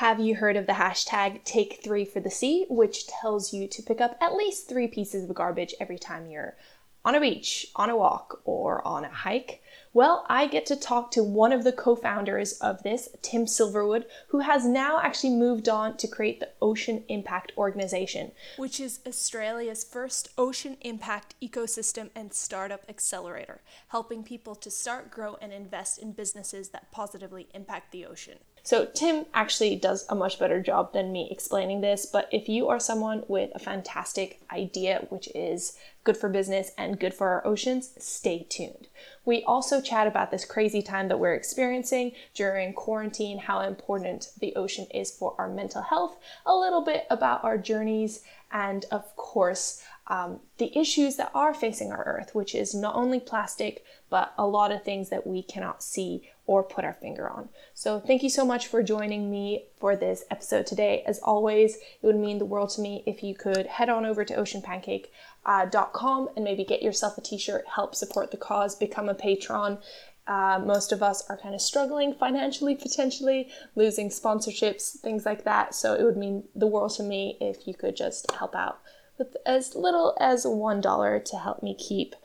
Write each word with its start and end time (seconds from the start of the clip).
Have 0.00 0.18
you 0.18 0.36
heard 0.36 0.56
of 0.56 0.66
the 0.66 0.72
hashtag 0.72 1.44
take 1.44 1.84
three 1.84 2.06
for 2.06 2.20
the 2.20 2.30
sea, 2.30 2.64
which 2.70 3.06
tells 3.06 3.52
you 3.52 3.68
to 3.68 3.82
pick 3.82 4.00
up 4.00 4.16
at 4.18 4.34
least 4.34 4.66
three 4.66 4.88
pieces 4.88 5.28
of 5.28 5.36
garbage 5.36 5.74
every 5.78 5.98
time 5.98 6.26
you're 6.26 6.56
on 7.04 7.14
a 7.14 7.20
beach, 7.20 7.66
on 7.76 7.90
a 7.90 7.96
walk, 7.98 8.40
or 8.46 8.82
on 8.88 9.04
a 9.04 9.10
hike? 9.10 9.62
Well, 9.92 10.24
I 10.26 10.46
get 10.46 10.64
to 10.66 10.76
talk 10.76 11.10
to 11.10 11.22
one 11.22 11.52
of 11.52 11.64
the 11.64 11.72
co 11.72 11.96
founders 11.96 12.54
of 12.60 12.82
this, 12.82 13.10
Tim 13.20 13.44
Silverwood, 13.44 14.06
who 14.28 14.38
has 14.38 14.64
now 14.64 15.00
actually 15.02 15.34
moved 15.34 15.68
on 15.68 15.98
to 15.98 16.08
create 16.08 16.40
the 16.40 16.48
Ocean 16.62 17.04
Impact 17.08 17.52
Organization, 17.58 18.32
which 18.56 18.80
is 18.80 19.00
Australia's 19.06 19.84
first 19.84 20.30
ocean 20.38 20.78
impact 20.80 21.34
ecosystem 21.42 22.08
and 22.14 22.32
startup 22.32 22.84
accelerator, 22.88 23.60
helping 23.88 24.22
people 24.22 24.54
to 24.54 24.70
start, 24.70 25.10
grow, 25.10 25.36
and 25.42 25.52
invest 25.52 25.98
in 25.98 26.12
businesses 26.12 26.70
that 26.70 26.90
positively 26.90 27.48
impact 27.52 27.92
the 27.92 28.06
ocean. 28.06 28.38
So, 28.62 28.86
Tim 28.86 29.26
actually 29.32 29.76
does 29.76 30.06
a 30.08 30.14
much 30.14 30.38
better 30.38 30.60
job 30.60 30.92
than 30.92 31.12
me 31.12 31.28
explaining 31.30 31.80
this, 31.80 32.06
but 32.06 32.28
if 32.30 32.48
you 32.48 32.68
are 32.68 32.80
someone 32.80 33.24
with 33.28 33.50
a 33.54 33.58
fantastic 33.58 34.40
idea, 34.52 35.06
which 35.08 35.28
is 35.34 35.76
good 36.04 36.16
for 36.16 36.28
business 36.28 36.72
and 36.78 36.98
good 36.98 37.12
for 37.12 37.28
our 37.28 37.46
oceans, 37.46 37.92
stay 37.98 38.46
tuned. 38.48 38.88
We 39.24 39.42
also 39.44 39.80
chat 39.80 40.06
about 40.06 40.30
this 40.30 40.44
crazy 40.44 40.82
time 40.82 41.08
that 41.08 41.20
we're 41.20 41.34
experiencing 41.34 42.12
during 42.34 42.72
quarantine, 42.72 43.38
how 43.38 43.60
important 43.60 44.30
the 44.40 44.54
ocean 44.56 44.86
is 44.92 45.10
for 45.10 45.34
our 45.38 45.48
mental 45.48 45.82
health, 45.82 46.16
a 46.46 46.54
little 46.54 46.80
bit 46.80 47.06
about 47.10 47.44
our 47.44 47.58
journeys, 47.58 48.22
and 48.50 48.86
of 48.90 49.14
course, 49.16 49.82
um, 50.06 50.40
the 50.58 50.76
issues 50.76 51.16
that 51.16 51.30
are 51.34 51.54
facing 51.54 51.92
our 51.92 52.02
earth, 52.04 52.34
which 52.34 52.54
is 52.54 52.74
not 52.74 52.96
only 52.96 53.20
plastic, 53.20 53.84
but 54.08 54.32
a 54.36 54.46
lot 54.46 54.72
of 54.72 54.82
things 54.82 55.08
that 55.10 55.26
we 55.26 55.42
cannot 55.42 55.82
see 55.82 56.28
or 56.50 56.64
put 56.64 56.84
our 56.84 56.94
finger 56.94 57.30
on. 57.30 57.48
So, 57.74 58.00
thank 58.00 58.24
you 58.24 58.28
so 58.28 58.44
much 58.44 58.66
for 58.66 58.82
joining 58.82 59.30
me 59.30 59.66
for 59.78 59.94
this 59.94 60.24
episode 60.32 60.66
today. 60.66 61.04
As 61.06 61.20
always, 61.20 61.76
it 61.76 62.02
would 62.02 62.16
mean 62.16 62.38
the 62.38 62.44
world 62.44 62.70
to 62.70 62.80
me 62.80 63.04
if 63.06 63.22
you 63.22 63.36
could 63.36 63.68
head 63.68 63.88
on 63.88 64.04
over 64.04 64.24
to 64.24 64.34
oceanpancake.com 64.34 66.28
and 66.34 66.44
maybe 66.44 66.64
get 66.64 66.82
yourself 66.82 67.16
a 67.16 67.20
t 67.20 67.38
shirt, 67.38 67.64
help 67.76 67.94
support 67.94 68.32
the 68.32 68.36
cause, 68.36 68.74
become 68.74 69.08
a 69.08 69.14
patron. 69.14 69.78
Uh, 70.26 70.60
most 70.64 70.90
of 70.90 71.04
us 71.04 71.22
are 71.30 71.36
kind 71.36 71.54
of 71.54 71.60
struggling 71.60 72.14
financially, 72.14 72.74
potentially 72.74 73.48
losing 73.76 74.08
sponsorships, 74.08 74.98
things 74.98 75.24
like 75.24 75.44
that. 75.44 75.72
So, 75.72 75.94
it 75.94 76.02
would 76.02 76.16
mean 76.16 76.42
the 76.56 76.66
world 76.66 76.90
to 76.96 77.04
me 77.04 77.38
if 77.40 77.68
you 77.68 77.74
could 77.74 77.94
just 77.94 78.28
help 78.32 78.56
out 78.56 78.80
with 79.20 79.36
as 79.46 79.76
little 79.76 80.16
as 80.18 80.44
$1 80.44 81.24
to 81.24 81.36
help 81.36 81.62
me 81.62 81.74
keep 81.74 82.16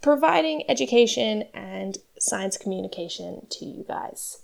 providing 0.00 0.62
education 0.70 1.44
and 1.52 1.98
science 2.20 2.56
communication 2.56 3.46
to 3.50 3.64
you 3.64 3.84
guys. 3.88 4.38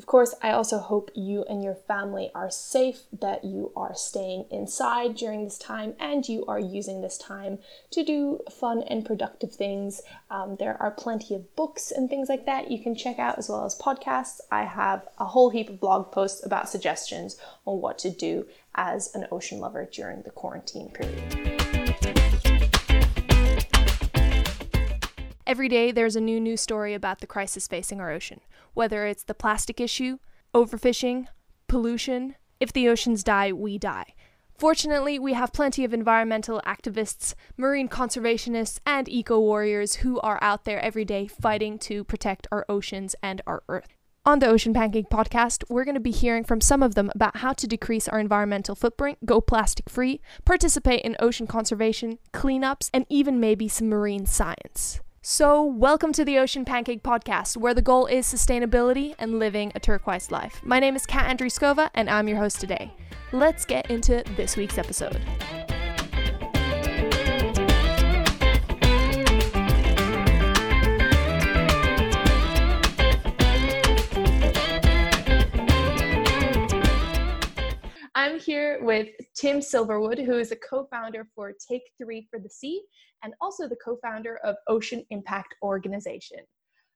Of 0.00 0.06
course, 0.06 0.34
I 0.40 0.52
also 0.52 0.78
hope 0.78 1.10
you 1.14 1.44
and 1.44 1.62
your 1.62 1.74
family 1.74 2.30
are 2.34 2.50
safe, 2.50 3.02
that 3.12 3.44
you 3.44 3.70
are 3.76 3.94
staying 3.94 4.46
inside 4.50 5.14
during 5.14 5.44
this 5.44 5.58
time, 5.58 5.94
and 6.00 6.26
you 6.26 6.46
are 6.46 6.58
using 6.58 7.02
this 7.02 7.18
time 7.18 7.58
to 7.90 8.02
do 8.02 8.40
fun 8.50 8.82
and 8.84 9.04
productive 9.04 9.52
things. 9.52 10.00
Um, 10.30 10.56
there 10.58 10.80
are 10.80 10.90
plenty 10.90 11.34
of 11.34 11.54
books 11.54 11.90
and 11.90 12.08
things 12.08 12.30
like 12.30 12.46
that 12.46 12.70
you 12.70 12.82
can 12.82 12.94
check 12.94 13.18
out, 13.18 13.36
as 13.36 13.50
well 13.50 13.66
as 13.66 13.78
podcasts. 13.78 14.40
I 14.50 14.64
have 14.64 15.06
a 15.18 15.26
whole 15.26 15.50
heap 15.50 15.68
of 15.68 15.80
blog 15.80 16.10
posts 16.12 16.46
about 16.46 16.70
suggestions 16.70 17.36
on 17.66 17.82
what 17.82 17.98
to 17.98 18.08
do 18.08 18.46
as 18.74 19.14
an 19.14 19.26
ocean 19.30 19.58
lover 19.58 19.88
during 19.90 20.22
the 20.22 20.30
quarantine 20.30 20.90
period. 20.90 21.60
Every 25.46 25.68
day, 25.68 25.90
there's 25.90 26.14
a 26.14 26.20
new 26.20 26.38
news 26.38 26.60
story 26.60 26.94
about 26.94 27.20
the 27.20 27.26
crisis 27.26 27.66
facing 27.66 28.00
our 28.00 28.12
ocean, 28.12 28.40
whether 28.74 29.06
it's 29.06 29.24
the 29.24 29.34
plastic 29.34 29.80
issue, 29.80 30.18
overfishing, 30.54 31.26
pollution. 31.66 32.36
If 32.60 32.72
the 32.72 32.88
oceans 32.88 33.24
die, 33.24 33.52
we 33.52 33.76
die. 33.76 34.14
Fortunately, 34.56 35.18
we 35.18 35.32
have 35.32 35.54
plenty 35.54 35.84
of 35.84 35.94
environmental 35.94 36.60
activists, 36.66 37.34
marine 37.56 37.88
conservationists, 37.88 38.78
and 38.84 39.08
eco 39.08 39.40
warriors 39.40 39.96
who 39.96 40.20
are 40.20 40.38
out 40.42 40.66
there 40.66 40.78
every 40.80 41.04
day 41.04 41.26
fighting 41.26 41.78
to 41.78 42.04
protect 42.04 42.46
our 42.52 42.66
oceans 42.68 43.16
and 43.22 43.40
our 43.46 43.62
Earth. 43.68 43.96
On 44.26 44.38
the 44.38 44.48
Ocean 44.48 44.74
Pancake 44.74 45.08
podcast, 45.08 45.64
we're 45.70 45.86
going 45.86 45.94
to 45.94 46.00
be 46.00 46.10
hearing 46.10 46.44
from 46.44 46.60
some 46.60 46.82
of 46.82 46.94
them 46.94 47.10
about 47.14 47.38
how 47.38 47.54
to 47.54 47.66
decrease 47.66 48.06
our 48.06 48.20
environmental 48.20 48.74
footprint, 48.74 49.16
go 49.24 49.40
plastic 49.40 49.88
free, 49.88 50.20
participate 50.44 51.00
in 51.00 51.16
ocean 51.20 51.46
conservation, 51.46 52.18
cleanups, 52.34 52.90
and 52.92 53.06
even 53.08 53.40
maybe 53.40 53.66
some 53.66 53.88
marine 53.88 54.26
science. 54.26 55.00
So, 55.22 55.64
welcome 55.64 56.12
to 56.12 56.24
the 56.24 56.36
Ocean 56.36 56.66
Pancake 56.66 57.02
Podcast, 57.02 57.56
where 57.56 57.72
the 57.72 57.80
goal 57.80 58.04
is 58.04 58.26
sustainability 58.26 59.14
and 59.18 59.38
living 59.38 59.72
a 59.74 59.80
turquoise 59.80 60.30
life. 60.30 60.60
My 60.62 60.80
name 60.80 60.96
is 60.96 61.06
Kat 61.06 61.34
Andriskova, 61.34 61.88
and 61.94 62.10
I'm 62.10 62.28
your 62.28 62.38
host 62.38 62.60
today. 62.60 62.92
Let's 63.32 63.64
get 63.64 63.90
into 63.90 64.22
this 64.36 64.54
week's 64.54 64.76
episode. 64.76 65.18
With 78.90 79.10
Tim 79.36 79.60
Silverwood, 79.60 80.18
who 80.18 80.36
is 80.36 80.50
a 80.50 80.56
co 80.56 80.84
founder 80.90 81.24
for 81.32 81.52
Take 81.52 81.82
Three 81.96 82.26
for 82.28 82.40
the 82.40 82.48
Sea 82.48 82.82
and 83.22 83.32
also 83.40 83.68
the 83.68 83.76
co 83.76 83.96
founder 84.02 84.40
of 84.42 84.56
Ocean 84.66 85.04
Impact 85.10 85.54
Organization. 85.62 86.40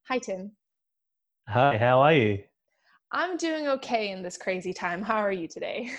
Hi, 0.09 0.19
Tim. 0.19 0.50
Hi, 1.49 1.78
how 1.78 2.00
are 2.00 2.12
you? 2.12 2.43
I'm 3.12 3.37
doing 3.37 3.69
okay 3.69 4.10
in 4.10 4.25
this 4.25 4.37
crazy 4.37 4.72
time. 4.72 5.03
How 5.03 5.19
are 5.19 5.31
you 5.31 5.47
today? 5.47 5.93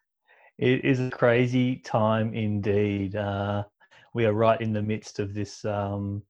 it 0.58 0.82
is 0.82 0.98
a 1.00 1.10
crazy 1.10 1.76
time 1.76 2.32
indeed. 2.32 3.14
Uh, 3.14 3.64
we 4.14 4.24
are 4.24 4.32
right 4.32 4.62
in 4.62 4.72
the 4.72 4.80
midst 4.80 5.18
of 5.18 5.34
this 5.34 5.62
um, 5.66 6.22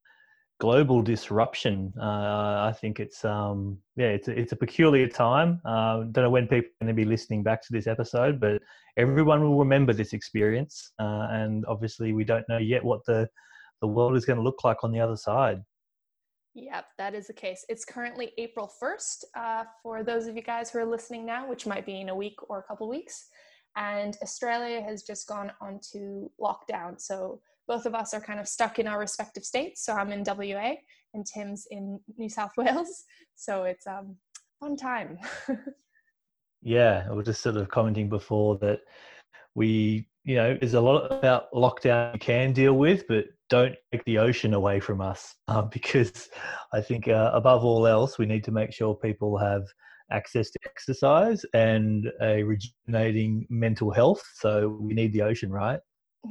global 0.61 1.03
disruption. 1.03 1.93
Uh, 2.01 2.71
I 2.71 2.75
think 2.81 3.01
it's 3.01 3.25
um, 3.25 3.79
yeah, 3.97 4.09
it's 4.09 4.29
a, 4.29 4.39
it's 4.39 4.53
a 4.53 4.57
peculiar 4.57 5.09
time. 5.09 5.61
Uh, 5.65 6.05
don't 6.13 6.25
know 6.25 6.31
when 6.31 6.47
people 6.47 6.71
are 6.71 6.85
going 6.85 6.95
to 6.97 7.03
be 7.03 7.05
listening 7.05 7.43
back 7.43 7.63
to 7.63 7.73
this 7.73 7.87
episode, 7.87 8.41
but 8.41 8.63
everyone 8.97 9.43
will 9.43 9.59
remember 9.59 9.93
this 9.93 10.13
experience. 10.13 10.93
Uh, 10.99 11.29
and 11.31 11.65
obviously, 11.67 12.13
we 12.13 12.25
don't 12.25 12.49
know 12.49 12.59
yet 12.59 12.85
what 12.85 13.05
the 13.07 13.29
the 13.81 13.89
world 13.89 14.17
is 14.17 14.25
going 14.25 14.39
to 14.39 14.43
look 14.43 14.65
like 14.65 14.83
on 14.85 14.93
the 14.93 15.01
other 15.01 15.17
side. 15.17 15.63
Yep, 16.55 16.87
that 16.99 17.15
is 17.15 17.27
the 17.27 17.33
case. 17.33 17.65
It's 17.69 17.85
currently 17.85 18.31
April 18.39 18.71
1st 18.81 19.25
uh, 19.35 19.65
for 19.83 20.05
those 20.05 20.29
of 20.29 20.37
you 20.37 20.43
guys 20.43 20.71
who 20.71 20.79
are 20.79 20.87
listening 20.87 21.27
now, 21.27 21.49
which 21.49 21.67
might 21.67 21.85
be 21.85 22.01
in 22.01 22.11
a 22.11 22.15
week 22.15 22.37
or 22.49 22.61
a 22.61 22.63
couple 22.63 22.89
weeks. 22.89 23.27
And 23.77 24.17
Australia 24.23 24.81
has 24.81 25.03
just 25.03 25.27
gone 25.27 25.51
onto 25.61 26.31
lockdown. 26.41 27.01
So 27.01 27.41
both 27.67 27.87
of 27.87 27.95
us 27.95 28.15
are 28.15 28.21
kind 28.21 28.41
of 28.41 28.49
stuck 28.49 28.79
in 28.79 28.87
our 28.87 28.99
respective 28.99 29.45
states. 29.45 29.85
So 29.85 29.95
I'm 29.95 30.13
in 30.13 30.25
WA 30.27 30.75
and 31.15 31.25
Tim's 31.27 31.67
in 31.71 32.01
New 32.17 32.29
South 32.29 32.53
Wales. 32.57 33.05
So 33.37 33.65
it's 33.65 33.85
um 33.89 34.15
fun 34.61 34.77
time. 34.77 35.19
yeah, 36.63 37.05
I 37.11 37.13
was 37.13 37.27
just 37.27 37.43
sort 37.43 37.57
of 37.57 37.69
commenting 37.69 38.09
before 38.09 38.59
that 38.59 38.79
we, 39.57 40.07
you 40.23 40.37
know, 40.37 40.57
there's 40.57 40.75
a 40.75 40.81
lot 40.81 41.11
about 41.11 41.51
lockdown 41.53 42.13
you 42.13 42.21
can 42.21 42.53
deal 42.53 42.75
with, 42.75 43.09
but 43.09 43.25
don't 43.51 43.75
take 43.91 44.05
the 44.05 44.19
ocean 44.19 44.55
away 44.55 44.79
from 44.79 45.01
us 45.01 45.35
um, 45.49 45.69
because 45.73 46.29
I 46.73 46.81
think 46.81 47.09
uh, 47.09 47.33
above 47.35 47.65
all 47.65 47.89
else, 47.89 48.17
we 48.17 48.27
need 48.27 48.45
to 48.45 48.53
make 48.53 48.73
sure 48.73 48.95
people 48.95 49.37
have 49.37 49.65
access 50.13 50.53
to 50.53 50.59
exercise 50.65 51.45
and 51.55 52.07
a 52.23 52.45
rejuvenating 52.45 53.49
mental 53.51 53.91
health. 53.91 54.23
So 54.37 54.79
we 54.81 54.95
need 54.95 55.13
the 55.13 55.23
ocean, 55.23 55.51
right? 55.51 55.81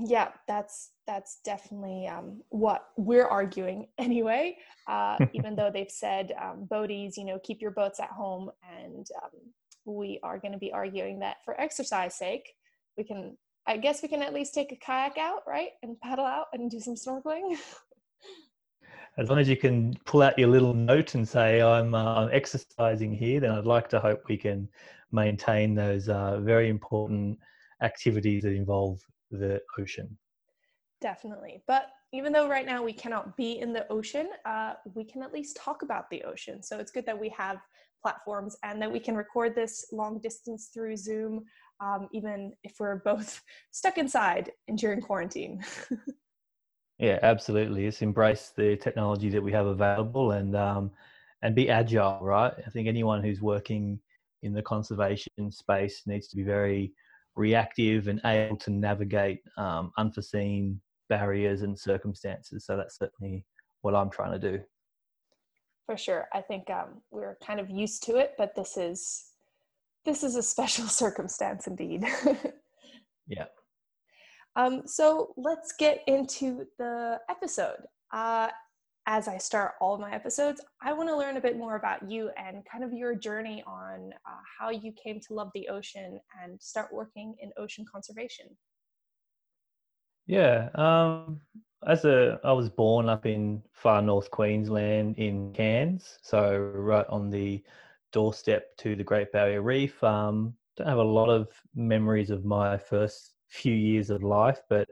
yeah 0.05 0.29
that's 0.47 0.91
that's 1.07 1.39
definitely 1.43 2.07
um, 2.07 2.41
what 2.49 2.85
we're 2.97 3.27
arguing 3.27 3.87
anyway 3.97 4.55
uh, 4.87 5.17
even 5.33 5.55
though 5.55 5.71
they've 5.73 5.91
said 5.91 6.33
um, 6.41 6.67
boaties 6.69 7.13
you 7.17 7.25
know 7.25 7.39
keep 7.43 7.61
your 7.61 7.71
boats 7.71 7.99
at 7.99 8.09
home 8.09 8.49
and 8.79 9.07
um, 9.23 9.39
we 9.85 10.19
are 10.23 10.39
going 10.39 10.51
to 10.51 10.57
be 10.57 10.71
arguing 10.71 11.19
that 11.19 11.37
for 11.43 11.59
exercise 11.59 12.15
sake 12.15 12.53
we 12.97 13.03
can 13.03 13.37
i 13.67 13.77
guess 13.77 14.01
we 14.01 14.07
can 14.07 14.21
at 14.21 14.33
least 14.33 14.53
take 14.53 14.71
a 14.71 14.75
kayak 14.75 15.17
out 15.17 15.41
right 15.47 15.69
and 15.81 15.99
paddle 16.01 16.25
out 16.25 16.47
and 16.53 16.71
do 16.71 16.79
some 16.79 16.95
snorkeling 16.95 17.57
as 19.17 19.29
long 19.29 19.37
as 19.37 19.47
you 19.47 19.57
can 19.57 19.93
pull 20.05 20.23
out 20.23 20.37
your 20.39 20.47
little 20.47 20.73
note 20.73 21.15
and 21.15 21.27
say 21.27 21.61
i'm, 21.61 21.93
uh, 21.93 22.27
exercising 22.27 23.13
here 23.13 23.39
then 23.39 23.51
i'd 23.51 23.65
like 23.65 23.89
to 23.89 23.99
hope 23.99 24.21
we 24.27 24.37
can 24.37 24.67
maintain 25.11 25.75
those 25.75 26.09
uh, 26.09 26.39
very 26.39 26.69
important 26.69 27.37
activities 27.83 28.43
that 28.43 28.53
involve 28.53 28.99
the 29.31 29.61
ocean. 29.79 30.17
Definitely. 31.03 31.61
But 31.67 31.89
even 32.13 32.31
though 32.31 32.47
right 32.47 32.65
now 32.65 32.81
we 32.81 32.93
cannot 32.93 33.35
be 33.35 33.59
in 33.59 33.73
the 33.73 33.85
ocean, 33.91 34.29
uh, 34.45 34.75
we 34.95 35.03
can 35.03 35.21
at 35.21 35.33
least 35.33 35.57
talk 35.57 35.81
about 35.81 36.09
the 36.09 36.23
ocean. 36.23 36.63
So 36.63 36.79
it's 36.79 36.91
good 36.91 37.05
that 37.07 37.19
we 37.19 37.27
have 37.37 37.57
platforms 38.01 38.55
and 38.63 38.81
that 38.81 38.89
we 38.89 39.01
can 39.01 39.13
record 39.13 39.53
this 39.53 39.87
long 39.91 40.21
distance 40.21 40.69
through 40.73 40.95
Zoom, 40.95 41.43
um, 41.81 42.07
even 42.13 42.53
if 42.63 42.75
we're 42.79 43.01
both 43.03 43.41
stuck 43.71 43.97
inside 43.97 44.51
and 44.69 44.77
during 44.77 45.01
quarantine. 45.01 45.61
yeah, 46.99 47.19
absolutely. 47.21 47.85
It's 47.85 48.01
embrace 48.01 48.53
the 48.55 48.77
technology 48.77 49.29
that 49.31 49.43
we 49.43 49.51
have 49.51 49.65
available 49.65 50.31
and 50.31 50.55
um, 50.55 50.89
and 51.41 51.53
be 51.53 51.69
agile, 51.69 52.19
right? 52.21 52.53
I 52.65 52.69
think 52.69 52.87
anyone 52.87 53.21
who's 53.21 53.41
working 53.41 53.99
in 54.41 54.53
the 54.53 54.61
conservation 54.61 55.51
space 55.51 56.03
needs 56.05 56.29
to 56.29 56.37
be 56.37 56.43
very 56.43 56.93
reactive 57.35 58.07
and 58.07 58.21
able 58.23 58.55
to 58.55 58.71
navigate 58.71 59.41
um, 59.57 59.91
unforeseen 59.97 60.79
barriers 61.09 61.61
and 61.61 61.77
circumstances. 61.77 62.65
So 62.65 62.77
that's 62.77 62.97
certainly 62.97 63.45
what 63.81 63.95
I'm 63.95 64.09
trying 64.09 64.39
to 64.39 64.51
do. 64.51 64.63
For 65.85 65.97
sure, 65.97 66.27
I 66.33 66.41
think 66.41 66.69
um, 66.69 67.01
we're 67.11 67.37
kind 67.45 67.59
of 67.59 67.69
used 67.69 68.03
to 68.03 68.17
it, 68.17 68.33
but 68.37 68.55
this 68.55 68.77
is 68.77 69.25
this 70.05 70.23
is 70.23 70.35
a 70.35 70.43
special 70.43 70.85
circumstance 70.87 71.67
indeed. 71.67 72.05
yeah. 73.27 73.45
Um, 74.55 74.83
so 74.85 75.33
let's 75.35 75.73
get 75.77 76.03
into 76.07 76.65
the 76.77 77.19
episode. 77.29 77.81
Uh, 78.11 78.49
as 79.05 79.27
I 79.27 79.37
start 79.37 79.73
all 79.81 79.95
of 79.95 79.99
my 79.99 80.13
episodes, 80.13 80.61
I 80.81 80.93
want 80.93 81.09
to 81.09 81.17
learn 81.17 81.35
a 81.35 81.41
bit 81.41 81.57
more 81.57 81.75
about 81.75 82.09
you 82.09 82.29
and 82.37 82.63
kind 82.71 82.83
of 82.83 82.93
your 82.93 83.15
journey 83.15 83.61
on 83.67 84.11
uh, 84.25 84.39
how 84.59 84.69
you 84.69 84.93
came 84.93 85.19
to 85.27 85.33
love 85.33 85.49
the 85.53 85.67
ocean 85.67 86.19
and 86.41 86.61
start 86.61 86.93
working 86.93 87.35
in 87.41 87.51
ocean 87.57 87.83
conservation. 87.91 88.45
Yeah, 90.25 90.69
um, 90.75 91.41
as 91.87 92.05
a 92.05 92.39
I 92.43 92.53
was 92.53 92.69
born 92.69 93.09
up 93.09 93.25
in 93.25 93.61
far 93.73 94.01
north 94.01 94.31
Queensland 94.31 95.17
in 95.17 95.53
Cairns, 95.53 96.17
so 96.21 96.57
right 96.57 97.05
on 97.09 97.29
the 97.29 97.61
doorstep 98.13 98.77
to 98.77 98.95
the 98.95 99.03
Great 99.03 99.31
Barrier 99.31 99.61
Reef. 99.61 100.01
Um, 100.03 100.53
don't 100.77 100.87
have 100.87 100.97
a 100.97 101.03
lot 101.03 101.29
of 101.29 101.49
memories 101.75 102.29
of 102.29 102.45
my 102.45 102.77
first 102.77 103.33
few 103.49 103.73
years 103.73 104.09
of 104.09 104.23
life, 104.23 104.61
but 104.69 104.87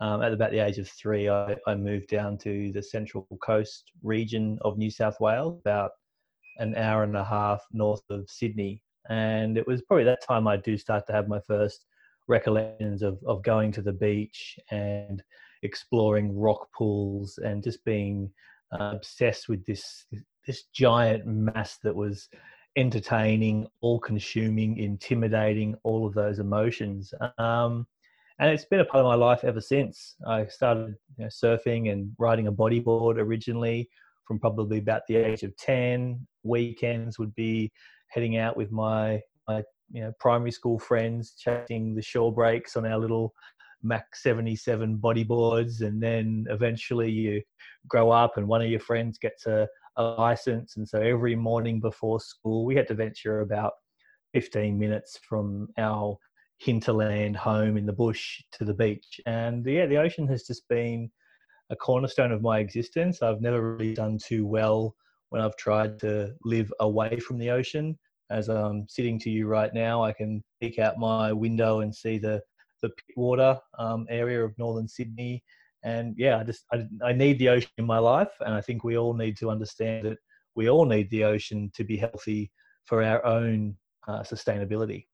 um, 0.00 0.22
at 0.22 0.32
about 0.32 0.50
the 0.50 0.60
age 0.60 0.78
of 0.78 0.88
three, 0.88 1.28
I, 1.28 1.56
I, 1.66 1.74
moved 1.74 2.08
down 2.08 2.38
to 2.38 2.72
the 2.72 2.82
Central 2.82 3.26
Coast 3.42 3.92
region 4.02 4.58
of 4.62 4.78
New 4.78 4.90
South 4.90 5.20
Wales, 5.20 5.60
about 5.60 5.90
an 6.56 6.74
hour 6.76 7.02
and 7.02 7.16
a 7.16 7.24
half 7.24 7.66
north 7.72 8.02
of 8.08 8.30
Sydney. 8.30 8.82
And 9.10 9.58
it 9.58 9.66
was 9.66 9.82
probably 9.82 10.04
that 10.04 10.24
time 10.26 10.46
I 10.46 10.56
do 10.56 10.78
start 10.78 11.06
to 11.08 11.12
have 11.12 11.28
my 11.28 11.40
first 11.46 11.84
recollections 12.30 13.02
of, 13.02 13.18
of 13.26 13.42
going 13.42 13.72
to 13.72 13.82
the 13.82 13.92
beach 13.92 14.58
and 14.70 15.22
exploring 15.62 16.34
rock 16.38 16.68
pools 16.72 17.38
and 17.42 17.62
just 17.62 17.84
being 17.84 18.30
uh, 18.72 18.92
obsessed 18.94 19.48
with 19.48 19.64
this 19.66 20.06
this 20.46 20.64
giant 20.72 21.26
mass 21.26 21.76
that 21.82 21.94
was 21.94 22.28
entertaining, 22.76 23.66
all-consuming, 23.82 24.78
intimidating, 24.78 25.74
all 25.82 26.06
of 26.06 26.14
those 26.14 26.38
emotions. 26.38 27.12
Um, 27.36 27.86
and 28.38 28.50
it's 28.50 28.64
been 28.64 28.80
a 28.80 28.84
part 28.86 29.04
of 29.04 29.08
my 29.08 29.16
life 29.16 29.44
ever 29.44 29.60
since. 29.60 30.16
I 30.26 30.46
started 30.46 30.94
you 31.18 31.24
know, 31.24 31.26
surfing 31.28 31.92
and 31.92 32.12
riding 32.18 32.46
a 32.46 32.52
bodyboard 32.52 33.16
originally 33.16 33.90
from 34.26 34.38
probably 34.38 34.78
about 34.78 35.02
the 35.08 35.16
age 35.16 35.42
of 35.42 35.54
10. 35.58 36.26
Weekends 36.42 37.18
would 37.18 37.34
be 37.34 37.70
heading 38.08 38.38
out 38.38 38.56
with 38.56 38.70
my 38.72 39.20
you 39.90 40.02
know, 40.02 40.12
primary 40.20 40.52
school 40.52 40.78
friends, 40.78 41.34
chasing 41.38 41.94
the 41.94 42.02
shore 42.02 42.32
breaks 42.32 42.76
on 42.76 42.86
our 42.86 42.98
little 42.98 43.34
Mach 43.82 44.14
77 44.14 44.98
bodyboards. 44.98 45.80
And 45.80 46.02
then 46.02 46.46
eventually 46.50 47.10
you 47.10 47.42
grow 47.88 48.10
up 48.10 48.36
and 48.36 48.46
one 48.46 48.62
of 48.62 48.68
your 48.68 48.80
friends 48.80 49.18
gets 49.18 49.46
a, 49.46 49.66
a 49.96 50.02
license. 50.02 50.76
And 50.76 50.88
so 50.88 51.00
every 51.00 51.34
morning 51.34 51.80
before 51.80 52.20
school, 52.20 52.64
we 52.64 52.76
had 52.76 52.88
to 52.88 52.94
venture 52.94 53.40
about 53.40 53.72
15 54.34 54.78
minutes 54.78 55.18
from 55.28 55.68
our 55.78 56.16
hinterland 56.58 57.36
home 57.36 57.76
in 57.76 57.86
the 57.86 57.92
bush 57.92 58.42
to 58.52 58.64
the 58.64 58.74
beach. 58.74 59.20
And 59.26 59.64
yeah, 59.66 59.86
the 59.86 59.96
ocean 59.96 60.28
has 60.28 60.44
just 60.44 60.68
been 60.68 61.10
a 61.70 61.76
cornerstone 61.76 62.32
of 62.32 62.42
my 62.42 62.58
existence. 62.58 63.22
I've 63.22 63.40
never 63.40 63.76
really 63.76 63.94
done 63.94 64.18
too 64.18 64.46
well 64.46 64.94
when 65.30 65.40
I've 65.40 65.56
tried 65.56 65.98
to 66.00 66.34
live 66.44 66.72
away 66.80 67.18
from 67.18 67.38
the 67.38 67.50
ocean. 67.50 67.98
As 68.30 68.48
I'm 68.48 68.86
sitting 68.88 69.18
to 69.20 69.30
you 69.30 69.46
right 69.46 69.72
now, 69.74 70.04
I 70.04 70.12
can 70.12 70.42
peek 70.60 70.78
out 70.78 70.98
my 70.98 71.32
window 71.32 71.80
and 71.80 71.94
see 71.94 72.18
the 72.18 72.40
the 72.82 72.90
Pittwater 72.98 73.58
um, 73.78 74.06
area 74.08 74.42
of 74.42 74.56
northern 74.56 74.88
Sydney. 74.88 75.42
And 75.82 76.14
yeah, 76.16 76.38
I 76.38 76.44
just 76.44 76.64
I, 76.72 76.86
I 77.04 77.12
need 77.12 77.38
the 77.38 77.48
ocean 77.48 77.70
in 77.78 77.86
my 77.86 77.98
life, 77.98 78.32
and 78.40 78.54
I 78.54 78.60
think 78.60 78.84
we 78.84 78.96
all 78.96 79.14
need 79.14 79.36
to 79.38 79.50
understand 79.50 80.06
that 80.06 80.18
we 80.54 80.68
all 80.68 80.84
need 80.84 81.10
the 81.10 81.24
ocean 81.24 81.70
to 81.74 81.84
be 81.84 81.96
healthy 81.96 82.50
for 82.84 83.02
our 83.02 83.24
own 83.24 83.76
uh, 84.08 84.20
sustainability. 84.20 85.06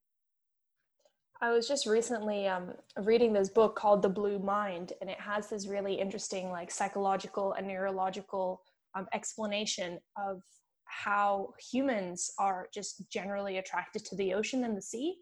I 1.41 1.53
was 1.53 1.69
just 1.69 1.87
recently 1.87 2.49
um, 2.49 2.73
reading 2.97 3.33
this 3.35 3.51
book 3.51 3.77
called 3.77 4.01
The 4.01 4.09
Blue 4.09 4.39
Mind, 4.39 4.95
and 5.01 5.11
it 5.11 5.21
has 5.21 5.51
this 5.51 5.69
really 5.69 5.95
interesting, 5.95 6.51
like, 6.51 6.71
psychological 6.71 7.53
and 7.53 7.69
neurological 7.69 8.63
um, 8.95 9.07
explanation 9.13 9.99
of 10.17 10.41
how 10.87 11.53
humans 11.59 12.31
are 12.39 12.69
just 12.73 13.09
generally 13.11 13.59
attracted 13.59 14.05
to 14.07 14.17
the 14.17 14.35
ocean 14.35 14.65
and 14.65 14.77
the 14.77 14.83
sea, 14.83 15.17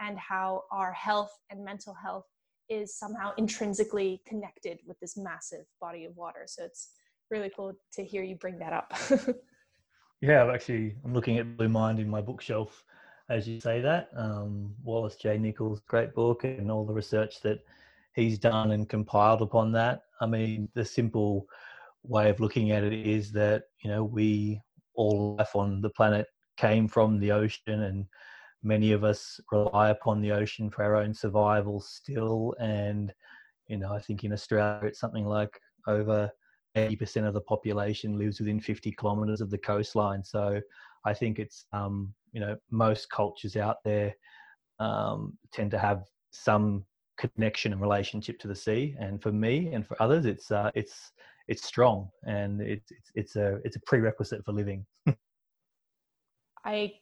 and 0.00 0.18
how 0.18 0.64
our 0.70 0.92
health 0.92 1.32
and 1.50 1.64
mental 1.64 1.94
health 1.94 2.26
is 2.68 2.96
somehow 2.96 3.32
intrinsically 3.36 4.22
connected 4.26 4.78
with 4.86 4.98
this 5.00 5.16
massive 5.16 5.66
body 5.80 6.04
of 6.04 6.16
water. 6.16 6.44
So 6.46 6.64
it's 6.64 6.90
really 7.30 7.50
cool 7.54 7.74
to 7.94 8.04
hear 8.04 8.22
you 8.22 8.36
bring 8.36 8.58
that 8.58 8.72
up. 8.72 8.92
yeah, 10.20 10.42
I've 10.42 10.50
actually 10.50 10.96
I'm 11.04 11.12
looking 11.12 11.38
at 11.38 11.56
Blue 11.56 11.68
Mind 11.68 11.98
in 11.98 12.08
my 12.08 12.20
bookshelf 12.20 12.84
as 13.30 13.46
you 13.48 13.60
say 13.60 13.80
that. 13.80 14.10
Um, 14.14 14.74
Wallace 14.82 15.14
J. 15.14 15.38
Nichols' 15.38 15.80
great 15.86 16.12
book 16.14 16.44
and 16.44 16.70
all 16.70 16.84
the 16.84 16.92
research 16.92 17.40
that 17.42 17.60
he's 18.14 18.38
done 18.38 18.72
and 18.72 18.88
compiled 18.88 19.40
upon 19.40 19.72
that. 19.72 20.02
I 20.20 20.26
mean, 20.26 20.68
the 20.74 20.84
simple 20.84 21.46
way 22.02 22.28
of 22.28 22.40
looking 22.40 22.72
at 22.72 22.82
it 22.82 22.92
is 22.92 23.30
that, 23.32 23.64
you 23.82 23.90
know, 23.90 24.02
we, 24.02 24.60
all 24.94 25.36
life 25.36 25.54
on 25.54 25.80
the 25.80 25.90
planet 25.90 26.26
came 26.56 26.88
from 26.88 27.18
the 27.18 27.32
ocean 27.32 27.82
and 27.82 28.06
many 28.62 28.92
of 28.92 29.04
us 29.04 29.40
rely 29.50 29.90
upon 29.90 30.20
the 30.20 30.32
ocean 30.32 30.70
for 30.70 30.84
our 30.84 30.96
own 30.96 31.14
survival 31.14 31.80
still. 31.80 32.54
And, 32.60 33.12
you 33.68 33.78
know, 33.78 33.92
I 33.92 34.00
think 34.00 34.24
in 34.24 34.32
Australia 34.32 34.80
it's 34.84 35.00
something 35.00 35.24
like 35.24 35.58
over 35.86 36.30
80% 36.76 37.26
of 37.26 37.34
the 37.34 37.40
population 37.40 38.18
lives 38.18 38.38
within 38.40 38.60
50 38.60 38.92
kilometers 38.92 39.40
of 39.40 39.50
the 39.50 39.58
coastline. 39.58 40.22
So 40.22 40.60
I 41.04 41.14
think 41.14 41.38
it's 41.38 41.64
um, 41.72 42.12
you 42.32 42.40
know 42.40 42.56
most 42.70 43.10
cultures 43.10 43.56
out 43.56 43.76
there 43.84 44.14
um, 44.78 45.36
tend 45.52 45.70
to 45.72 45.78
have 45.78 46.04
some 46.30 46.84
connection 47.18 47.72
and 47.72 47.80
relationship 47.80 48.38
to 48.40 48.48
the 48.48 48.54
sea, 48.54 48.94
and 48.98 49.22
for 49.22 49.32
me 49.32 49.72
and 49.72 49.86
for 49.86 50.00
others, 50.02 50.26
it's 50.26 50.50
uh, 50.50 50.70
it's 50.74 51.12
it's 51.50 51.66
strong 51.66 52.08
and 52.22 52.62
it's 52.62 52.92
it's 52.92 53.10
it's 53.14 53.36
a 53.36 53.58
it's 53.64 53.76
a 53.76 53.80
prerequisite 53.80 54.44
for 54.44 54.52
living. 54.52 54.86
I 56.64 56.92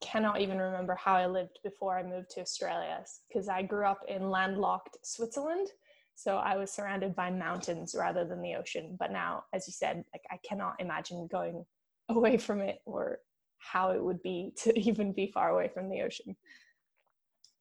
cannot 0.00 0.40
even 0.40 0.58
remember 0.58 0.94
how 0.94 1.14
I 1.14 1.26
lived 1.26 1.58
before 1.64 1.98
I 1.98 2.04
moved 2.04 2.30
to 2.30 2.40
Australia 2.40 3.04
because 3.28 3.48
I 3.48 3.62
grew 3.62 3.84
up 3.84 4.00
in 4.06 4.30
landlocked 4.30 4.98
Switzerland. 5.02 5.68
So 6.14 6.36
I 6.36 6.56
was 6.56 6.70
surrounded 6.70 7.16
by 7.16 7.30
mountains 7.30 7.94
rather 7.98 8.24
than 8.24 8.40
the 8.40 8.54
ocean. 8.54 8.96
But 8.98 9.10
now, 9.10 9.44
as 9.52 9.66
you 9.66 9.72
said, 9.72 10.04
like 10.14 10.22
I 10.30 10.38
cannot 10.48 10.76
imagine 10.78 11.26
going 11.26 11.64
away 12.08 12.36
from 12.36 12.60
it 12.60 12.78
or 12.86 13.18
how 13.58 13.90
it 13.90 14.02
would 14.02 14.22
be 14.22 14.52
to 14.62 14.78
even 14.78 15.12
be 15.12 15.32
far 15.34 15.50
away 15.50 15.68
from 15.68 15.90
the 15.90 16.02
ocean. 16.02 16.36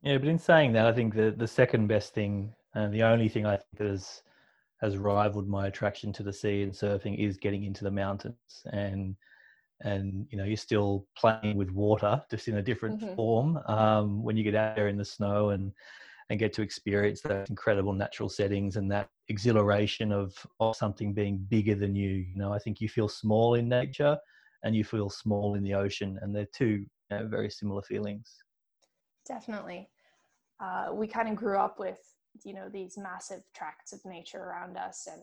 Yeah, 0.03 0.19
but 0.19 0.27
in 0.27 0.37
saying 0.37 0.73
that, 0.73 0.85
I 0.85 0.93
think 0.93 1.15
the 1.15 1.33
the 1.35 1.47
second 1.47 1.87
best 1.87 2.13
thing 2.13 2.53
and 2.75 2.93
the 2.93 3.01
only 3.01 3.29
thing 3.29 3.47
I 3.47 3.55
think 3.55 3.77
that 3.77 3.87
has 3.87 4.21
has 4.85 4.97
rivaled 4.97 5.47
my 5.47 5.67
attraction 5.67 6.13
to 6.13 6.23
the 6.23 6.31
sea 6.31 6.63
and 6.63 6.71
surfing 6.71 7.17
is 7.17 7.37
getting 7.37 7.63
into 7.63 7.83
the 7.83 7.91
mountains. 7.91 8.35
And 8.71 9.15
and 9.81 10.25
you 10.29 10.37
know 10.37 10.45
you're 10.45 10.55
still 10.55 11.05
playing 11.17 11.57
with 11.57 11.69
water 11.69 12.23
just 12.31 12.47
in 12.47 12.57
a 12.57 12.61
different 12.61 13.01
mm-hmm. 13.01 13.15
form 13.15 13.59
um, 13.67 14.23
when 14.23 14.37
you 14.37 14.43
get 14.43 14.55
out 14.55 14.75
there 14.75 14.87
in 14.87 14.97
the 14.97 15.03
snow 15.03 15.49
and 15.49 15.73
and 16.29 16.39
get 16.39 16.53
to 16.53 16.61
experience 16.61 17.21
those 17.21 17.49
incredible 17.49 17.93
natural 17.93 18.29
settings 18.29 18.77
and 18.77 18.89
that 18.89 19.09
exhilaration 19.27 20.13
of 20.13 20.33
of 20.61 20.75
something 20.77 21.13
being 21.13 21.37
bigger 21.49 21.75
than 21.75 21.93
you. 21.93 22.09
You 22.09 22.37
know 22.37 22.53
i 22.53 22.59
think 22.59 22.79
you 22.79 22.87
feel 22.87 23.09
small 23.09 23.55
in 23.55 23.67
nature 23.67 24.17
and 24.63 24.75
you 24.75 24.83
feel 24.83 25.09
small 25.09 25.55
in 25.55 25.63
the 25.63 25.73
ocean 25.73 26.17
and 26.21 26.33
they're 26.33 26.47
two 26.53 26.85
you 27.11 27.17
know, 27.17 27.27
very 27.27 27.49
similar 27.49 27.81
feelings. 27.81 28.33
Definitely. 29.27 29.89
Uh, 30.59 30.87
we 30.93 31.05
kind 31.05 31.27
of 31.27 31.35
grew 31.35 31.57
up 31.57 31.79
with 31.79 31.99
you 32.43 32.53
know 32.53 32.69
these 32.71 32.97
massive 32.97 33.41
tracts 33.55 33.93
of 33.93 33.99
nature 34.05 34.39
around 34.39 34.77
us 34.77 35.07
and 35.11 35.21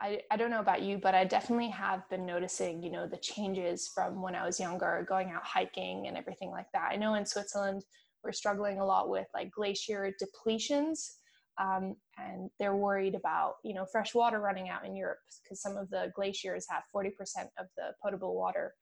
I, 0.00 0.22
I 0.30 0.36
don't 0.36 0.50
know 0.50 0.60
about 0.60 0.82
you 0.82 0.98
but 0.98 1.14
i 1.14 1.24
definitely 1.24 1.68
have 1.70 2.08
been 2.08 2.26
noticing 2.26 2.82
you 2.82 2.90
know 2.90 3.06
the 3.06 3.18
changes 3.18 3.90
from 3.94 4.22
when 4.22 4.34
i 4.34 4.44
was 4.44 4.58
younger 4.58 5.04
going 5.08 5.30
out 5.30 5.44
hiking 5.44 6.06
and 6.06 6.16
everything 6.16 6.50
like 6.50 6.66
that 6.72 6.90
i 6.92 6.96
know 6.96 7.14
in 7.14 7.26
switzerland 7.26 7.82
we're 8.24 8.32
struggling 8.32 8.78
a 8.78 8.86
lot 8.86 9.08
with 9.08 9.26
like 9.34 9.50
glacier 9.50 10.12
depletions 10.22 11.16
um, 11.60 11.96
and 12.18 12.50
they're 12.58 12.76
worried 12.76 13.14
about 13.14 13.54
you 13.62 13.74
know 13.74 13.84
fresh 13.84 14.14
water 14.14 14.40
running 14.40 14.68
out 14.68 14.86
in 14.86 14.96
Europe 14.96 15.18
because 15.42 15.60
some 15.60 15.76
of 15.76 15.90
the 15.90 16.10
glaciers 16.14 16.66
have 16.68 16.82
40% 16.94 17.10
of 17.58 17.66
the 17.76 17.92
potable 18.02 18.34
water 18.34 18.74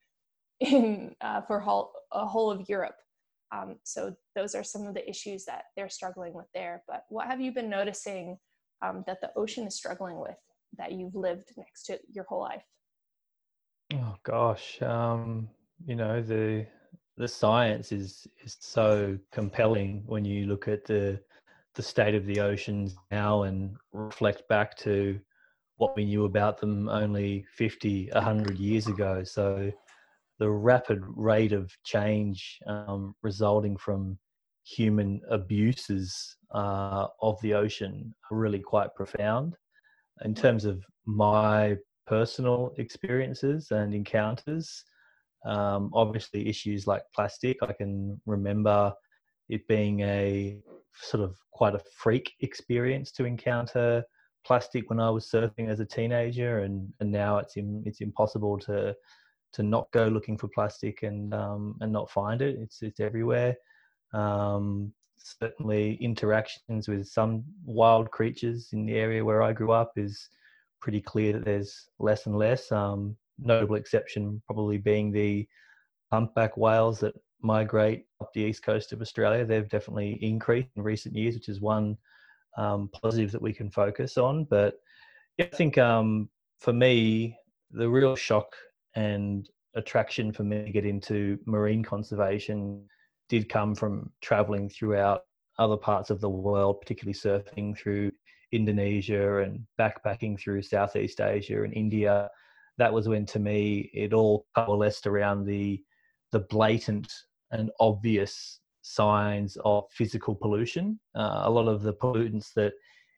in 0.60 1.14
uh, 1.20 1.40
for 1.42 1.60
whole, 1.60 1.92
a 2.12 2.26
whole 2.26 2.50
of 2.50 2.68
Europe. 2.68 2.96
Um, 3.52 3.76
so 3.84 4.14
those 4.36 4.54
are 4.54 4.62
some 4.62 4.86
of 4.86 4.94
the 4.94 5.08
issues 5.08 5.44
that 5.46 5.64
they're 5.76 5.88
struggling 5.88 6.34
with 6.34 6.46
there. 6.54 6.82
But 6.86 7.04
what 7.08 7.26
have 7.26 7.40
you 7.40 7.52
been 7.52 7.70
noticing 7.70 8.38
um, 8.82 9.04
that 9.06 9.20
the 9.20 9.30
ocean 9.36 9.66
is 9.66 9.76
struggling 9.76 10.18
with 10.18 10.36
that 10.78 10.92
you've 10.92 11.14
lived 11.14 11.52
next 11.56 11.84
to 11.86 11.98
your 12.12 12.24
whole 12.28 12.40
life? 12.40 12.62
Oh 13.92 14.16
gosh, 14.22 14.80
um, 14.82 15.48
you 15.84 15.96
know 15.96 16.22
the 16.22 16.66
the 17.16 17.26
science 17.26 17.92
is 17.92 18.26
is 18.44 18.56
so 18.60 19.18
compelling 19.32 20.02
when 20.06 20.24
you 20.24 20.46
look 20.46 20.68
at 20.68 20.84
the 20.84 21.20
the 21.74 21.82
state 21.82 22.14
of 22.14 22.26
the 22.26 22.40
oceans 22.40 22.96
now 23.10 23.42
and 23.42 23.76
reflect 23.92 24.48
back 24.48 24.76
to 24.76 25.18
what 25.76 25.96
we 25.96 26.04
knew 26.04 26.24
about 26.24 26.60
them 26.60 26.88
only 26.88 27.44
50 27.54 28.10
100 28.12 28.58
years 28.58 28.86
ago 28.86 29.24
so 29.24 29.70
the 30.40 30.50
rapid 30.50 31.00
rate 31.04 31.52
of 31.52 31.70
change 31.84 32.58
um, 32.66 33.14
resulting 33.22 33.76
from 33.76 34.18
human 34.64 35.20
abuses 35.30 36.36
uh, 36.52 37.06
of 37.22 37.40
the 37.42 37.54
ocean 37.54 38.12
are 38.30 38.36
really 38.36 38.58
quite 38.58 38.94
profound. 38.96 39.54
In 40.24 40.34
terms 40.34 40.64
of 40.64 40.82
my 41.06 41.76
personal 42.06 42.72
experiences 42.78 43.70
and 43.70 43.94
encounters 43.94 44.84
um, 45.44 45.90
obviously, 45.94 46.48
issues 46.48 46.86
like 46.86 47.02
plastic, 47.14 47.56
I 47.62 47.72
can 47.72 48.20
remember 48.26 48.92
it 49.48 49.66
being 49.68 50.00
a 50.00 50.60
sort 50.94 51.22
of 51.22 51.36
quite 51.52 51.74
a 51.74 51.80
freak 51.96 52.32
experience 52.40 53.10
to 53.12 53.24
encounter 53.24 54.04
plastic 54.44 54.88
when 54.90 55.00
I 55.00 55.10
was 55.10 55.30
surfing 55.30 55.68
as 55.68 55.80
a 55.80 55.84
teenager, 55.84 56.60
and, 56.60 56.92
and 57.00 57.10
now 57.10 57.38
it's 57.38 57.56
in, 57.56 57.82
it's 57.86 58.00
impossible 58.00 58.58
to 58.60 58.94
to 59.52 59.62
not 59.62 59.90
go 59.92 60.06
looking 60.06 60.38
for 60.38 60.48
plastic 60.48 61.02
and 61.02 61.34
um, 61.34 61.76
and 61.80 61.92
not 61.92 62.10
find 62.10 62.42
it. 62.42 62.56
It's 62.58 62.82
it's 62.82 63.00
everywhere. 63.00 63.56
Um, 64.12 64.92
certainly, 65.16 65.94
interactions 66.00 66.88
with 66.88 67.06
some 67.06 67.44
wild 67.64 68.10
creatures 68.10 68.70
in 68.72 68.86
the 68.86 68.94
area 68.94 69.24
where 69.24 69.42
I 69.42 69.52
grew 69.52 69.72
up 69.72 69.92
is 69.96 70.28
pretty 70.80 71.00
clear 71.00 71.32
that 71.34 71.44
there's 71.44 71.88
less 71.98 72.26
and 72.26 72.36
less. 72.36 72.70
Um, 72.72 73.16
notable 73.42 73.76
exception 73.76 74.42
probably 74.46 74.78
being 74.78 75.10
the 75.10 75.46
humpback 76.12 76.56
whales 76.56 77.00
that 77.00 77.14
migrate 77.42 78.04
up 78.20 78.32
the 78.34 78.42
east 78.42 78.62
coast 78.62 78.92
of 78.92 79.00
Australia. 79.00 79.44
They've 79.44 79.68
definitely 79.68 80.18
increased 80.22 80.68
in 80.76 80.82
recent 80.82 81.14
years, 81.14 81.34
which 81.34 81.48
is 81.48 81.60
one 81.60 81.96
um, 82.56 82.90
positive 83.02 83.32
that 83.32 83.42
we 83.42 83.52
can 83.52 83.70
focus 83.70 84.18
on. 84.18 84.44
But 84.44 84.74
yeah, 85.38 85.46
I 85.52 85.56
think 85.56 85.78
um, 85.78 86.28
for 86.58 86.72
me, 86.72 87.36
the 87.70 87.88
real 87.88 88.16
shock 88.16 88.54
and 88.94 89.48
attraction 89.74 90.32
for 90.32 90.42
me 90.42 90.64
to 90.64 90.70
get 90.70 90.84
into 90.84 91.38
marine 91.46 91.82
conservation 91.82 92.84
did 93.28 93.48
come 93.48 93.74
from 93.74 94.10
traveling 94.20 94.68
throughout 94.68 95.22
other 95.58 95.76
parts 95.76 96.10
of 96.10 96.20
the 96.20 96.28
world, 96.28 96.80
particularly 96.80 97.14
surfing 97.14 97.76
through 97.76 98.10
Indonesia 98.52 99.38
and 99.38 99.64
backpacking 99.78 100.38
through 100.38 100.62
Southeast 100.62 101.20
Asia 101.20 101.62
and 101.62 101.72
India 101.74 102.28
that 102.80 102.92
was 102.92 103.08
when 103.08 103.26
to 103.26 103.38
me 103.38 103.90
it 103.92 104.14
all 104.14 104.46
coalesced 104.56 105.06
around 105.06 105.44
the 105.44 105.82
the 106.32 106.40
blatant 106.40 107.12
and 107.52 107.70
obvious 107.78 108.60
signs 108.82 109.58
of 109.64 109.84
physical 109.90 110.34
pollution. 110.34 110.98
Uh, 111.14 111.42
a 111.44 111.50
lot 111.50 111.68
of 111.68 111.82
the 111.82 111.92
pollutants 111.92 112.54
that 112.54 112.72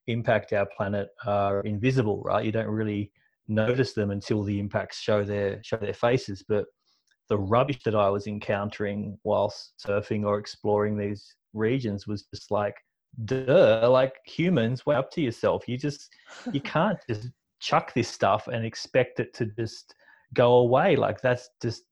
impact 0.08 0.52
our 0.52 0.66
planet 0.76 1.10
are 1.26 1.60
invisible, 1.60 2.22
right? 2.24 2.44
You 2.44 2.50
don't 2.50 2.66
really 2.66 3.12
notice 3.48 3.92
them 3.92 4.10
until 4.10 4.42
the 4.42 4.58
impacts 4.58 4.98
show 4.98 5.24
their 5.24 5.62
show 5.62 5.76
their 5.76 5.94
faces. 5.94 6.44
But 6.46 6.66
the 7.28 7.38
rubbish 7.38 7.82
that 7.84 7.94
I 7.94 8.10
was 8.10 8.26
encountering 8.26 9.18
whilst 9.24 9.74
surfing 9.84 10.24
or 10.24 10.38
exploring 10.38 10.96
these 10.96 11.34
regions 11.54 12.06
was 12.06 12.24
just 12.34 12.50
like, 12.50 12.74
duh, 13.24 13.88
like 13.90 14.14
humans, 14.26 14.86
way 14.86 14.96
up 14.96 15.10
to 15.12 15.20
yourself. 15.20 15.68
You 15.68 15.78
just 15.78 16.08
you 16.52 16.60
can't 16.74 16.98
just 17.08 17.30
chuck 17.60 17.94
this 17.94 18.08
stuff 18.08 18.48
and 18.48 18.64
expect 18.64 19.20
it 19.20 19.32
to 19.34 19.46
just 19.46 19.94
go 20.34 20.54
away. 20.56 20.96
Like 20.96 21.20
that's 21.20 21.50
just 21.62 21.84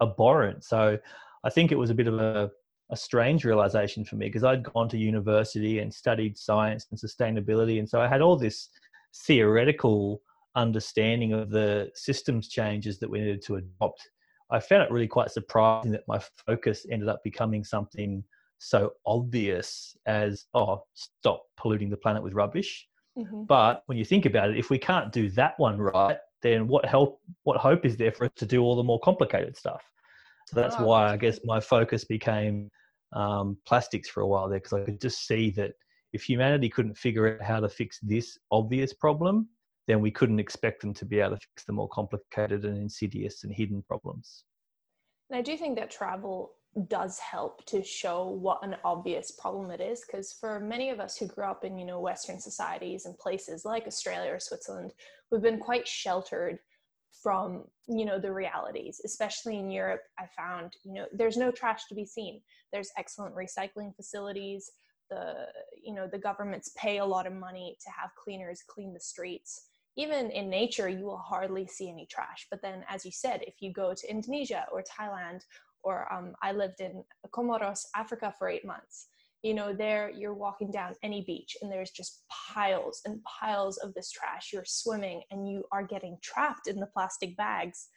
abhorrent. 0.00 0.64
So 0.64 0.98
I 1.44 1.50
think 1.50 1.72
it 1.72 1.78
was 1.78 1.90
a 1.90 1.94
bit 1.94 2.08
of 2.08 2.14
a, 2.14 2.50
a 2.90 2.96
strange 2.96 3.44
realization 3.44 4.04
for 4.04 4.16
me 4.16 4.26
because 4.26 4.44
I'd 4.44 4.62
gone 4.62 4.88
to 4.88 4.98
university 4.98 5.80
and 5.80 5.92
studied 5.92 6.36
science 6.38 6.86
and 6.90 6.98
sustainability. 6.98 7.78
And 7.78 7.88
so 7.88 8.00
I 8.00 8.08
had 8.08 8.20
all 8.20 8.36
this 8.36 8.68
theoretical 9.26 10.22
understanding 10.58 11.32
of 11.32 11.50
the 11.50 11.90
systems 11.94 12.48
changes 12.48 12.98
that 12.98 13.08
we 13.08 13.20
needed 13.20 13.42
to 13.42 13.56
adopt. 13.56 14.08
I 14.50 14.60
found 14.60 14.82
it 14.82 14.90
really 14.90 15.08
quite 15.08 15.30
surprising 15.30 15.92
that 15.92 16.08
my 16.08 16.20
focus 16.46 16.86
ended 16.90 17.08
up 17.08 17.20
becoming 17.22 17.64
something 17.64 18.24
so 18.58 18.92
obvious 19.06 19.96
as, 20.06 20.46
oh, 20.54 20.82
stop 20.94 21.42
polluting 21.56 21.90
the 21.90 21.96
planet 21.96 22.22
with 22.22 22.34
rubbish. 22.34 22.86
Mm-hmm. 23.18 23.44
But 23.44 23.82
when 23.86 23.98
you 23.98 24.04
think 24.04 24.26
about 24.26 24.50
it, 24.50 24.58
if 24.58 24.70
we 24.70 24.78
can't 24.78 25.12
do 25.12 25.30
that 25.30 25.54
one 25.58 25.78
right, 25.78 26.18
then 26.42 26.66
what 26.66 26.84
help, 26.84 27.20
what 27.44 27.58
hope 27.58 27.84
is 27.84 27.96
there 27.96 28.12
for 28.12 28.24
us 28.24 28.30
to 28.36 28.46
do 28.46 28.62
all 28.62 28.76
the 28.76 28.82
more 28.82 29.00
complicated 29.00 29.56
stuff? 29.56 29.82
So 30.48 30.60
that's 30.60 30.76
oh, 30.78 30.86
why 30.86 31.10
I 31.10 31.16
guess 31.16 31.38
my 31.44 31.60
focus 31.60 32.04
became 32.04 32.70
um, 33.12 33.58
plastics 33.66 34.08
for 34.08 34.22
a 34.22 34.26
while 34.26 34.48
there 34.48 34.60
because 34.60 34.72
I 34.72 34.84
could 34.84 35.00
just 35.00 35.26
see 35.26 35.50
that 35.52 35.72
if 36.12 36.22
humanity 36.22 36.68
couldn't 36.68 36.96
figure 36.96 37.34
out 37.34 37.46
how 37.46 37.60
to 37.60 37.68
fix 37.68 37.98
this 38.02 38.38
obvious 38.50 38.94
problem, 38.94 39.48
then 39.88 40.00
we 40.00 40.12
couldn't 40.12 40.38
expect 40.38 40.80
them 40.80 40.94
to 40.94 41.04
be 41.04 41.18
able 41.18 41.36
to 41.36 41.46
fix 41.54 41.64
the 41.64 41.72
more 41.72 41.88
complicated 41.88 42.64
and 42.64 42.76
insidious 42.76 43.42
and 43.42 43.52
hidden 43.52 43.82
problems. 43.82 44.44
And 45.30 45.38
I 45.38 45.42
do 45.42 45.56
think 45.56 45.76
that 45.76 45.90
travel 45.90 46.52
does 46.86 47.18
help 47.18 47.64
to 47.64 47.82
show 47.82 48.28
what 48.28 48.62
an 48.62 48.76
obvious 48.84 49.32
problem 49.32 49.70
it 49.70 49.80
is 49.80 50.04
because 50.06 50.32
for 50.38 50.60
many 50.60 50.90
of 50.90 51.00
us 51.00 51.16
who 51.16 51.26
grew 51.26 51.44
up 51.44 51.64
in 51.64 51.78
you 51.78 51.84
know 51.84 51.98
western 51.98 52.38
societies 52.38 53.06
and 53.06 53.18
places 53.18 53.64
like 53.64 53.86
australia 53.86 54.30
or 54.30 54.38
switzerland 54.38 54.92
we've 55.32 55.42
been 55.42 55.58
quite 55.58 55.88
sheltered 55.88 56.58
from 57.22 57.64
you 57.88 58.04
know 58.04 58.18
the 58.18 58.32
realities. 58.32 59.00
Especially 59.04 59.58
in 59.58 59.70
europe 59.70 60.02
i 60.18 60.24
found 60.36 60.72
you 60.84 60.94
know 60.94 61.06
there's 61.12 61.36
no 61.36 61.50
trash 61.50 61.86
to 61.88 61.94
be 61.94 62.04
seen. 62.04 62.40
There's 62.72 62.90
excellent 62.96 63.34
recycling 63.34 63.94
facilities. 63.96 64.70
The 65.10 65.46
you 65.82 65.94
know 65.94 66.06
the 66.06 66.18
governments 66.18 66.70
pay 66.76 66.98
a 66.98 67.04
lot 67.04 67.26
of 67.26 67.32
money 67.32 67.76
to 67.84 67.90
have 67.90 68.10
cleaners 68.22 68.62
clean 68.68 68.92
the 68.92 69.00
streets 69.00 69.68
even 69.98 70.30
in 70.30 70.48
nature 70.48 70.88
you 70.88 71.04
will 71.04 71.18
hardly 71.18 71.66
see 71.66 71.90
any 71.90 72.06
trash 72.06 72.46
but 72.50 72.62
then 72.62 72.84
as 72.88 73.04
you 73.04 73.12
said 73.12 73.42
if 73.42 73.56
you 73.60 73.72
go 73.72 73.92
to 73.92 74.10
indonesia 74.10 74.64
or 74.72 74.82
thailand 74.82 75.40
or 75.82 76.12
um, 76.12 76.34
I 76.42 76.52
lived 76.52 76.80
in 76.80 77.04
Comoros, 77.30 77.84
Africa 77.94 78.34
for 78.38 78.48
eight 78.48 78.64
months. 78.64 79.08
You 79.42 79.54
know, 79.54 79.72
there 79.72 80.10
you're 80.10 80.34
walking 80.34 80.70
down 80.70 80.94
any 81.02 81.22
beach 81.22 81.56
and 81.62 81.70
there's 81.70 81.92
just 81.92 82.24
piles 82.28 83.00
and 83.04 83.22
piles 83.22 83.78
of 83.78 83.94
this 83.94 84.10
trash. 84.10 84.50
You're 84.52 84.64
swimming 84.64 85.22
and 85.30 85.48
you 85.48 85.64
are 85.70 85.84
getting 85.84 86.18
trapped 86.22 86.66
in 86.66 86.80
the 86.80 86.86
plastic 86.86 87.36
bags. 87.36 87.88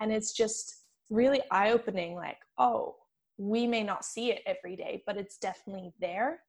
And 0.00 0.12
it's 0.12 0.32
just 0.32 0.82
really 1.08 1.40
eye 1.50 1.70
opening 1.70 2.14
like, 2.14 2.38
oh, 2.58 2.96
we 3.38 3.66
may 3.66 3.82
not 3.82 4.04
see 4.04 4.30
it 4.30 4.42
every 4.46 4.76
day, 4.76 5.02
but 5.06 5.16
it's 5.16 5.38
definitely 5.38 5.94
there. 5.98 6.40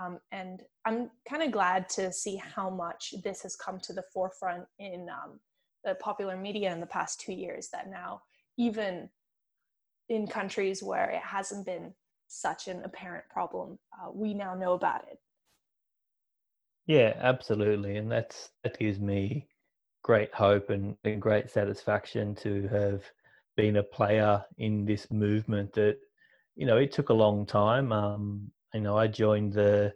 Um, 0.00 0.18
and 0.30 0.62
I'm 0.84 1.10
kind 1.28 1.42
of 1.42 1.52
glad 1.52 1.88
to 1.90 2.12
see 2.12 2.36
how 2.36 2.68
much 2.68 3.14
this 3.24 3.42
has 3.42 3.56
come 3.56 3.80
to 3.80 3.92
the 3.92 4.04
forefront 4.12 4.64
in 4.78 5.08
um, 5.08 5.40
the 5.84 5.94
popular 5.94 6.36
media 6.36 6.72
in 6.72 6.80
the 6.80 6.86
past 6.86 7.20
two 7.20 7.32
years 7.32 7.68
that 7.72 7.88
now 7.88 8.20
even 8.58 9.08
in 10.08 10.26
countries 10.26 10.82
where 10.82 11.10
it 11.10 11.22
hasn't 11.22 11.66
been 11.66 11.92
such 12.28 12.68
an 12.68 12.82
apparent 12.84 13.24
problem, 13.30 13.78
uh, 13.92 14.10
we 14.12 14.34
now 14.34 14.54
know 14.54 14.74
about 14.74 15.04
it. 15.10 15.18
Yeah, 16.86 17.14
absolutely, 17.20 17.96
and 17.96 18.10
that's 18.10 18.50
that 18.62 18.78
gives 18.78 19.00
me 19.00 19.48
great 20.02 20.32
hope 20.32 20.70
and, 20.70 20.96
and 21.04 21.20
great 21.20 21.50
satisfaction 21.50 22.34
to 22.36 22.68
have 22.68 23.02
been 23.56 23.76
a 23.76 23.82
player 23.82 24.44
in 24.58 24.84
this 24.84 25.10
movement. 25.10 25.72
That 25.72 25.96
you 26.54 26.66
know, 26.66 26.76
it 26.76 26.92
took 26.92 27.08
a 27.08 27.14
long 27.14 27.44
time. 27.44 27.92
Um, 27.92 28.50
you 28.76 28.82
know, 28.82 28.96
I 28.96 29.06
joined 29.06 29.54
the 29.54 29.92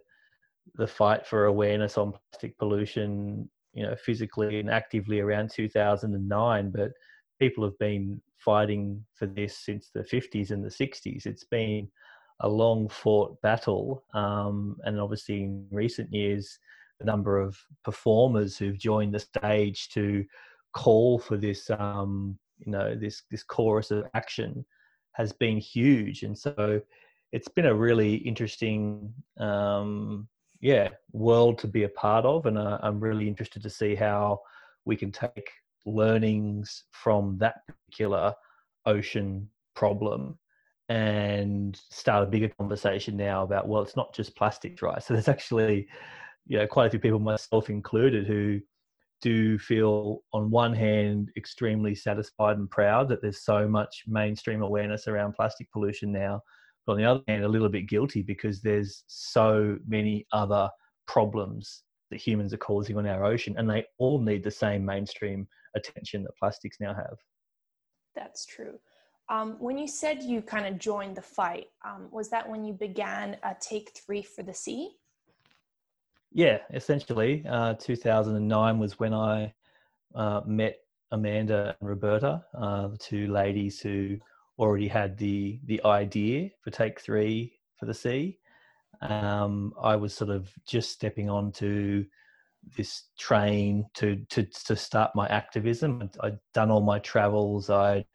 the 0.75 0.87
fight 0.87 1.25
for 1.25 1.45
awareness 1.45 1.97
on 1.97 2.13
plastic 2.31 2.57
pollution, 2.57 3.49
you 3.73 3.83
know, 3.83 3.95
physically 3.95 4.59
and 4.59 4.69
actively 4.69 5.19
around 5.19 5.51
2009, 5.51 6.71
but 6.71 6.91
people 7.39 7.63
have 7.63 7.77
been 7.79 8.21
fighting 8.37 9.03
for 9.13 9.25
this 9.25 9.57
since 9.57 9.89
the 9.93 10.01
50s 10.01 10.51
and 10.51 10.63
the 10.63 10.69
60s. 10.69 11.25
It's 11.25 11.43
been 11.43 11.87
a 12.41 12.49
long 12.49 12.89
fought 12.89 13.39
battle. 13.41 14.03
Um, 14.13 14.77
and 14.83 14.99
obviously, 14.99 15.43
in 15.43 15.67
recent 15.71 16.11
years, 16.13 16.57
the 16.99 17.05
number 17.05 17.39
of 17.39 17.57
performers 17.83 18.57
who've 18.57 18.77
joined 18.77 19.13
the 19.13 19.19
stage 19.19 19.89
to 19.89 20.25
call 20.73 21.19
for 21.19 21.37
this, 21.37 21.69
um, 21.71 22.37
you 22.59 22.71
know, 22.71 22.95
this, 22.95 23.23
this 23.29 23.43
chorus 23.43 23.91
of 23.91 24.05
action 24.13 24.65
has 25.13 25.33
been 25.33 25.57
huge. 25.57 26.23
And 26.23 26.37
so 26.37 26.81
it's 27.31 27.47
been 27.47 27.65
a 27.65 27.73
really 27.73 28.15
interesting, 28.15 29.13
um, 29.37 30.27
yeah, 30.59 30.89
world 31.13 31.57
to 31.59 31.67
be 31.67 31.83
a 31.83 31.89
part 31.89 32.25
of. 32.25 32.45
And 32.45 32.57
uh, 32.57 32.77
I'm 32.81 32.99
really 32.99 33.27
interested 33.27 33.63
to 33.63 33.69
see 33.69 33.95
how 33.95 34.41
we 34.85 34.95
can 34.95 35.11
take 35.11 35.49
learnings 35.85 36.83
from 36.91 37.37
that 37.39 37.61
particular 37.67 38.33
ocean 38.85 39.49
problem 39.75 40.37
and 40.89 41.79
start 41.89 42.23
a 42.23 42.27
bigger 42.27 42.49
conversation 42.49 43.15
now 43.15 43.43
about 43.43 43.67
well 43.67 43.81
it's 43.81 43.95
not 43.95 44.13
just 44.13 44.35
plastics 44.35 44.81
right 44.81 45.01
so 45.01 45.13
there's 45.13 45.29
actually 45.29 45.87
you 46.47 46.57
know 46.57 46.67
quite 46.67 46.87
a 46.87 46.89
few 46.89 46.99
people 46.99 47.19
myself 47.19 47.69
included 47.69 48.27
who 48.27 48.59
do 49.21 49.57
feel, 49.59 50.23
on 50.33 50.49
one 50.49 50.73
hand, 50.73 51.31
extremely 51.37 51.95
satisfied 51.95 52.57
and 52.57 52.69
proud 52.69 53.07
that 53.09 53.21
there's 53.21 53.43
so 53.43 53.67
much 53.67 54.03
mainstream 54.07 54.61
awareness 54.61 55.07
around 55.07 55.33
plastic 55.33 55.71
pollution 55.71 56.11
now. 56.11 56.41
But 56.85 56.93
on 56.93 56.97
the 56.97 57.05
other 57.05 57.23
hand, 57.27 57.43
a 57.43 57.47
little 57.47 57.69
bit 57.69 57.87
guilty 57.87 58.21
because 58.21 58.61
there's 58.61 59.03
so 59.07 59.77
many 59.87 60.25
other 60.33 60.69
problems 61.07 61.83
that 62.09 62.19
humans 62.19 62.53
are 62.53 62.57
causing 62.57 62.97
on 62.97 63.07
our 63.07 63.23
ocean, 63.23 63.55
and 63.57 63.69
they 63.69 63.85
all 63.97 64.19
need 64.19 64.43
the 64.43 64.51
same 64.51 64.85
mainstream 64.85 65.47
attention 65.75 66.23
that 66.23 66.37
plastics 66.37 66.77
now 66.79 66.93
have. 66.93 67.17
That's 68.15 68.45
true. 68.45 68.79
Um, 69.29 69.55
when 69.59 69.77
you 69.77 69.87
said 69.87 70.21
you 70.21 70.41
kind 70.41 70.65
of 70.65 70.77
joined 70.77 71.15
the 71.15 71.21
fight, 71.21 71.67
um, 71.85 72.09
was 72.11 72.29
that 72.29 72.49
when 72.49 72.65
you 72.65 72.73
began 72.73 73.37
a 73.43 73.55
Take 73.61 73.91
Three 73.95 74.21
for 74.21 74.43
the 74.43 74.53
Sea? 74.53 74.91
Yeah, 76.33 76.59
essentially. 76.73 77.45
Uh, 77.49 77.75
2009 77.75 78.79
was 78.79 78.99
when 78.99 79.13
I 79.13 79.53
uh, 80.15 80.41
met 80.45 80.77
Amanda 81.11 81.75
and 81.79 81.89
Roberta, 81.89 82.43
uh, 82.57 82.87
the 82.87 82.97
two 82.97 83.27
ladies 83.27 83.79
who 83.79 84.17
already 84.57 84.87
had 84.87 85.17
the 85.17 85.59
the 85.65 85.83
idea 85.83 86.49
for 86.61 86.71
Take 86.71 86.99
Three 86.99 87.53
for 87.77 87.85
the 87.85 87.93
Sea. 87.93 88.37
Um, 89.01 89.73
I 89.81 89.95
was 89.95 90.13
sort 90.13 90.29
of 90.29 90.51
just 90.67 90.91
stepping 90.91 91.29
onto 91.29 92.05
this 92.77 93.05
train 93.17 93.85
to 93.95 94.17
to 94.29 94.43
to 94.65 94.75
start 94.75 95.15
my 95.15 95.27
activism. 95.27 96.09
I'd 96.21 96.39
done 96.53 96.71
all 96.71 96.81
my 96.81 96.99
travels. 96.99 97.69
I, 97.69 98.05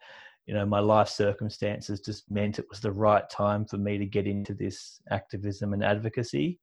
you 0.45 0.53
know, 0.53 0.65
my 0.65 0.79
life 0.79 1.09
circumstances 1.09 1.99
just 1.99 2.29
meant 2.31 2.59
it 2.59 2.69
was 2.69 2.79
the 2.79 2.91
right 2.91 3.29
time 3.29 3.65
for 3.65 3.77
me 3.77 3.97
to 3.97 4.05
get 4.05 4.27
into 4.27 4.53
this 4.53 5.01
activism 5.11 5.73
and 5.73 5.83
advocacy. 5.83 6.59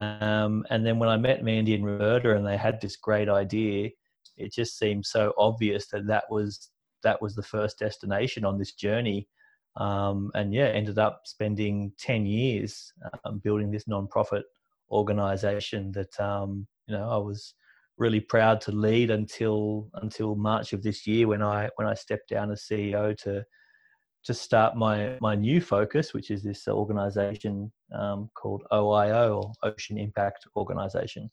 Um, 0.00 0.64
and 0.70 0.86
then 0.86 0.98
when 0.98 1.08
I 1.08 1.16
met 1.16 1.44
Mandy 1.44 1.74
and 1.74 1.84
Roberta 1.84 2.36
and 2.36 2.46
they 2.46 2.56
had 2.56 2.80
this 2.80 2.96
great 2.96 3.28
idea, 3.28 3.90
it 4.36 4.52
just 4.52 4.78
seemed 4.78 5.04
so 5.04 5.34
obvious 5.36 5.88
that 5.88 6.06
that 6.06 6.24
was 6.30 6.70
that 7.02 7.20
was 7.20 7.34
the 7.34 7.42
first 7.42 7.78
destination 7.78 8.44
on 8.44 8.58
this 8.58 8.72
journey. 8.72 9.28
Um, 9.76 10.30
and 10.34 10.52
yeah, 10.52 10.66
ended 10.66 10.98
up 10.98 11.22
spending 11.24 11.92
ten 11.98 12.26
years 12.26 12.92
um, 13.24 13.38
building 13.38 13.70
this 13.70 13.84
nonprofit 13.84 14.42
organization 14.90 15.92
that 15.92 16.18
um, 16.20 16.66
you 16.86 16.96
know 16.96 17.08
I 17.08 17.16
was 17.16 17.54
really 17.96 18.20
proud 18.20 18.60
to 18.62 18.72
lead 18.72 19.10
until 19.10 19.88
until 19.94 20.34
March 20.34 20.72
of 20.72 20.82
this 20.82 21.06
year 21.06 21.28
when 21.28 21.42
I 21.42 21.68
when 21.76 21.86
I 21.86 21.94
stepped 21.94 22.30
down 22.30 22.50
as 22.50 22.62
CEO 22.62 23.16
to 23.18 23.44
to 24.24 24.34
start 24.34 24.76
my 24.76 25.16
my 25.20 25.34
new 25.34 25.60
focus, 25.60 26.12
which 26.12 26.30
is 26.30 26.42
this 26.42 26.66
organization 26.66 27.70
um, 27.94 28.30
called 28.34 28.64
OIO 28.72 29.44
or 29.44 29.52
Ocean 29.62 29.98
Impact 29.98 30.46
Organization. 30.56 31.30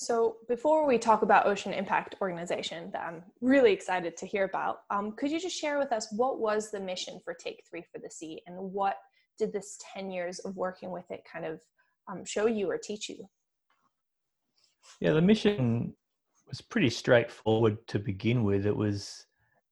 So 0.00 0.36
before 0.48 0.86
we 0.86 0.96
talk 0.96 1.20
about 1.20 1.44
Ocean 1.44 1.74
Impact 1.74 2.14
Organization, 2.22 2.90
that 2.92 3.02
I'm 3.02 3.22
really 3.42 3.70
excited 3.70 4.16
to 4.16 4.26
hear 4.26 4.44
about, 4.44 4.78
um, 4.88 5.12
could 5.12 5.30
you 5.30 5.38
just 5.38 5.54
share 5.54 5.78
with 5.78 5.92
us 5.92 6.08
what 6.10 6.40
was 6.40 6.70
the 6.70 6.80
mission 6.80 7.20
for 7.22 7.34
Take 7.34 7.64
Three 7.68 7.84
for 7.92 7.98
the 7.98 8.08
Sea, 8.08 8.40
and 8.46 8.56
what 8.56 8.96
did 9.38 9.52
this 9.52 9.78
ten 9.92 10.10
years 10.10 10.38
of 10.38 10.56
working 10.56 10.90
with 10.90 11.04
it 11.10 11.20
kind 11.30 11.44
of 11.44 11.60
um, 12.10 12.24
show 12.24 12.46
you 12.46 12.70
or 12.70 12.78
teach 12.78 13.10
you? 13.10 13.28
Yeah, 15.00 15.12
the 15.12 15.20
mission 15.20 15.92
was 16.48 16.62
pretty 16.62 16.88
straightforward 16.88 17.86
to 17.88 17.98
begin 17.98 18.42
with. 18.42 18.64
It 18.64 18.76
was 18.76 19.26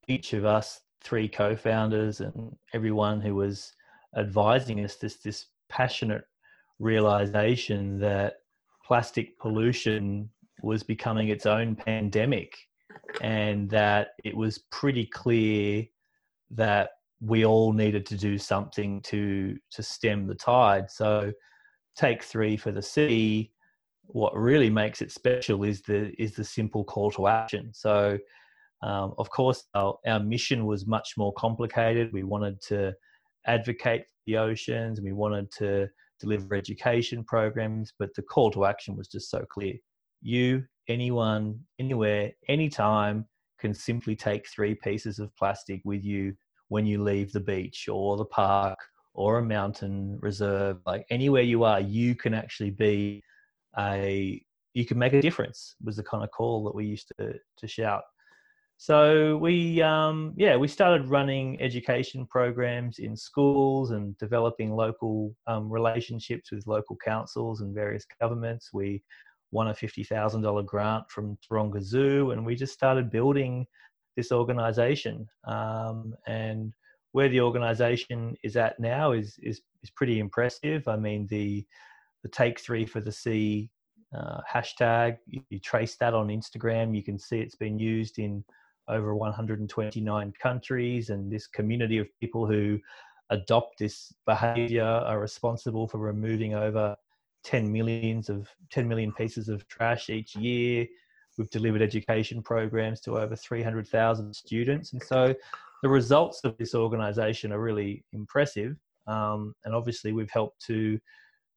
each 0.08 0.34
of 0.34 0.44
us 0.44 0.82
three 1.02 1.26
co-founders 1.26 2.20
and 2.20 2.54
everyone 2.74 3.22
who 3.22 3.34
was 3.34 3.72
advising 4.14 4.84
us 4.84 4.96
this 4.96 5.16
this 5.20 5.46
passionate 5.70 6.24
realization 6.78 7.98
that 8.00 8.34
plastic 8.88 9.38
pollution 9.38 10.30
was 10.62 10.82
becoming 10.82 11.28
its 11.28 11.46
own 11.46 11.76
pandemic 11.76 12.56
and 13.20 13.70
that 13.70 14.08
it 14.24 14.36
was 14.36 14.58
pretty 14.72 15.06
clear 15.06 15.84
that 16.50 16.90
we 17.20 17.44
all 17.44 17.72
needed 17.72 18.06
to 18.06 18.16
do 18.16 18.38
something 18.38 19.00
to 19.02 19.56
to 19.70 19.82
stem 19.82 20.26
the 20.26 20.34
tide. 20.34 20.90
So 20.90 21.32
take 21.96 22.22
3 22.22 22.56
for 22.56 22.72
the 22.72 22.82
sea 22.82 23.52
what 24.08 24.34
really 24.34 24.70
makes 24.70 25.02
it 25.02 25.12
special 25.12 25.64
is 25.64 25.82
the 25.82 26.12
is 26.20 26.34
the 26.34 26.44
simple 26.44 26.82
call 26.82 27.10
to 27.12 27.28
action. 27.28 27.70
So 27.72 28.18
um, 28.82 29.14
of 29.18 29.28
course, 29.30 29.64
our, 29.74 29.98
our 30.06 30.20
mission 30.20 30.64
was 30.64 30.86
much 30.86 31.14
more 31.16 31.32
complicated. 31.34 32.12
We 32.12 32.22
wanted 32.22 32.60
to 32.68 32.94
advocate 33.46 34.06
for 34.06 34.14
the 34.26 34.36
oceans. 34.38 34.98
And 34.98 35.04
we 35.04 35.12
wanted 35.12 35.50
to 35.58 35.88
deliver 36.20 36.54
education 36.54 37.24
programs, 37.24 37.92
but 37.98 38.14
the 38.14 38.22
call 38.22 38.50
to 38.52 38.64
action 38.64 38.96
was 38.96 39.08
just 39.08 39.30
so 39.30 39.44
clear. 39.50 39.74
You, 40.20 40.64
anyone, 40.88 41.60
anywhere, 41.78 42.32
anytime 42.48 43.26
can 43.58 43.74
simply 43.74 44.14
take 44.14 44.48
three 44.48 44.74
pieces 44.74 45.18
of 45.18 45.34
plastic 45.36 45.80
with 45.84 46.04
you 46.04 46.34
when 46.68 46.86
you 46.86 47.02
leave 47.02 47.32
the 47.32 47.40
beach 47.40 47.88
or 47.90 48.16
the 48.16 48.24
park 48.24 48.78
or 49.14 49.38
a 49.38 49.44
mountain 49.44 50.18
reserve. 50.20 50.78
Like 50.86 51.04
anywhere 51.10 51.42
you 51.42 51.64
are, 51.64 51.80
you 51.80 52.14
can 52.14 52.34
actually 52.34 52.70
be 52.70 53.22
a 53.78 54.40
you 54.74 54.84
can 54.84 54.98
make 54.98 55.12
a 55.12 55.20
difference 55.20 55.74
was 55.82 55.96
the 55.96 56.02
kind 56.02 56.22
of 56.22 56.30
call 56.30 56.62
that 56.64 56.74
we 56.74 56.86
used 56.86 57.12
to 57.18 57.34
to 57.56 57.66
shout 57.66 58.02
so 58.80 59.36
we, 59.38 59.82
um, 59.82 60.34
yeah, 60.36 60.56
we 60.56 60.68
started 60.68 61.08
running 61.08 61.60
education 61.60 62.24
programs 62.24 63.00
in 63.00 63.16
schools 63.16 63.90
and 63.90 64.16
developing 64.18 64.72
local 64.72 65.34
um, 65.48 65.68
relationships 65.68 66.52
with 66.52 66.64
local 66.68 66.96
councils 67.04 67.60
and 67.60 67.74
various 67.74 68.06
governments. 68.20 68.70
We 68.72 69.02
won 69.50 69.66
a 69.68 69.74
fifty 69.74 70.04
thousand 70.04 70.42
dollar 70.42 70.62
grant 70.62 71.10
from 71.10 71.36
Taronga 71.38 71.82
Zoo, 71.82 72.30
and 72.30 72.46
we 72.46 72.54
just 72.54 72.72
started 72.72 73.10
building 73.10 73.66
this 74.16 74.30
organisation. 74.30 75.26
Um, 75.44 76.14
and 76.28 76.72
where 77.10 77.28
the 77.28 77.40
organisation 77.40 78.36
is 78.44 78.56
at 78.56 78.78
now 78.78 79.10
is 79.10 79.40
is 79.42 79.60
is 79.82 79.90
pretty 79.90 80.20
impressive. 80.20 80.86
I 80.86 80.96
mean, 80.96 81.26
the 81.26 81.66
the 82.22 82.28
Take 82.28 82.60
Three 82.60 82.86
for 82.86 83.00
the 83.00 83.10
Sea 83.10 83.70
uh, 84.16 84.38
hashtag. 84.48 85.16
You, 85.26 85.42
you 85.50 85.58
trace 85.58 85.96
that 85.96 86.14
on 86.14 86.28
Instagram, 86.28 86.94
you 86.94 87.02
can 87.02 87.18
see 87.18 87.40
it's 87.40 87.56
been 87.56 87.80
used 87.80 88.20
in 88.20 88.44
over 88.88 89.14
129 89.14 90.32
countries, 90.40 91.10
and 91.10 91.30
this 91.30 91.46
community 91.46 91.98
of 91.98 92.06
people 92.20 92.46
who 92.46 92.78
adopt 93.30 93.78
this 93.78 94.12
behavior 94.26 94.84
are 94.84 95.20
responsible 95.20 95.86
for 95.86 95.98
removing 95.98 96.54
over 96.54 96.96
10 97.44 97.70
millions 97.70 98.28
of 98.28 98.48
10 98.70 98.88
million 98.88 99.12
pieces 99.12 99.48
of 99.48 99.66
trash 99.68 100.10
each 100.10 100.34
year. 100.36 100.86
We've 101.36 101.50
delivered 101.50 101.82
education 101.82 102.42
programs 102.42 103.00
to 103.02 103.18
over 103.18 103.36
300,000 103.36 104.34
students, 104.34 104.92
and 104.92 105.02
so 105.02 105.34
the 105.82 105.88
results 105.88 106.40
of 106.44 106.56
this 106.58 106.74
organisation 106.74 107.52
are 107.52 107.60
really 107.60 108.04
impressive. 108.12 108.76
Um, 109.06 109.54
and 109.64 109.74
obviously, 109.74 110.12
we've 110.12 110.30
helped 110.30 110.64
to 110.66 110.98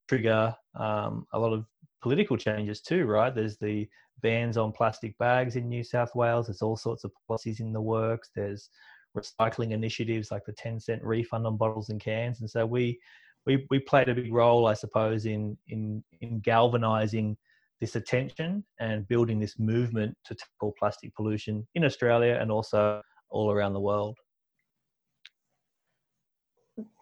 trigger 0.08 0.56
um, 0.76 1.26
a 1.34 1.40
lot 1.40 1.54
of 1.54 1.66
political 2.02 2.38
changes 2.38 2.82
too, 2.82 3.06
right? 3.06 3.34
There's 3.34 3.58
the 3.58 3.88
bans 4.22 4.58
on 4.58 4.72
plastic 4.72 5.18
bags 5.18 5.56
in 5.56 5.68
New 5.68 5.84
South 5.84 6.14
Wales. 6.16 6.48
There's 6.48 6.62
all 6.62 6.78
sorts 6.78 7.04
of 7.04 7.12
policies 7.28 7.60
in 7.60 7.74
the 7.74 7.82
works. 7.82 8.30
There's 8.36 8.70
recycling 9.18 9.72
initiatives 9.72 10.32
like 10.32 10.46
the 10.46 10.54
10 10.54 10.80
cent 10.80 11.04
refund 11.04 11.46
on 11.46 11.58
bottles 11.58 11.90
and 11.90 12.00
cans. 12.00 12.42
And 12.42 12.50
so 12.50 12.66
we, 12.66 13.00
we, 13.46 13.66
we 13.70 13.80
played 13.80 14.10
a 14.10 14.16
big 14.16 14.34
role, 14.34 14.68
I 14.68 14.74
suppose, 14.74 15.26
in, 15.26 15.58
in, 15.68 16.04
in 16.22 16.40
galvanizing 16.40 17.38
this 17.80 17.96
attention 17.96 18.64
and 18.80 19.08
building 19.08 19.40
this 19.40 19.58
movement 19.58 20.16
to 20.26 20.36
tackle 20.36 20.74
plastic 20.78 21.14
pollution 21.16 21.68
in 21.76 21.84
Australia 21.84 22.38
and 22.40 22.52
also 22.52 23.02
all 23.30 23.52
around 23.52 23.74
the 23.74 23.80
world. 23.80 24.18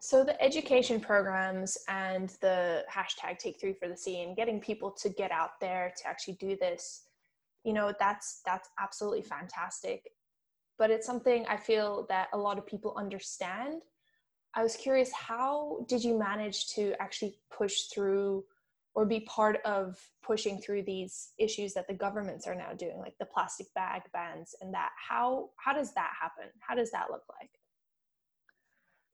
So 0.01 0.23
the 0.23 0.41
education 0.41 0.99
programs 0.99 1.77
and 1.87 2.29
the 2.41 2.83
hashtag 2.91 3.37
take 3.37 3.59
three 3.59 3.73
for 3.73 3.87
the 3.87 3.97
sea 3.97 4.21
and 4.23 4.35
getting 4.35 4.59
people 4.59 4.91
to 4.91 5.09
get 5.09 5.31
out 5.31 5.59
there 5.59 5.93
to 5.97 6.07
actually 6.07 6.35
do 6.35 6.57
this 6.59 7.03
you 7.63 7.73
know 7.73 7.93
that's 7.99 8.41
that's 8.45 8.69
absolutely 8.79 9.21
fantastic. 9.21 10.11
But 10.77 10.91
it's 10.91 11.05
something 11.05 11.45
i 11.47 11.57
feel 11.57 12.05
that 12.09 12.29
a 12.33 12.37
lot 12.37 12.57
of 12.57 12.65
people 12.65 12.93
understand. 12.97 13.81
I 14.55 14.63
was 14.63 14.75
curious 14.75 15.11
how 15.13 15.85
did 15.87 16.03
you 16.03 16.17
manage 16.17 16.69
to 16.69 16.93
actually 16.99 17.37
push 17.55 17.83
through 17.93 18.45
or 18.95 19.05
be 19.05 19.19
part 19.21 19.61
of 19.63 19.99
pushing 20.23 20.59
through 20.59 20.83
these 20.83 21.33
issues 21.37 21.73
that 21.73 21.87
the 21.87 21.93
governments 21.93 22.47
are 22.47 22.55
now 22.55 22.73
doing 22.73 22.97
like 22.97 23.17
the 23.19 23.25
plastic 23.25 23.71
bag 23.75 24.03
bans 24.13 24.55
and 24.61 24.73
that? 24.73 24.91
How 25.09 25.49
how 25.57 25.73
does 25.73 25.93
that 25.93 26.11
happen? 26.19 26.45
How 26.59 26.75
does 26.75 26.91
that 26.91 27.11
look 27.11 27.23
like? 27.39 27.51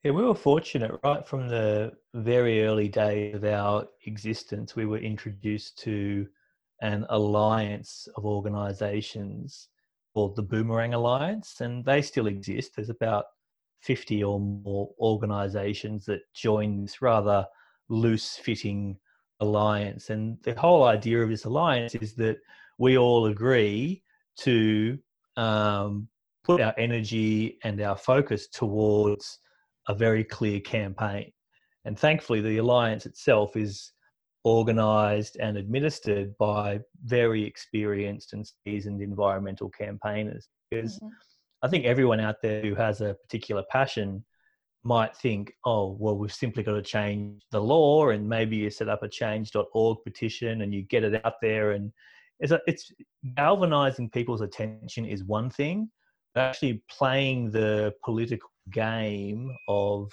Yeah, 0.04 0.12
we 0.12 0.24
were 0.24 0.36
fortunate 0.36 0.92
right 1.04 1.28
from 1.28 1.48
the 1.48 1.94
very 2.14 2.64
early 2.64 2.88
days 2.88 3.34
of 3.34 3.44
our 3.44 3.88
existence. 4.06 4.76
We 4.76 4.86
were 4.86 5.00
introduced 5.00 5.80
to 5.80 6.28
an 6.86 7.06
alliance 7.10 8.08
of 8.16 8.26
organizations 8.26 9.70
called 10.14 10.36
the 10.36 10.44
Boomerang 10.44 10.94
Alliance, 10.94 11.62
and 11.62 11.84
they 11.84 12.02
still 12.02 12.28
exist. 12.28 12.76
There's 12.76 12.90
about 12.90 13.26
50 13.82 14.24
or 14.24 14.40
more 14.40 14.90
organizations 15.00 16.06
that 16.06 16.22
join 16.34 16.82
this 16.82 17.02
rather 17.02 17.46
loose 17.90 18.38
fitting 18.38 18.98
alliance. 19.40 20.12
And 20.12 20.38
the 20.44 20.54
whole 20.54 20.84
idea 20.84 21.22
of 21.22 21.30
this 21.30 21.46
alliance 21.46 21.96
is 21.96 22.14
that 22.16 22.38
we 22.78 22.98
all 22.98 23.26
agree 23.26 24.04
to 24.40 24.98
um, 25.38 26.08
put 26.44 26.62
our 26.62 26.74
energy 26.78 27.58
and 27.64 27.82
our 27.82 27.98
focus 27.98 28.48
towards 28.48 29.40
a 29.88 29.96
very 29.96 30.24
clear 30.24 30.60
campaign. 30.60 31.32
And 31.84 31.98
thankfully, 31.98 32.42
the 32.42 32.58
alliance 32.58 33.06
itself 33.06 33.56
is 33.56 33.92
organized 34.46 35.38
and 35.40 35.58
administered 35.58 36.38
by 36.38 36.80
very 37.04 37.44
experienced 37.44 38.32
and 38.34 38.48
seasoned 38.66 39.02
environmental 39.02 39.70
campaigners. 39.70 40.48
Because 40.70 40.98
mm-hmm. 40.98 41.08
I 41.64 41.68
think 41.68 41.86
everyone 41.86 42.20
out 42.20 42.44
there 42.44 42.62
who 42.62 42.76
has 42.76 43.02
a 43.02 43.16
particular 43.16 43.64
passion 43.72 44.24
might 44.84 45.18
think, 45.18 45.52
oh, 45.66 45.98
well, 46.00 46.16
we've 46.16 46.32
simply 46.32 46.62
got 46.62 46.74
to 46.74 46.84
change 46.84 47.42
the 47.52 47.60
law, 47.60 48.10
and 48.10 48.30
maybe 48.30 48.56
you 48.56 48.70
set 48.70 48.88
up 48.88 49.02
a 49.02 49.10
change.org 49.10 49.98
petition 50.04 50.62
and 50.62 50.72
you 50.72 50.84
get 50.84 51.04
it 51.04 51.26
out 51.26 51.42
there. 51.42 51.72
And 51.72 51.92
it's, 52.40 52.52
a, 52.52 52.62
it's 52.68 52.92
galvanizing 53.34 54.12
people's 54.12 54.42
attention 54.42 55.06
is 55.06 55.24
one 55.24 55.50
thing, 55.50 55.90
but 56.36 56.42
actually 56.42 56.84
playing 56.88 57.50
the 57.50 57.96
political 58.04 58.52
game 58.70 59.50
of 59.68 60.12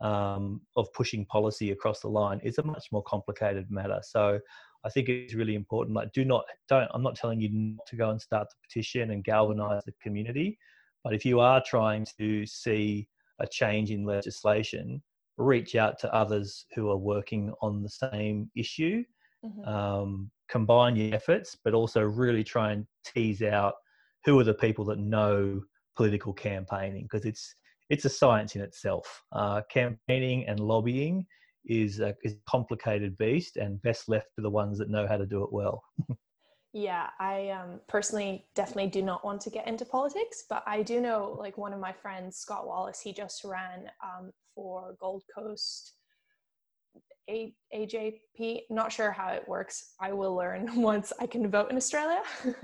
um, 0.00 0.60
of 0.76 0.92
pushing 0.92 1.24
policy 1.26 1.72
across 1.72 2.00
the 2.00 2.08
line 2.08 2.40
is 2.42 2.58
a 2.58 2.62
much 2.62 2.86
more 2.92 3.02
complicated 3.02 3.70
matter. 3.70 4.00
So 4.02 4.38
I 4.84 4.90
think 4.90 5.08
it's 5.08 5.34
really 5.34 5.54
important. 5.54 5.96
Like, 5.96 6.12
do 6.12 6.24
not, 6.24 6.44
don't. 6.68 6.88
I'm 6.94 7.02
not 7.02 7.16
telling 7.16 7.40
you 7.40 7.48
not 7.52 7.86
to 7.88 7.96
go 7.96 8.10
and 8.10 8.20
start 8.20 8.48
the 8.48 8.68
petition 8.68 9.10
and 9.10 9.24
galvanise 9.24 9.84
the 9.84 9.92
community, 10.02 10.58
but 11.02 11.14
if 11.14 11.24
you 11.24 11.40
are 11.40 11.62
trying 11.66 12.06
to 12.18 12.46
see 12.46 13.08
a 13.40 13.46
change 13.46 13.90
in 13.90 14.04
legislation, 14.04 15.02
reach 15.36 15.74
out 15.74 15.98
to 16.00 16.14
others 16.14 16.66
who 16.74 16.90
are 16.90 16.96
working 16.96 17.52
on 17.62 17.82
the 17.82 17.88
same 17.88 18.50
issue. 18.56 19.04
Mm-hmm. 19.44 19.68
Um, 19.68 20.30
combine 20.48 20.96
your 20.96 21.14
efforts, 21.14 21.56
but 21.62 21.74
also 21.74 22.02
really 22.02 22.42
try 22.42 22.72
and 22.72 22.86
tease 23.04 23.42
out 23.42 23.74
who 24.24 24.38
are 24.40 24.44
the 24.44 24.54
people 24.54 24.84
that 24.86 24.98
know 24.98 25.62
political 25.96 26.32
campaigning 26.32 27.04
because 27.04 27.24
it's 27.24 27.54
it's 27.90 28.04
a 28.04 28.10
science 28.10 28.54
in 28.54 28.62
itself. 28.62 29.22
Uh, 29.32 29.62
campaigning 29.70 30.46
and 30.46 30.60
lobbying 30.60 31.26
is 31.64 32.00
a, 32.00 32.14
is 32.22 32.32
a 32.32 32.50
complicated 32.50 33.16
beast 33.18 33.56
and 33.56 33.80
best 33.82 34.08
left 34.08 34.28
to 34.36 34.42
the 34.42 34.50
ones 34.50 34.78
that 34.78 34.90
know 34.90 35.06
how 35.06 35.16
to 35.16 35.26
do 35.26 35.42
it 35.42 35.52
well. 35.52 35.82
yeah, 36.72 37.10
I 37.18 37.50
um, 37.50 37.80
personally 37.88 38.46
definitely 38.54 38.90
do 38.90 39.02
not 39.02 39.24
want 39.24 39.40
to 39.42 39.50
get 39.50 39.66
into 39.66 39.84
politics, 39.84 40.44
but 40.48 40.62
I 40.66 40.82
do 40.82 41.00
know 41.00 41.36
like 41.38 41.58
one 41.58 41.72
of 41.72 41.80
my 41.80 41.92
friends, 41.92 42.36
Scott 42.36 42.66
Wallace, 42.66 43.00
he 43.00 43.12
just 43.12 43.44
ran 43.44 43.90
um, 44.02 44.30
for 44.54 44.94
Gold 45.00 45.22
Coast 45.34 45.94
a- 47.28 47.54
AJP. 47.74 48.62
Not 48.70 48.92
sure 48.92 49.12
how 49.12 49.28
it 49.28 49.46
works. 49.46 49.94
I 50.00 50.12
will 50.12 50.34
learn 50.34 50.80
once 50.80 51.12
I 51.20 51.26
can 51.26 51.50
vote 51.50 51.70
in 51.70 51.76
Australia. 51.76 52.22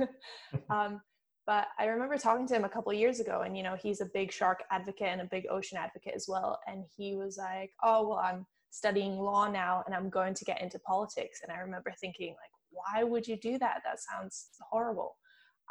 um, 0.71 1.01
but 1.47 1.69
I 1.79 1.87
remember 1.87 2.17
talking 2.17 2.47
to 2.49 2.55
him 2.55 2.65
a 2.65 2.69
couple 2.69 2.93
years 2.93 3.21
ago, 3.21 3.43
and 3.43 3.57
you 3.57 3.63
know, 3.63 3.77
he's 3.77 4.01
a 4.01 4.07
big 4.07 4.33
shark 4.33 4.63
advocate 4.71 5.09
and 5.09 5.21
a 5.21 5.27
big 5.27 5.47
ocean 5.51 5.79
advocate 5.79 6.15
as 6.15 6.27
well. 6.29 6.59
And 6.67 6.85
he 6.97 7.15
was 7.15 7.37
like, 7.37 7.73
"Oh, 7.83 8.09
well, 8.09 8.19
I'm 8.19 8.47
studying 8.71 9.19
law 9.19 9.49
now, 9.51 9.83
and 9.87 9.95
I'm 9.95 10.09
going 10.09 10.35
to 10.35 10.45
get 10.45 10.63
into 10.63 10.79
politics." 10.81 11.41
And 11.43 11.53
I 11.53 11.61
remember 11.61 11.93
thinking, 12.01 12.31
like, 12.31 12.51
why 12.71 13.05
would 13.05 13.27
you 13.27 13.37
do 13.37 13.59
that? 13.59 13.83
That 13.85 14.01
sounds 14.01 14.49
horrible. 14.71 15.17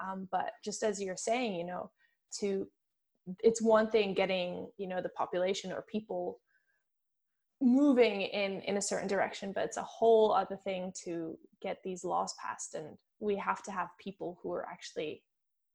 Um, 0.04 0.28
but 0.32 0.52
just 0.64 0.84
as 0.84 1.02
you're 1.02 1.18
saying, 1.18 1.56
you 1.56 1.66
know, 1.66 1.92
to 2.40 2.68
it's 3.40 3.62
one 3.62 3.90
thing 3.90 4.14
getting 4.14 4.68
you 4.78 4.88
know 4.88 5.02
the 5.02 5.10
population 5.10 5.72
or 5.72 5.86
people 5.90 6.40
moving 7.62 8.22
in 8.22 8.62
in 8.62 8.76
a 8.76 8.82
certain 8.82 9.08
direction 9.08 9.54
but 9.54 9.64
it's 9.64 9.78
a 9.78 9.84
whole 9.84 10.34
other 10.34 10.58
thing 10.66 10.92
to 11.06 11.38
get 11.62 11.78
these 11.84 12.04
laws 12.04 12.34
passed 12.44 12.76
and 12.76 12.98
we 13.20 13.38
have 13.38 13.64
to 13.64 13.72
have 13.72 13.88
people 13.98 14.38
who 14.44 14.52
are 14.52 14.68
actually 14.70 15.24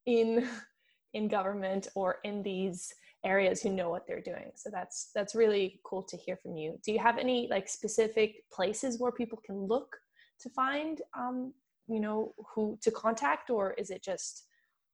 in 0.09 0.49
in 1.15 1.29
government 1.29 1.89
or 1.95 2.17
in 2.25 2.43
these 2.43 2.93
areas 3.25 3.63
who 3.63 3.71
know 3.71 3.91
what 3.91 4.07
they're 4.07 4.21
doing 4.21 4.51
so 4.55 4.71
that's 4.71 5.11
that's 5.15 5.35
really 5.35 5.81
cool 5.85 6.03
to 6.03 6.17
hear 6.17 6.37
from 6.37 6.57
you 6.57 6.79
do 6.85 6.93
you 6.93 6.99
have 6.99 7.19
any 7.19 7.49
like 7.51 7.69
specific 7.69 8.45
places 8.53 9.01
where 9.01 9.11
people 9.11 9.41
can 9.45 9.57
look 9.67 9.97
to 10.41 10.49
find 10.51 11.03
um, 11.17 11.53
you 11.89 11.99
know 11.99 12.35
who 12.55 12.79
to 12.83 12.91
contact 12.91 13.51
or 13.51 13.73
is 13.73 13.91
it 13.91 14.03
just 14.03 14.45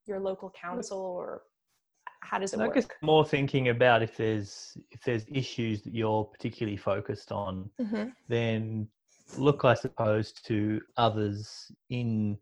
your 0.07 0.21
local 0.21 0.51
council 0.51 0.99
or 0.99 1.43
how 2.25 2.39
does 2.39 2.55
it 2.55 2.61
I 2.61 2.67
work? 2.69 2.97
more 3.03 3.25
thinking 3.25 3.69
about 3.69 4.03
if 4.03 4.17
there's 4.17 4.77
if 4.91 5.03
there's 5.03 5.25
issues 5.31 5.83
that 5.83 5.95
you're 5.95 6.25
particularly 6.25 6.77
focused 6.77 7.33
on, 7.33 7.71
mm-hmm. 7.81 8.09
then 8.29 8.89
look, 9.37 9.65
I 9.65 9.75
suppose, 9.75 10.33
to 10.47 10.81
others 10.97 11.71
in 11.91 12.39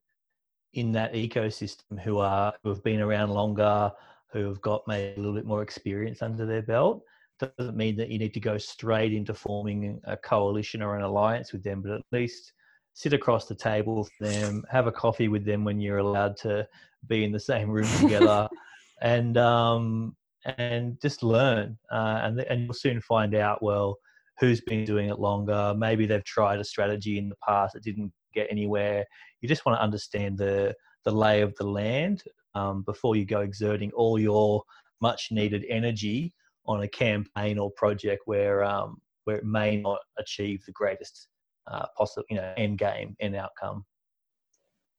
in 0.74 0.92
that 0.92 1.12
ecosystem 1.12 2.00
who 2.00 2.18
are 2.18 2.52
who 2.62 2.70
have 2.70 2.82
been 2.82 3.00
around 3.00 3.30
longer, 3.30 3.92
who 4.32 4.46
have 4.46 4.61
got 4.61 4.82
maybe 4.87 5.14
a 5.14 5.18
little 5.18 5.35
bit 5.35 5.44
more 5.44 5.62
experience 5.62 6.22
under 6.22 6.46
their 6.46 6.62
belt. 6.62 7.02
Doesn't 7.38 7.76
mean 7.76 7.96
that 7.96 8.08
you 8.08 8.18
need 8.18 8.35
to 8.35 8.40
go 8.40 8.56
straight 8.56 9.12
into 9.12 9.35
forming 9.35 10.00
a 10.04 10.16
coalition 10.16 10.82
or 10.82 10.96
an 10.96 11.02
alliance 11.02 11.52
with 11.52 11.62
them, 11.64 11.82
but 11.82 11.92
at 11.92 12.02
least 12.12 12.52
sit 12.94 13.12
across 13.12 13.46
the 13.46 13.54
table 13.54 13.96
with 13.96 14.11
them, 14.20 14.64
have 14.70 14.87
a 14.87 14.92
coffee 14.92 15.28
with 15.28 15.44
them 15.44 15.64
when 15.64 15.80
you're 15.80 15.98
allowed 15.98 16.37
to 16.37 16.66
be 17.08 17.24
in 17.24 17.32
the 17.32 17.40
same 17.40 17.68
room 17.68 17.88
together, 17.98 18.48
and 19.02 19.37
um, 19.37 20.16
and 20.58 21.00
just 21.00 21.22
learn. 21.22 21.76
Uh, 21.90 22.20
and 22.22 22.40
and 22.40 22.62
you'll 22.62 22.74
soon 22.74 23.00
find 23.00 23.35
out 23.35 23.62
well 23.62 23.98
who's 24.40 24.61
been 24.62 24.85
doing 24.85 25.08
it 25.08 25.18
longer. 25.18 25.74
Maybe 25.76 26.06
they've 26.06 26.24
tried 26.24 26.58
a 26.58 26.64
strategy 26.64 27.18
in 27.18 27.28
the 27.28 27.37
past 27.46 27.74
that 27.74 27.82
didn't 27.82 28.12
get 28.32 28.48
anywhere. 28.50 29.04
You 29.40 29.48
just 29.48 29.64
want 29.66 29.78
to 29.78 29.82
understand 29.82 30.38
the 30.38 30.74
the 31.04 31.12
lay 31.12 31.40
of 31.40 31.54
the 31.56 31.66
land 31.66 32.22
um, 32.54 32.82
before 32.82 33.16
you 33.16 33.24
go 33.24 33.40
exerting 33.40 33.90
all 33.92 34.18
your 34.18 34.62
much 35.00 35.28
needed 35.32 35.64
energy 35.68 36.32
on 36.66 36.82
a 36.82 36.88
campaign 36.88 37.58
or 37.58 37.70
project 37.72 38.22
where 38.26 38.62
um, 38.64 39.00
where 39.24 39.36
it 39.36 39.44
may 39.44 39.76
not 39.76 39.98
achieve 40.18 40.64
the 40.64 40.72
greatest 40.72 41.28
uh, 41.66 41.86
possible 41.96 42.24
you 42.30 42.36
know 42.36 42.52
end 42.56 42.78
game 42.78 43.16
end 43.20 43.36
outcome. 43.36 43.84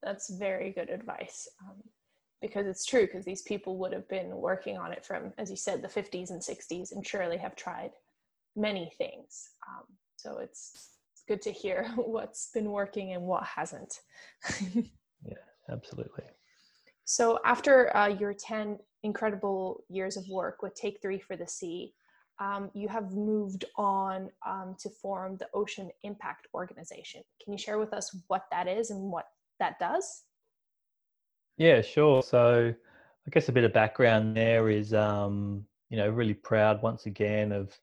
That's 0.01 0.33
very 0.35 0.71
good 0.71 0.89
advice. 0.89 1.47
Um, 1.61 1.81
because 2.43 2.67
it's 2.67 2.85
true 2.85 3.07
because 3.07 3.23
these 3.23 3.41
people 3.43 3.77
would 3.77 3.93
have 3.93 4.07
been 4.09 4.29
working 4.35 4.77
on 4.77 4.91
it 4.91 5.05
from 5.05 5.31
as 5.37 5.49
you 5.49 5.55
said 5.55 5.81
the 5.81 5.87
50s 5.87 6.29
and 6.29 6.41
60s 6.41 6.91
and 6.91 7.07
surely 7.07 7.37
have 7.37 7.55
tried 7.55 7.91
many 8.57 8.91
things 8.97 9.51
um, 9.69 9.85
so 10.17 10.39
it's 10.39 10.92
good 11.27 11.41
to 11.43 11.51
hear 11.51 11.91
what's 11.95 12.49
been 12.53 12.71
working 12.71 13.13
and 13.13 13.23
what 13.23 13.43
hasn't. 13.43 13.99
yeah, 15.25 15.33
absolutely. 15.69 16.23
So 17.05 17.39
after 17.45 17.95
uh, 17.95 18.07
your 18.07 18.33
10 18.33 18.79
incredible 19.03 19.83
years 19.89 20.15
of 20.17 20.27
work 20.29 20.61
with 20.61 20.73
Take 20.75 21.01
Three 21.01 21.19
for 21.19 21.35
the 21.35 21.47
Sea, 21.47 21.93
um, 22.39 22.71
you 22.73 22.87
have 22.87 23.11
moved 23.11 23.65
on 23.75 24.29
um, 24.45 24.75
to 24.79 24.89
form 24.89 25.37
the 25.37 25.47
Ocean 25.53 25.89
Impact 26.03 26.47
Organization. 26.53 27.21
Can 27.43 27.53
you 27.53 27.59
share 27.59 27.77
with 27.77 27.93
us 27.93 28.15
what 28.27 28.45
that 28.51 28.67
is 28.67 28.89
and 28.89 29.11
what 29.11 29.25
that 29.59 29.79
does? 29.79 30.23
Yeah, 31.57 31.81
sure. 31.81 32.23
So 32.23 32.73
I 33.27 33.29
guess 33.29 33.49
a 33.49 33.51
bit 33.51 33.63
of 33.63 33.73
background 33.73 34.35
there 34.35 34.69
is, 34.69 34.93
um, 34.93 35.65
you 35.89 35.97
know, 35.97 36.09
really 36.09 36.33
proud 36.33 36.81
once 36.81 37.05
again 37.05 37.51
of 37.51 37.77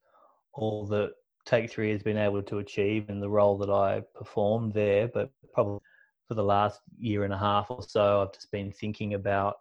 all 0.52 0.86
that 0.86 1.12
Take 1.50 1.68
Three 1.68 1.90
has 1.90 2.02
been 2.02 2.16
able 2.16 2.42
to 2.44 2.58
achieve 2.58 3.10
in 3.10 3.18
the 3.18 3.28
role 3.28 3.58
that 3.58 3.70
I 3.70 4.02
performed 4.14 4.72
there. 4.72 5.08
But 5.08 5.32
probably 5.52 5.80
for 6.28 6.34
the 6.34 6.44
last 6.44 6.80
year 6.96 7.24
and 7.24 7.34
a 7.34 7.38
half 7.38 7.72
or 7.72 7.82
so, 7.82 8.22
I've 8.22 8.32
just 8.32 8.52
been 8.52 8.70
thinking 8.70 9.14
about 9.14 9.56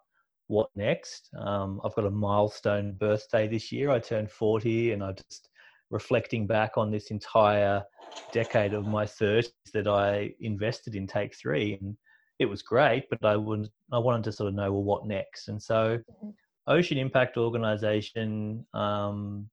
what 0.46 0.70
next. 0.76 1.30
Um, 1.36 1.80
I've 1.84 1.94
got 1.96 2.06
a 2.06 2.10
milestone 2.10 2.92
birthday 2.92 3.48
this 3.48 3.72
year. 3.72 3.90
I 3.90 3.98
turned 3.98 4.30
40 4.30 4.92
and 4.92 5.02
I'm 5.02 5.16
just 5.16 5.48
reflecting 5.90 6.46
back 6.46 6.78
on 6.78 6.92
this 6.92 7.10
entire 7.10 7.82
decade 8.30 8.72
of 8.72 8.86
my 8.86 9.04
30s 9.04 9.50
that 9.74 9.88
I 9.88 10.32
invested 10.38 10.94
in 10.94 11.08
Take 11.08 11.34
Three. 11.34 11.76
And 11.80 11.96
it 12.38 12.46
was 12.46 12.62
great, 12.62 13.10
but 13.10 13.24
I 13.24 13.34
wouldn't. 13.34 13.70
I 13.90 13.98
wanted 13.98 14.22
to 14.24 14.32
sort 14.32 14.48
of 14.48 14.54
know 14.54 14.70
well 14.70 14.84
what 14.84 15.06
next. 15.08 15.48
And 15.48 15.60
so 15.60 15.98
mm-hmm. 15.98 16.30
Ocean 16.68 16.98
Impact 16.98 17.36
Organization, 17.36 18.64
um, 18.74 19.50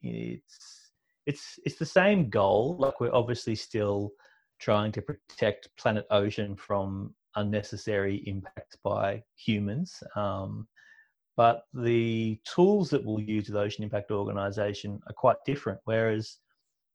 it's 0.00 0.85
it's 1.26 1.58
it's 1.64 1.76
the 1.76 1.86
same 1.86 2.30
goal. 2.30 2.76
Like 2.78 3.00
we're 3.00 3.14
obviously 3.14 3.54
still 3.54 4.12
trying 4.58 4.92
to 4.92 5.02
protect 5.02 5.68
planet 5.76 6.06
ocean 6.10 6.56
from 6.56 7.14
unnecessary 7.34 8.22
impacts 8.26 8.76
by 8.82 9.22
humans. 9.36 10.02
Um, 10.14 10.66
but 11.36 11.64
the 11.74 12.40
tools 12.44 12.88
that 12.90 13.04
we'll 13.04 13.20
use 13.20 13.48
with 13.48 13.56
Ocean 13.56 13.84
Impact 13.84 14.10
Organization 14.10 14.98
are 15.06 15.12
quite 15.12 15.36
different. 15.44 15.78
Whereas 15.84 16.38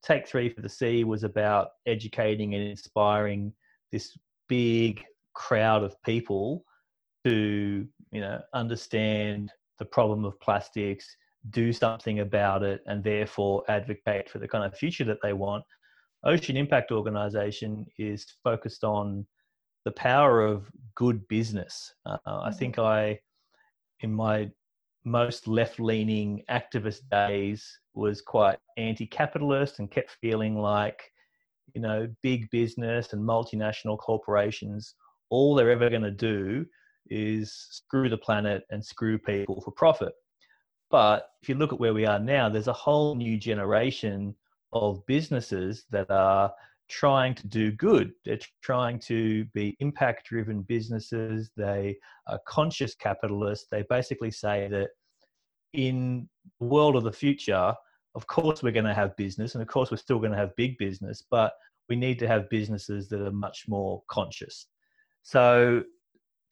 Take 0.04 0.28
Three 0.28 0.50
for 0.50 0.62
the 0.62 0.70
Sea 0.70 1.04
was 1.04 1.24
about 1.24 1.70
educating 1.86 2.56
and 2.56 2.64
inspiring 2.64 3.54
this 3.92 4.18
big 4.50 5.04
crowd 5.34 5.84
of 5.84 6.02
people 6.04 6.64
to, 7.24 7.88
you 8.12 8.22
know, 8.22 8.42
understand 8.54 9.52
the 9.78 9.86
problem 9.86 10.26
of 10.26 10.40
plastics, 10.40 11.16
do 11.50 11.74
something 11.74 12.20
about 12.20 12.64
it 12.64 12.82
and 12.86 13.04
therefore 13.04 13.64
advocate 13.68 14.30
for 14.30 14.40
the 14.40 14.48
kind 14.48 14.64
of 14.64 14.78
future 14.78 15.04
that 15.06 15.18
they 15.24 15.34
want. 15.34 15.64
Ocean 16.24 16.56
Impact 16.56 16.92
Organization 16.92 17.86
is 17.98 18.26
focused 18.44 18.84
on 18.84 19.26
the 19.86 19.92
power 19.92 20.42
of 20.46 20.70
good 20.96 21.28
business. 21.28 21.94
Uh, 22.06 22.18
mm-hmm. 22.28 22.48
I 22.48 22.52
think 22.52 22.78
I, 22.78 23.20
in 24.02 24.14
my 24.14 24.50
most 25.04 25.48
left 25.48 25.80
leaning 25.80 26.44
activist 26.50 27.10
days, 27.10 27.68
was 27.94 28.22
quite 28.22 28.60
anti 28.78 29.08
capitalist 29.08 29.80
and 29.80 29.90
kept 29.90 30.12
feeling 30.22 30.60
like, 30.60 31.02
you 31.74 31.82
know, 31.82 32.08
big 32.22 32.50
business 32.52 33.14
and 33.14 33.22
multinational 33.24 33.98
corporations, 33.98 34.94
all 35.30 35.56
they're 35.56 35.72
ever 35.72 35.90
going 35.90 36.02
to 36.04 36.12
do 36.12 36.66
is 37.10 37.68
screw 37.72 38.10
the 38.10 38.18
planet 38.18 38.64
and 38.70 38.86
screw 38.86 39.18
people 39.18 39.60
for 39.62 39.72
profit. 39.72 40.14
But 40.92 41.30
if 41.42 41.50
you 41.50 41.56
look 41.56 41.74
at 41.74 41.80
where 41.80 41.94
we 41.94 42.06
are 42.06 42.20
now, 42.20 42.50
there's 42.50 42.68
a 42.68 42.74
whole 42.74 43.16
new 43.16 43.38
generation 43.38 44.36
of 44.74 45.06
businesses 45.06 45.86
that 45.90 46.12
are 46.12 46.54
trying 46.90 47.34
to 47.36 47.48
do 47.48 47.72
good. 47.72 48.12
They're 48.26 48.40
trying 48.62 49.00
to 49.00 49.46
be 49.54 49.78
impact 49.80 50.28
driven 50.28 50.62
businesses. 50.64 51.50
They 51.56 51.98
are 52.28 52.40
conscious 52.46 52.94
capitalists. 52.94 53.68
They 53.72 53.84
basically 53.90 54.32
say 54.32 54.68
that 54.70 54.90
in 55.74 56.28
the 56.60 56.68
world 56.68 56.98
of 56.98 57.06
the 57.06 57.12
future, 57.12 57.74
of 58.14 58.28
course, 58.28 58.62
we're 58.62 58.74
going 58.74 58.86
to 58.86 58.94
have 58.94 59.16
business, 59.16 59.56
and 59.56 59.62
of 59.62 59.70
course, 59.70 59.90
we're 59.90 59.98
still 59.98 60.20
going 60.20 60.34
to 60.34 60.38
have 60.38 60.54
big 60.58 60.78
business, 60.78 61.24
but 61.32 61.54
we 61.88 61.96
need 61.96 62.20
to 62.20 62.28
have 62.28 62.50
businesses 62.50 63.08
that 63.08 63.22
are 63.22 63.32
much 63.32 63.66
more 63.70 64.04
conscious. 64.10 64.68
So, 65.24 65.84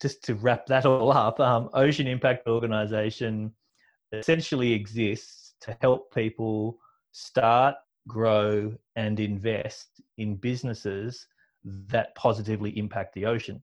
just 0.00 0.24
to 0.24 0.34
wrap 0.36 0.64
that 0.66 0.86
all 0.86 1.12
up, 1.12 1.38
um, 1.38 1.68
Ocean 1.74 2.06
Impact 2.06 2.48
Organization 2.48 3.52
essentially 4.12 4.72
exists 4.72 5.54
to 5.62 5.76
help 5.80 6.12
people 6.14 6.78
start, 7.12 7.74
grow, 8.08 8.74
and 8.96 9.20
invest 9.20 10.00
in 10.18 10.36
businesses 10.36 11.26
that 11.64 12.14
positively 12.14 12.76
impact 12.78 13.14
the 13.14 13.26
ocean. 13.26 13.62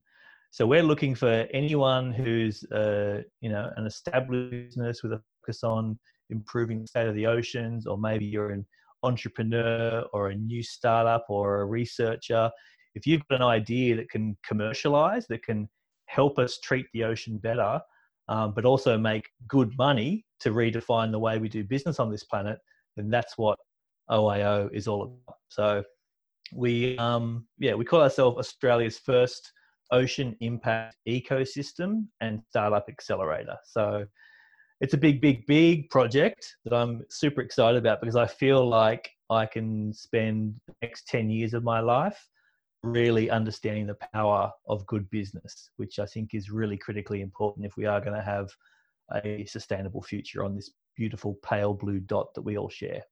So 0.50 0.66
we're 0.66 0.82
looking 0.82 1.14
for 1.14 1.46
anyone 1.52 2.12
who's, 2.12 2.64
uh, 2.72 3.22
you 3.40 3.50
know, 3.50 3.70
an 3.76 3.86
established 3.86 4.50
business 4.50 5.02
with 5.02 5.12
a 5.12 5.22
focus 5.40 5.62
on 5.62 5.98
improving 6.30 6.80
the 6.80 6.86
state 6.86 7.06
of 7.06 7.14
the 7.14 7.26
oceans, 7.26 7.86
or 7.86 7.98
maybe 7.98 8.24
you're 8.24 8.50
an 8.50 8.66
entrepreneur 9.02 10.04
or 10.12 10.28
a 10.28 10.34
new 10.34 10.62
startup 10.62 11.26
or 11.28 11.60
a 11.60 11.66
researcher. 11.66 12.50
If 12.94 13.06
you've 13.06 13.26
got 13.28 13.36
an 13.36 13.46
idea 13.46 13.96
that 13.96 14.10
can 14.10 14.36
commercialize, 14.46 15.26
that 15.28 15.42
can 15.42 15.68
help 16.06 16.38
us 16.38 16.58
treat 16.60 16.86
the 16.92 17.04
ocean 17.04 17.38
better, 17.38 17.80
um, 18.28 18.54
but 18.54 18.64
also 18.64 18.96
make 18.96 19.28
good 19.46 19.70
money 19.76 20.24
to 20.40 20.50
redefine 20.50 21.10
the 21.10 21.18
way 21.18 21.38
we 21.38 21.48
do 21.48 21.64
business 21.64 21.98
on 21.98 22.10
this 22.10 22.24
planet, 22.24 22.58
then 22.96 23.10
that's 23.10 23.36
what 23.36 23.58
OIO 24.10 24.72
is 24.72 24.88
all 24.88 25.02
about. 25.02 25.36
So 25.48 25.82
we, 26.54 26.96
um, 26.98 27.46
yeah, 27.58 27.74
we 27.74 27.84
call 27.84 28.02
ourselves 28.02 28.38
Australia's 28.38 28.98
first 28.98 29.52
ocean 29.90 30.36
impact 30.40 30.96
ecosystem 31.08 32.06
and 32.20 32.42
startup 32.48 32.86
accelerator. 32.88 33.56
So 33.64 34.04
it's 34.80 34.94
a 34.94 34.98
big, 34.98 35.20
big, 35.20 35.46
big 35.46 35.90
project 35.90 36.56
that 36.64 36.74
I'm 36.74 37.04
super 37.10 37.40
excited 37.40 37.78
about 37.78 38.00
because 38.00 38.16
I 38.16 38.26
feel 38.26 38.66
like 38.66 39.10
I 39.30 39.46
can 39.46 39.92
spend 39.92 40.54
the 40.66 40.74
next 40.82 41.08
10 41.08 41.30
years 41.30 41.54
of 41.54 41.64
my 41.64 41.80
life 41.80 42.28
really 42.84 43.28
understanding 43.28 43.86
the 43.86 43.96
power 44.14 44.50
of 44.68 44.86
good 44.86 45.08
business, 45.10 45.70
which 45.76 45.98
I 45.98 46.06
think 46.06 46.32
is 46.32 46.50
really 46.50 46.76
critically 46.76 47.22
important 47.22 47.66
if 47.66 47.76
we 47.76 47.86
are 47.86 48.00
going 48.00 48.14
to 48.14 48.22
have 48.22 48.48
a 49.14 49.44
sustainable 49.46 50.02
future 50.02 50.44
on 50.44 50.54
this 50.54 50.70
beautiful 50.96 51.38
pale 51.42 51.74
blue 51.74 52.00
dot 52.00 52.34
that 52.34 52.42
we 52.42 52.58
all 52.58 52.68
share. 52.68 53.02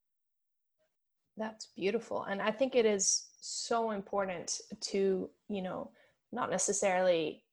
That's 1.36 1.68
beautiful. 1.76 2.24
And 2.24 2.40
I 2.40 2.50
think 2.50 2.74
it 2.74 2.86
is 2.86 3.26
so 3.40 3.90
important 3.90 4.60
to, 4.82 5.30
you 5.48 5.62
know, 5.62 5.90
not 6.32 6.50
necessarily 6.50 7.44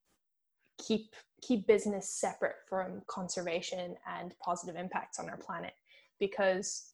keep 0.80 1.14
keep 1.42 1.68
business 1.68 2.10
separate 2.10 2.56
from 2.68 3.02
conservation 3.08 3.96
and 4.18 4.34
positive 4.40 4.76
impacts 4.76 5.20
on 5.20 5.30
our 5.30 5.38
planet 5.38 5.74
because 6.20 6.94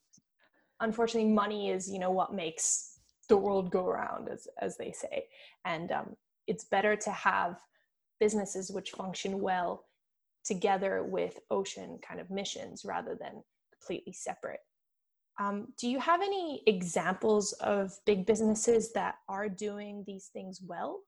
unfortunately 0.81 1.31
money 1.31 1.69
is 1.69 1.89
you 1.89 1.99
know 1.99 2.11
what 2.11 2.33
makes 2.33 2.99
the 3.29 3.37
world 3.37 3.71
go 3.71 3.85
around 3.85 4.27
as 4.27 4.47
as 4.59 4.75
they 4.77 4.91
say 4.91 5.25
and 5.65 5.91
um, 5.91 6.15
it's 6.47 6.65
better 6.65 6.95
to 6.95 7.11
have 7.11 7.59
businesses 8.19 8.71
which 8.71 8.91
function 8.91 9.39
well 9.39 9.85
together 10.43 11.03
with 11.03 11.39
ocean 11.51 11.99
kind 12.07 12.19
of 12.19 12.29
missions 12.29 12.83
rather 12.85 13.15
than 13.19 13.43
completely 13.71 14.13
separate 14.13 14.59
um, 15.39 15.67
do 15.77 15.89
you 15.89 15.99
have 15.99 16.21
any 16.21 16.63
examples 16.67 17.53
of 17.53 17.93
big 18.05 18.25
businesses 18.25 18.91
that 18.93 19.15
are 19.27 19.47
doing 19.47 20.03
these 20.05 20.29
things 20.33 20.61
well 20.65 21.01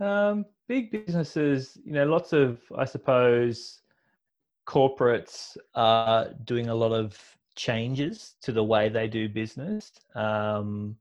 um, 0.00 0.46
big 0.68 0.90
businesses, 0.90 1.76
you 1.84 1.92
know, 1.92 2.04
lots 2.04 2.32
of, 2.32 2.60
I 2.76 2.84
suppose, 2.84 3.80
corporates 4.66 5.56
are 5.74 6.30
doing 6.44 6.68
a 6.68 6.74
lot 6.74 6.92
of 6.92 7.18
changes 7.56 8.34
to 8.42 8.52
the 8.52 8.62
way 8.62 8.88
they 8.88 9.08
do 9.08 9.28
business. 9.28 9.90
Um, 10.14 10.96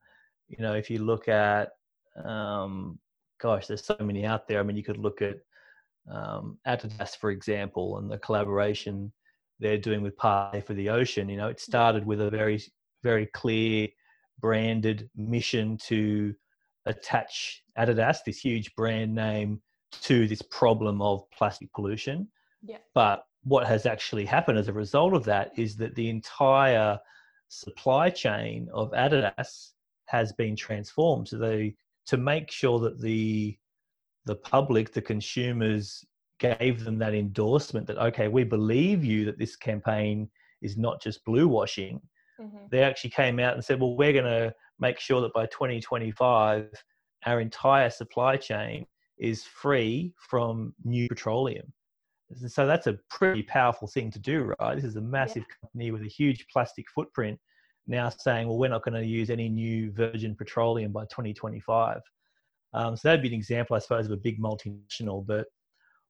you 0.47 0.57
know, 0.59 0.73
if 0.73 0.89
you 0.89 0.99
look 0.99 1.27
at, 1.27 1.73
um, 2.23 2.97
gosh, 3.39 3.67
there's 3.67 3.83
so 3.83 3.97
many 3.99 4.25
out 4.25 4.47
there. 4.47 4.59
I 4.59 4.63
mean, 4.63 4.77
you 4.77 4.83
could 4.83 4.97
look 4.97 5.21
at 5.21 5.37
um, 6.11 6.57
Adidas, 6.67 7.15
for 7.17 7.31
example, 7.31 7.97
and 7.97 8.09
the 8.09 8.17
collaboration 8.17 9.11
they're 9.59 9.77
doing 9.77 10.01
with 10.01 10.15
Parley 10.17 10.61
for 10.61 10.73
the 10.73 10.89
Ocean. 10.89 11.29
You 11.29 11.37
know, 11.37 11.47
it 11.47 11.59
started 11.59 12.05
with 12.05 12.21
a 12.21 12.29
very, 12.29 12.61
very 13.03 13.25
clear 13.27 13.87
branded 14.39 15.09
mission 15.15 15.77
to 15.87 16.33
attach 16.85 17.63
Adidas, 17.77 18.19
this 18.25 18.39
huge 18.39 18.73
brand 18.75 19.13
name, 19.13 19.61
to 20.03 20.27
this 20.27 20.41
problem 20.41 21.01
of 21.01 21.29
plastic 21.31 21.71
pollution. 21.73 22.27
Yeah. 22.63 22.77
But 22.93 23.23
what 23.43 23.67
has 23.67 23.85
actually 23.85 24.25
happened 24.25 24.57
as 24.57 24.67
a 24.67 24.73
result 24.73 25.13
of 25.13 25.23
that 25.25 25.51
is 25.57 25.75
that 25.77 25.95
the 25.95 26.09
entire 26.09 26.99
supply 27.47 28.09
chain 28.09 28.67
of 28.73 28.91
Adidas 28.91 29.71
has 30.05 30.33
been 30.33 30.55
transformed. 30.55 31.27
So 31.29 31.37
they 31.37 31.75
to 32.07 32.17
make 32.17 32.51
sure 32.51 32.79
that 32.79 33.01
the 33.01 33.57
the 34.27 34.35
public, 34.35 34.93
the 34.93 35.01
consumers, 35.01 36.05
gave 36.39 36.83
them 36.83 36.99
that 36.99 37.15
endorsement 37.15 37.87
that 37.87 37.97
okay, 37.97 38.27
we 38.27 38.43
believe 38.43 39.03
you 39.03 39.25
that 39.25 39.39
this 39.39 39.55
campaign 39.55 40.29
is 40.61 40.77
not 40.77 41.01
just 41.01 41.25
blue 41.25 41.47
washing. 41.47 41.99
Mm-hmm. 42.39 42.67
They 42.69 42.83
actually 42.83 43.09
came 43.09 43.39
out 43.39 43.55
and 43.55 43.63
said, 43.63 43.79
well, 43.79 43.95
we're 43.95 44.13
going 44.13 44.25
to 44.25 44.53
make 44.79 44.99
sure 44.99 45.21
that 45.21 45.33
by 45.33 45.47
2025 45.47 46.69
our 47.25 47.41
entire 47.41 47.89
supply 47.89 48.37
chain 48.37 48.85
is 49.17 49.43
free 49.43 50.13
from 50.29 50.73
new 50.83 51.07
petroleum. 51.07 51.73
So 52.47 52.67
that's 52.67 52.87
a 52.87 52.99
pretty 53.09 53.41
powerful 53.43 53.87
thing 53.87 54.11
to 54.11 54.19
do, 54.19 54.53
right? 54.59 54.75
This 54.75 54.83
is 54.83 54.97
a 54.97 55.01
massive 55.01 55.43
yeah. 55.47 55.55
company 55.61 55.91
with 55.91 56.03
a 56.03 56.07
huge 56.07 56.45
plastic 56.51 56.85
footprint 56.93 57.39
now 57.87 58.09
saying, 58.09 58.47
well, 58.47 58.57
we're 58.57 58.69
not 58.69 58.83
going 58.83 59.01
to 59.01 59.07
use 59.07 59.29
any 59.29 59.49
new 59.49 59.91
virgin 59.91 60.35
petroleum 60.35 60.91
by 60.91 61.05
2025. 61.05 62.01
Um, 62.73 62.95
so 62.95 63.07
that'd 63.07 63.21
be 63.21 63.29
an 63.29 63.33
example, 63.33 63.75
I 63.75 63.79
suppose, 63.79 64.05
of 64.05 64.11
a 64.11 64.17
big 64.17 64.39
multinational. 64.39 65.25
But 65.25 65.47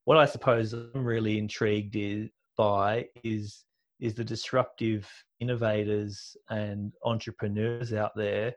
what 0.05 0.17
I 0.17 0.25
suppose 0.25 0.73
I'm 0.73 1.05
really 1.05 1.37
intrigued 1.37 1.95
is, 1.95 2.29
by 2.57 3.05
is 3.23 3.63
is 3.99 4.13
the 4.13 4.23
disruptive 4.23 5.07
innovators 5.39 6.35
and 6.49 6.91
entrepreneurs 7.03 7.93
out 7.93 8.11
there 8.15 8.53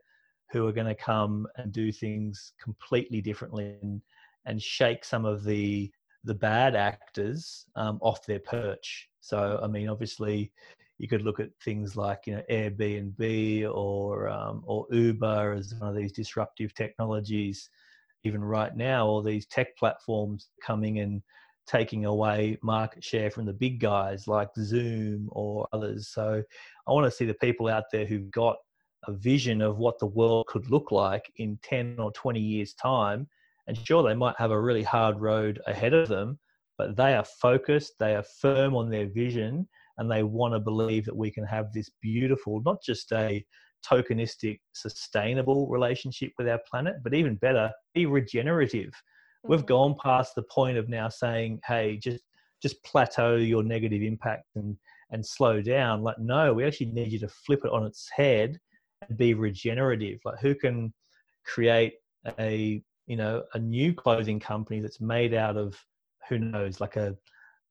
who 0.51 0.67
are 0.67 0.73
going 0.73 0.87
to 0.87 0.95
come 0.95 1.47
and 1.57 1.73
do 1.73 1.93
things 1.93 2.53
completely 2.63 3.21
differently 3.21 3.77
and, 3.83 4.03
and 4.47 4.61
shake 4.61 5.05
some 5.05 5.25
of 5.25 5.45
the 5.45 5.91
the 6.25 6.35
bad 6.35 6.77
actors 6.77 7.65
um, 7.77 7.99
off 8.03 8.27
their 8.27 8.41
perch. 8.41 9.09
So, 9.21 9.59
I 9.63 9.67
mean, 9.67 9.89
obviously, 9.89 10.53
you 10.99 11.09
could 11.09 11.23
look 11.23 11.41
at 11.41 11.49
things 11.65 11.97
like 11.97 12.27
you 12.27 12.35
know 12.37 12.43
Airbnb 12.51 13.75
or 13.75 14.29
um, 14.29 14.63
or 14.67 14.87
Uber 14.91 15.55
as 15.55 15.75
one 15.77 15.91
of 15.91 15.97
these 15.97 16.13
disruptive 16.13 16.75
technologies. 16.75 17.71
Even 18.25 18.43
right 18.43 18.77
now, 18.77 19.07
all 19.07 19.23
these 19.23 19.47
tech 19.47 19.77
platforms 19.77 20.51
coming 20.65 20.99
and 20.99 21.23
taking 21.67 22.05
away 22.05 22.59
market 22.63 23.03
share 23.03 23.31
from 23.31 23.47
the 23.47 23.53
big 23.53 23.81
guys 23.81 24.27
like 24.27 24.49
Zoom 24.59 25.29
or 25.33 25.69
others. 25.73 26.09
So 26.09 26.43
I 26.87 26.93
want 26.93 27.05
to 27.07 27.17
see 27.17 27.25
the 27.25 27.35
people 27.35 27.69
out 27.69 27.85
there 27.93 28.05
who've 28.05 28.31
got 28.31 28.57
a 29.07 29.13
vision 29.13 29.63
of 29.63 29.79
what 29.79 29.99
the 29.99 30.07
world 30.07 30.47
could 30.49 30.71
look 30.71 30.91
like 30.91 31.31
in 31.37 31.59
10 31.63 31.97
or 31.99 32.13
20 32.13 32.41
years' 32.41 32.75
time. 32.75 33.29
And 33.67 33.79
sure, 33.79 34.03
they 34.03 34.15
might 34.15 34.37
have 34.39 34.51
a 34.51 34.61
really 34.61 34.83
hard 34.83 35.21
road 35.21 35.61
ahead 35.67 35.95
of 35.95 36.09
them, 36.09 36.39
but 36.77 36.97
they 36.97 37.15
are 37.15 37.25
focused, 37.25 37.95
they 37.99 38.17
are 38.17 38.25
firm 38.41 38.75
on 38.75 38.91
their 38.91 39.07
vision, 39.07 39.69
and 39.99 40.11
they 40.11 40.23
want 40.23 40.55
to 40.55 40.61
believe 40.61 41.05
that 41.05 41.17
we 41.17 41.31
can 41.31 41.45
have 41.45 41.73
this 41.73 41.91
beautiful, 42.03 42.63
not 42.65 42.83
just 42.83 43.13
a 43.13 43.45
tokenistic, 43.89 44.61
sustainable 44.73 45.69
relationship 45.69 46.33
with 46.39 46.49
our 46.49 46.61
planet, 46.71 46.97
but 47.03 47.15
even 47.15 47.37
better, 47.37 47.71
be 47.95 48.07
regenerative 48.07 48.93
We've 49.43 49.61
mm-hmm. 49.61 49.67
gone 49.67 49.97
past 50.03 50.35
the 50.35 50.43
point 50.43 50.77
of 50.77 50.89
now 50.89 51.09
saying, 51.09 51.61
hey, 51.67 51.97
just 51.97 52.23
just 52.63 52.83
plateau 52.85 53.37
your 53.37 53.63
negative 53.63 54.03
impact 54.03 54.45
and 54.55 54.77
and 55.11 55.25
slow 55.25 55.63
down. 55.63 56.03
Like, 56.03 56.19
no, 56.19 56.53
we 56.53 56.65
actually 56.65 56.93
need 56.93 57.13
you 57.13 57.19
to 57.21 57.29
flip 57.29 57.61
it 57.65 57.73
on 57.73 57.87
its 57.87 58.09
head 58.15 58.59
and 59.09 59.17
be 59.17 59.35
regenerative. 59.35 60.21
Like, 60.25 60.39
who 60.41 60.55
can 60.55 60.93
create 61.47 61.95
a 62.39 62.83
you 63.07 63.17
know 63.17 63.43
a 63.55 63.59
new 63.59 63.95
clothing 63.95 64.41
company 64.41 64.81
that's 64.81 65.01
made 65.01 65.35
out 65.35 65.57
of 65.57 65.75
who 66.29 66.39
knows 66.39 66.81
like 66.81 66.97
a, 66.97 67.17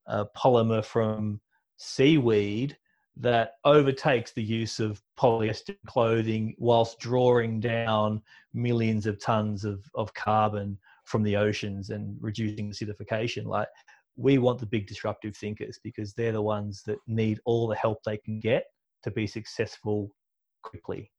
a 0.08 0.26
polymer 0.36 0.84
from 0.84 1.40
seaweed 1.78 2.76
that 3.20 3.56
overtakes 3.66 4.32
the 4.32 4.44
use 4.44 4.80
of 4.80 5.02
polyester 5.20 5.76
clothing 5.86 6.56
whilst 6.58 7.00
drawing 7.00 7.60
down 7.60 8.22
millions 8.54 9.06
of 9.06 9.20
tons 9.20 9.66
of, 9.66 9.84
of 9.94 10.14
carbon 10.14 10.78
from 11.04 11.22
the 11.24 11.36
oceans 11.36 11.90
and 11.90 12.16
reducing 12.22 12.72
acidification. 12.72 13.46
Like 13.46 13.68
we 14.16 14.38
want 14.38 14.60
the 14.60 14.66
big 14.66 14.88
disruptive 14.88 15.36
thinkers 15.36 15.80
because 15.84 16.14
they're 16.14 16.32
the 16.32 16.42
ones 16.42 16.82
that 16.86 17.00
need 17.08 17.40
all 17.46 17.68
the 17.68 17.76
help 17.76 18.04
they 18.04 18.18
can 18.18 18.40
get 18.40 18.66
to 19.04 19.12
be 19.12 19.28
successful 19.28 20.16
quickly. 20.64 21.12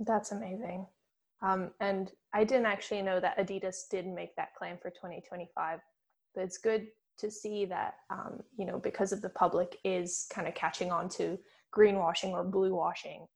That's 0.00 0.32
amazing. 0.32 0.86
Um, 1.42 1.70
and 1.80 2.12
I 2.34 2.44
didn't 2.44 2.66
actually 2.66 3.02
know 3.02 3.18
that 3.18 3.38
Adidas 3.38 3.88
did 3.90 4.06
make 4.06 4.36
that 4.36 4.54
claim 4.54 4.76
for 4.80 4.90
2025, 4.90 5.80
but 6.34 6.44
it's 6.44 6.58
good 6.58 6.86
to 7.18 7.30
see 7.30 7.64
that, 7.66 7.94
um, 8.10 8.42
you 8.56 8.64
know, 8.64 8.78
because 8.78 9.12
of 9.12 9.22
the 9.22 9.28
public 9.28 9.78
is 9.84 10.26
kind 10.32 10.48
of 10.48 10.54
catching 10.54 10.90
on 10.90 11.08
to 11.10 11.38
greenwashing 11.76 12.30
or 12.30 12.44
blue 12.44 12.74
washing, 12.74 13.26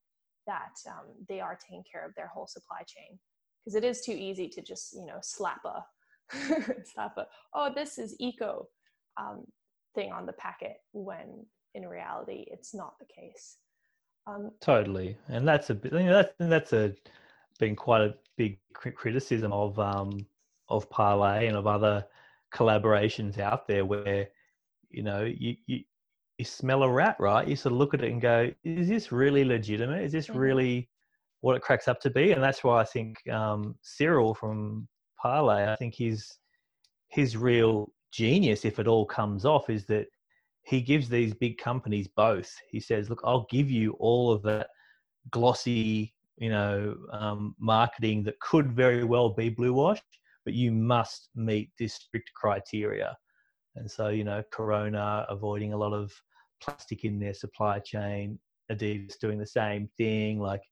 that 0.47 0.75
um, 0.87 1.07
they 1.29 1.41
are 1.41 1.59
taking 1.61 1.85
care 1.91 2.07
of 2.07 2.15
their 2.15 2.29
whole 2.29 2.47
supply 2.47 2.83
chain. 2.87 3.19
Because 3.65 3.77
it 3.77 3.85
is 3.85 4.03
too 4.03 4.13
easy 4.13 4.49
to 4.49 4.63
just, 4.63 4.95
you 4.95 5.07
know, 5.07 5.19
slap 5.23 5.61
a, 5.65 5.85
slap 6.85 7.17
a, 7.17 7.27
oh, 7.55 7.73
this 7.75 7.99
is 7.99 8.17
eco 8.21 8.69
um, 9.17 9.45
thing 9.95 10.13
on 10.13 10.27
the 10.27 10.33
packet 10.35 10.77
when 10.93 11.45
in 11.75 11.87
reality 11.87 12.45
it's 12.49 12.75
not 12.75 12.99
the 12.99 13.07
case. 13.07 13.57
Um, 14.27 14.51
totally, 14.61 15.17
and 15.29 15.47
that's 15.47 15.71
a 15.71 15.79
you 15.85 15.91
know, 15.91 16.13
that's 16.15 16.33
that's 16.39 16.73
a 16.73 16.95
been 17.61 17.77
quite 17.77 18.03
a 18.03 18.15
big 18.37 18.59
criticism 18.73 19.53
of 19.53 19.79
um, 19.79 20.27
of 20.69 20.91
Parley 20.91 21.47
and 21.47 21.57
of 21.57 21.67
other 21.67 22.05
collaborations 22.55 23.39
out 23.39 23.67
there 23.67 23.85
where 23.85 24.29
you 24.91 25.03
know 25.03 25.25
you, 25.25 25.57
you 25.67 25.81
you 26.39 26.45
smell 26.45 26.83
a 26.83 26.91
rat, 26.91 27.17
right? 27.19 27.49
You 27.49 27.57
sort 27.57 27.73
of 27.73 27.79
look 27.79 27.95
at 27.95 28.03
it 28.03 28.13
and 28.13 28.21
go, 28.21 28.51
is 28.63 28.89
this 28.89 29.11
really 29.11 29.45
legitimate? 29.45 30.03
Is 30.03 30.13
this 30.13 30.27
mm-hmm. 30.27 30.39
really 30.39 30.89
what 31.41 31.57
it 31.57 31.63
cracks 31.63 31.89
up 31.89 32.01
to 32.03 32.11
be? 32.11 32.33
And 32.33 32.43
that's 32.43 32.63
why 32.63 32.81
I 32.81 32.85
think 32.85 33.17
um, 33.29 33.75
Cyril 33.83 34.35
from 34.35 34.87
Parley, 35.21 35.65
I 35.65 35.77
think 35.77 35.95
his 35.95 36.39
his 37.09 37.37
real 37.37 37.93
genius, 38.13 38.65
if 38.65 38.79
it 38.79 38.87
all 38.87 39.07
comes 39.07 39.45
off, 39.45 39.71
is 39.71 39.87
that 39.87 40.07
he 40.63 40.81
gives 40.81 41.09
these 41.09 41.33
big 41.33 41.59
companies 41.59 42.09
both. 42.09 42.53
He 42.71 42.81
says, 42.81 43.09
"Look, 43.09 43.21
I'll 43.25 43.47
give 43.51 43.71
you 43.71 43.93
all 43.93 44.33
of 44.33 44.43
that 44.43 44.69
glossy, 45.31 46.15
you 46.37 46.51
know, 46.51 46.97
um, 47.13 47.55
marketing 47.59 48.25
that 48.25 48.39
could 48.41 48.73
very 48.73 49.05
well 49.05 49.31
be 49.31 49.49
blue 49.49 49.73
wash, 49.73 50.03
but 50.47 50.55
you 50.55 50.73
must 50.73 51.29
meet 51.35 51.71
this 51.79 51.93
strict 51.93 52.33
criteria." 52.35 53.15
And 53.75 53.91
so, 53.91 54.09
you 54.09 54.25
know, 54.25 54.43
Corona 54.51 55.27
avoiding 55.29 55.75
a 55.75 55.77
lot 55.77 55.93
of 55.93 56.11
plastic 56.63 57.05
in 57.05 57.19
their 57.19 57.35
supply 57.35 57.79
chain, 57.79 58.39
Adidas 58.73 59.19
doing 59.21 59.39
the 59.39 59.47
same 59.47 59.91
thing. 59.99 60.41
Like, 60.41 60.63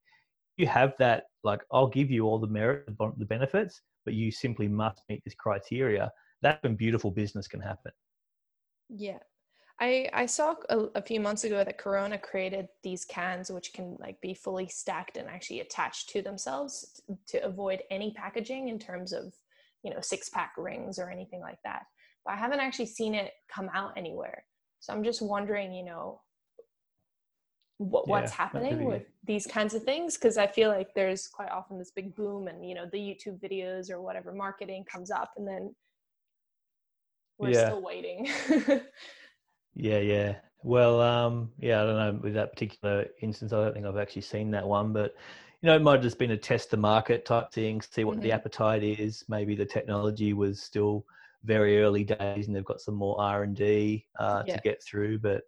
you 0.57 0.65
have 0.65 0.95
that. 0.97 1.25
Like, 1.43 1.61
I'll 1.71 1.87
give 1.87 2.09
you 2.09 2.25
all 2.25 2.39
the 2.39 2.47
merit, 2.47 2.87
the 2.87 3.25
benefits, 3.25 3.81
but 4.05 4.15
you 4.15 4.31
simply 4.31 4.67
must 4.67 5.01
meet 5.07 5.23
this 5.23 5.35
criteria. 5.35 6.11
That's 6.41 6.61
when 6.63 6.75
beautiful 6.75 7.11
business 7.11 7.47
can 7.47 7.61
happen. 7.61 7.91
Yeah, 8.89 9.19
I, 9.79 10.09
I 10.13 10.25
saw 10.25 10.55
a, 10.69 10.77
a, 10.95 11.01
few 11.01 11.19
months 11.19 11.43
ago 11.43 11.63
that 11.63 11.77
Corona 11.77 12.17
created 12.17 12.67
these 12.83 13.03
cans 13.03 13.51
which 13.51 13.73
can 13.73 13.97
like 13.99 14.21
be 14.21 14.33
fully 14.33 14.67
stacked 14.67 15.17
and 15.17 15.27
actually 15.27 15.59
attached 15.59 16.09
to 16.09 16.21
themselves 16.21 17.01
to 17.27 17.43
avoid 17.43 17.81
any 17.89 18.11
packaging 18.11 18.69
in 18.69 18.79
terms 18.79 19.11
of 19.11 19.33
you 19.85 19.93
know 19.93 20.01
six 20.01 20.27
pack 20.29 20.53
rings 20.57 20.99
or 20.99 21.09
anything 21.09 21.39
like 21.39 21.59
that. 21.63 21.83
But 22.25 22.33
I 22.33 22.37
haven't 22.37 22.59
actually 22.59 22.87
seen 22.87 23.15
it 23.15 23.31
come 23.53 23.69
out 23.73 23.93
anywhere. 23.95 24.43
So 24.79 24.91
I'm 24.91 25.03
just 25.03 25.21
wondering, 25.21 25.73
you 25.73 25.85
know, 25.85 26.21
what, 27.77 28.05
yeah, 28.07 28.11
what's 28.11 28.31
happening 28.31 28.85
with 28.85 29.03
these 29.23 29.47
kinds 29.47 29.73
of 29.73 29.83
things 29.83 30.15
because 30.15 30.37
I 30.37 30.47
feel 30.47 30.69
like 30.69 30.89
there's 30.95 31.27
quite 31.27 31.51
often 31.51 31.77
this 31.77 31.91
big 31.91 32.15
boom 32.15 32.47
and 32.47 32.67
you 32.67 32.75
know 32.75 32.85
the 32.91 32.97
YouTube 32.97 33.39
videos 33.39 33.89
or 33.89 34.01
whatever 34.01 34.33
marketing 34.33 34.83
comes 34.91 35.11
up 35.11 35.31
and 35.37 35.47
then 35.47 35.75
we're 37.37 37.49
yeah. 37.49 37.67
still 37.67 37.81
waiting. 37.81 38.29
Yeah, 39.75 39.99
yeah. 39.99 40.35
Well, 40.63 41.01
um, 41.01 41.51
yeah, 41.59 41.81
I 41.81 41.85
don't 41.85 41.97
know 41.97 42.19
with 42.23 42.33
that 42.33 42.53
particular 42.53 43.05
instance. 43.21 43.53
I 43.53 43.57
don't 43.57 43.73
think 43.73 43.85
I've 43.85 43.97
actually 43.97 44.23
seen 44.23 44.49
that 44.51 44.65
one, 44.65 44.93
but 44.93 45.15
you 45.61 45.67
know, 45.67 45.75
it 45.75 45.81
might 45.81 45.93
have 45.93 46.03
just 46.03 46.19
been 46.19 46.31
a 46.31 46.37
test 46.37 46.71
the 46.71 46.77
market 46.77 47.25
type 47.25 47.51
thing, 47.51 47.81
see 47.81 48.03
what 48.03 48.17
mm-hmm. 48.17 48.23
the 48.23 48.31
appetite 48.31 48.83
is. 48.83 49.23
Maybe 49.27 49.55
the 49.55 49.65
technology 49.65 50.33
was 50.33 50.61
still 50.61 51.05
very 51.43 51.81
early 51.81 52.03
days, 52.03 52.47
and 52.47 52.55
they've 52.55 52.65
got 52.65 52.81
some 52.81 52.95
more 52.95 53.19
R 53.19 53.43
and 53.43 53.55
D 53.55 54.05
uh, 54.19 54.43
yeah. 54.45 54.55
to 54.55 54.61
get 54.61 54.83
through. 54.83 55.19
But 55.19 55.43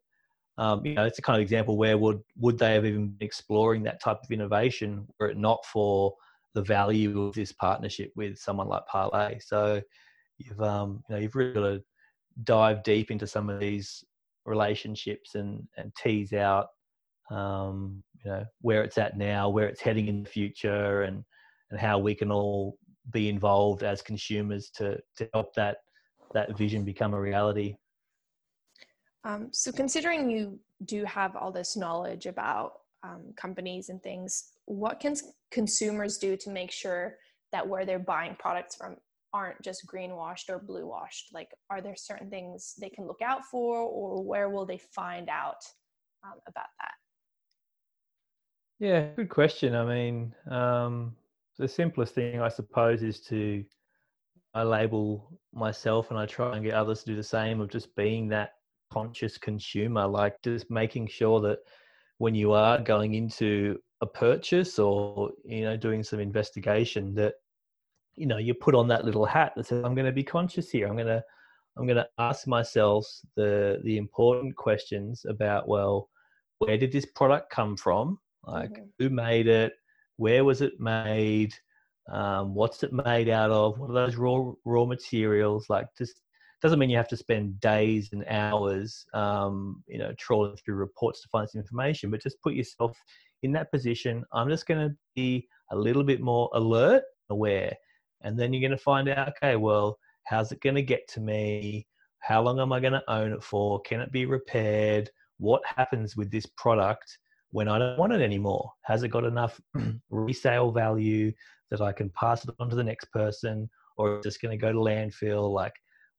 um, 0.57 0.85
you 0.85 0.95
know, 0.95 1.05
it's 1.05 1.19
a 1.19 1.21
kind 1.21 1.37
of 1.37 1.41
example 1.41 1.77
where 1.77 1.97
would 1.97 2.21
would 2.37 2.57
they 2.57 2.73
have 2.73 2.85
even 2.85 3.09
been 3.09 3.25
exploring 3.25 3.83
that 3.83 4.01
type 4.01 4.19
of 4.23 4.31
innovation 4.31 5.07
were 5.19 5.29
it 5.29 5.37
not 5.37 5.65
for 5.65 6.15
the 6.53 6.61
value 6.61 7.21
of 7.21 7.35
this 7.35 7.51
partnership 7.51 8.11
with 8.15 8.37
someone 8.37 8.67
like 8.67 8.85
Parley? 8.87 9.39
So 9.39 9.81
you've 10.37 10.61
um, 10.61 11.03
you 11.09 11.15
know 11.15 11.21
you've 11.21 11.35
really 11.35 11.53
got 11.53 11.61
to 11.61 11.83
dive 12.43 12.83
deep 12.83 13.11
into 13.11 13.27
some 13.27 13.49
of 13.49 13.59
these 13.59 14.03
relationships 14.45 15.35
and 15.35 15.67
and 15.77 15.93
tease 15.95 16.33
out 16.33 16.67
um, 17.29 18.03
you 18.23 18.31
know 18.31 18.45
where 18.61 18.83
it's 18.83 18.97
at 18.97 19.17
now, 19.17 19.49
where 19.49 19.67
it's 19.67 19.81
heading 19.81 20.07
in 20.07 20.23
the 20.23 20.29
future, 20.29 21.03
and 21.03 21.23
and 21.71 21.79
how 21.79 21.99
we 21.99 22.15
can 22.15 22.31
all 22.31 22.77
be 23.11 23.29
involved 23.29 23.83
as 23.83 24.01
consumers 24.01 24.69
to 24.75 24.97
to 25.15 25.29
help 25.33 25.53
that 25.55 25.77
that 26.33 26.57
vision 26.57 26.83
become 26.83 27.13
a 27.13 27.19
reality. 27.19 27.75
Um, 29.23 29.49
so, 29.51 29.71
considering 29.71 30.29
you 30.29 30.59
do 30.85 31.03
have 31.05 31.35
all 31.35 31.51
this 31.51 31.75
knowledge 31.75 32.25
about 32.25 32.73
um, 33.03 33.33
companies 33.35 33.89
and 33.89 34.01
things, 34.01 34.51
what 34.65 34.99
can 34.99 35.15
consumers 35.51 36.17
do 36.17 36.37
to 36.37 36.49
make 36.49 36.71
sure 36.71 37.17
that 37.51 37.67
where 37.67 37.85
they're 37.85 37.99
buying 37.99 38.35
products 38.39 38.75
from 38.75 38.97
aren't 39.33 39.61
just 39.61 39.85
greenwashed 39.85 40.49
or 40.49 40.59
blue 40.59 40.87
washed? 40.87 41.33
Like, 41.33 41.49
are 41.69 41.81
there 41.81 41.95
certain 41.95 42.29
things 42.29 42.73
they 42.79 42.89
can 42.89 43.05
look 43.05 43.21
out 43.21 43.43
for, 43.45 43.77
or 43.79 44.23
where 44.23 44.49
will 44.49 44.65
they 44.65 44.79
find 44.93 45.29
out 45.29 45.61
um, 46.23 46.39
about 46.47 46.67
that? 46.79 46.93
Yeah, 48.79 49.07
good 49.15 49.29
question. 49.29 49.75
I 49.75 49.85
mean, 49.85 50.35
um, 50.49 51.15
the 51.57 51.67
simplest 51.67 52.13
thing, 52.13 52.41
I 52.41 52.49
suppose, 52.49 53.01
is 53.01 53.19
to 53.21 53.63
I 54.53 54.63
label 54.63 55.39
myself 55.53 56.09
and 56.09 56.19
I 56.19 56.25
try 56.25 56.55
and 56.55 56.63
get 56.63 56.73
others 56.73 57.01
to 57.01 57.05
do 57.07 57.15
the 57.15 57.23
same 57.23 57.59
of 57.59 57.69
just 57.69 57.95
being 57.95 58.27
that 58.29 58.53
conscious 58.91 59.37
consumer, 59.37 60.07
like 60.07 60.35
just 60.43 60.69
making 60.69 61.07
sure 61.07 61.41
that 61.41 61.59
when 62.19 62.35
you 62.35 62.53
are 62.53 62.79
going 62.79 63.15
into 63.15 63.79
a 64.01 64.05
purchase 64.05 64.77
or 64.79 65.31
you 65.43 65.61
know 65.63 65.75
doing 65.75 66.03
some 66.03 66.19
investigation 66.19 67.13
that 67.15 67.33
you 68.15 68.27
know 68.27 68.37
you 68.37 68.53
put 68.53 68.75
on 68.75 68.87
that 68.87 69.05
little 69.05 69.25
hat 69.25 69.53
that 69.55 69.65
says 69.65 69.83
i'm 69.83 69.95
going 69.95 70.05
to 70.05 70.11
be 70.11 70.23
conscious 70.23 70.69
here 70.69 70.87
i'm 70.87 70.95
going 70.95 71.07
to 71.07 71.23
i'm 71.77 71.87
going 71.87 71.97
to 71.97 72.07
ask 72.19 72.45
myself 72.45 73.07
the 73.35 73.79
the 73.83 73.97
important 73.97 74.55
questions 74.55 75.25
about 75.27 75.67
well 75.67 76.09
where 76.59 76.77
did 76.77 76.91
this 76.91 77.05
product 77.05 77.49
come 77.49 77.75
from 77.75 78.19
like 78.47 78.71
mm-hmm. 78.71 78.83
who 78.99 79.09
made 79.09 79.47
it 79.47 79.73
where 80.17 80.43
was 80.43 80.61
it 80.61 80.79
made 80.79 81.53
um, 82.11 82.55
what's 82.55 82.83
it 82.83 82.93
made 82.93 83.29
out 83.29 83.51
of 83.51 83.77
what 83.77 83.89
are 83.89 83.93
those 83.93 84.15
raw 84.15 84.51
raw 84.65 84.85
materials 84.85 85.65
like 85.69 85.87
just 85.97 86.21
doesn't 86.61 86.79
mean 86.79 86.89
you 86.89 86.97
have 86.97 87.07
to 87.07 87.17
spend 87.17 87.59
days 87.59 88.09
and 88.13 88.25
hours 88.29 89.05
um, 89.13 89.83
you 89.87 89.99
know 89.99 90.11
trawling 90.17 90.55
through 90.57 90.75
reports 90.75 91.21
to 91.21 91.27
find 91.29 91.45
this 91.45 91.55
information 91.55 92.09
but 92.09 92.23
just 92.23 92.41
put 92.41 92.53
yourself 92.53 92.97
in 93.43 93.51
that 93.51 93.71
position 93.71 94.23
i'm 94.33 94.49
just 94.49 94.65
going 94.65 94.89
to 94.89 94.95
be 95.15 95.47
a 95.71 95.75
little 95.75 96.03
bit 96.03 96.21
more 96.21 96.49
alert 96.53 97.03
aware 97.29 97.75
and 98.21 98.37
then 98.37 98.53
you're 98.53 98.61
going 98.67 98.77
to 98.77 98.83
find 98.83 99.09
out, 99.09 99.29
okay, 99.29 99.55
well, 99.55 99.97
how's 100.25 100.51
it 100.51 100.61
going 100.61 100.75
to 100.75 100.81
get 100.81 101.07
to 101.09 101.19
me? 101.19 101.87
How 102.19 102.41
long 102.41 102.59
am 102.59 102.73
I 102.73 102.79
going 102.79 102.93
to 102.93 103.11
own 103.11 103.31
it 103.31 103.43
for? 103.43 103.79
Can 103.81 104.01
it 104.01 104.11
be 104.11 104.25
repaired? 104.25 105.09
What 105.37 105.61
happens 105.65 106.17
with 106.17 106.31
this 106.31 106.45
product 106.57 107.19
when 107.57 107.67
I 107.67 107.79
don't 107.79 107.97
want 107.97 108.13
it 108.13 108.21
anymore? 108.21 108.71
Has 108.83 109.01
it 109.01 109.07
got 109.07 109.23
enough 109.23 109.59
resale 110.11 110.69
value 110.69 111.31
that 111.71 111.81
I 111.81 111.91
can 111.91 112.11
pass 112.11 112.45
it 112.45 112.53
on 112.59 112.69
to 112.69 112.75
the 112.75 112.83
next 112.83 113.05
person, 113.05 113.67
or 113.97 114.13
is 114.13 114.19
it 114.19 114.29
just 114.29 114.41
going 114.43 114.51
to 114.51 114.61
go 114.61 114.71
to 114.71 114.77
landfill? 114.77 115.51
Like, 115.51 115.73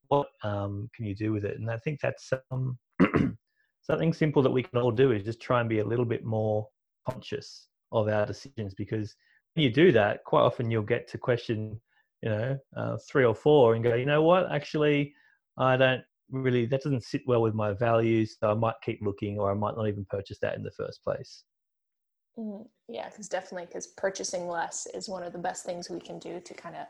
what 0.09 0.27
um, 0.43 0.89
can 0.93 1.05
you 1.05 1.15
do 1.15 1.31
with 1.31 1.45
it? 1.45 1.57
And 1.57 1.71
I 1.71 1.77
think 1.77 2.01
that's 2.01 2.33
um, 2.51 2.77
something 3.81 4.11
simple 4.11 4.41
that 4.41 4.51
we 4.51 4.63
can 4.63 4.79
all 4.79 4.91
do 4.91 5.13
is 5.13 5.23
just 5.23 5.39
try 5.39 5.61
and 5.61 5.69
be 5.69 5.79
a 5.79 5.85
little 5.85 6.03
bit 6.03 6.25
more 6.25 6.67
conscious 7.09 7.69
of 7.93 8.09
our 8.09 8.25
decisions 8.25 8.73
because 8.73 9.15
when 9.55 9.63
you 9.63 9.71
do 9.71 9.93
that, 9.93 10.25
quite 10.25 10.41
often 10.41 10.69
you'll 10.69 10.83
get 10.83 11.07
to 11.07 11.17
question 11.17 11.79
you 12.21 12.31
know, 12.31 12.57
uh, 12.75 12.97
three 13.09 13.23
or 13.23 13.33
four 13.33 13.75
and 13.75 13.83
go, 13.85 13.95
you 13.95 14.05
know 14.05 14.23
what, 14.23 14.51
actually, 14.51 15.13
I 15.57 15.77
don't 15.77 16.01
really, 16.31 16.65
that 16.67 16.81
doesn't 16.83 17.03
sit 17.03 17.21
well 17.27 17.41
with 17.41 17.53
my 17.53 17.73
values. 17.73 18.37
So 18.39 18.51
I 18.51 18.53
might 18.53 18.75
keep 18.83 18.99
looking 19.01 19.39
or 19.39 19.51
I 19.51 19.53
might 19.53 19.75
not 19.75 19.87
even 19.87 20.05
purchase 20.09 20.39
that 20.41 20.55
in 20.55 20.63
the 20.63 20.71
first 20.71 21.03
place. 21.03 21.43
Mm, 22.37 22.65
yeah, 22.87 23.09
because 23.09 23.27
definitely, 23.27 23.65
because 23.65 23.87
purchasing 23.87 24.47
less 24.47 24.87
is 24.93 25.09
one 25.09 25.23
of 25.23 25.33
the 25.33 25.39
best 25.39 25.65
things 25.65 25.89
we 25.89 25.99
can 25.99 26.19
do 26.19 26.39
to 26.39 26.53
kind 26.53 26.75
of 26.75 26.85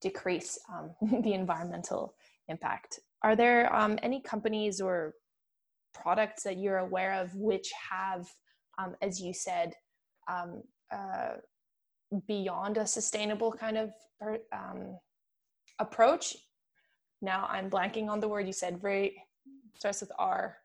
decrease 0.00 0.58
um, 0.72 0.90
the 1.22 1.32
environmental 1.32 2.14
impact. 2.48 3.00
Are 3.22 3.36
there 3.36 3.74
um, 3.74 3.98
any 4.02 4.20
companies 4.20 4.80
or 4.80 5.14
products 5.94 6.42
that 6.44 6.58
you're 6.58 6.78
aware 6.78 7.14
of 7.14 7.34
which 7.34 7.70
have, 7.90 8.28
um, 8.78 8.94
as 9.02 9.20
you 9.20 9.32
said, 9.32 9.72
um, 10.30 10.62
uh, 10.92 11.34
beyond 12.26 12.78
a 12.78 12.86
sustainable 12.86 13.52
kind 13.52 13.78
of 13.78 13.90
um, 14.52 14.98
approach? 15.78 16.36
Now 17.22 17.46
I'm 17.48 17.70
blanking 17.70 18.08
on 18.08 18.18
the 18.18 18.28
word 18.28 18.46
you 18.48 18.52
said. 18.52 18.82
Very 18.82 19.24
starts 19.78 20.00
with 20.00 20.12
R. 20.18 20.56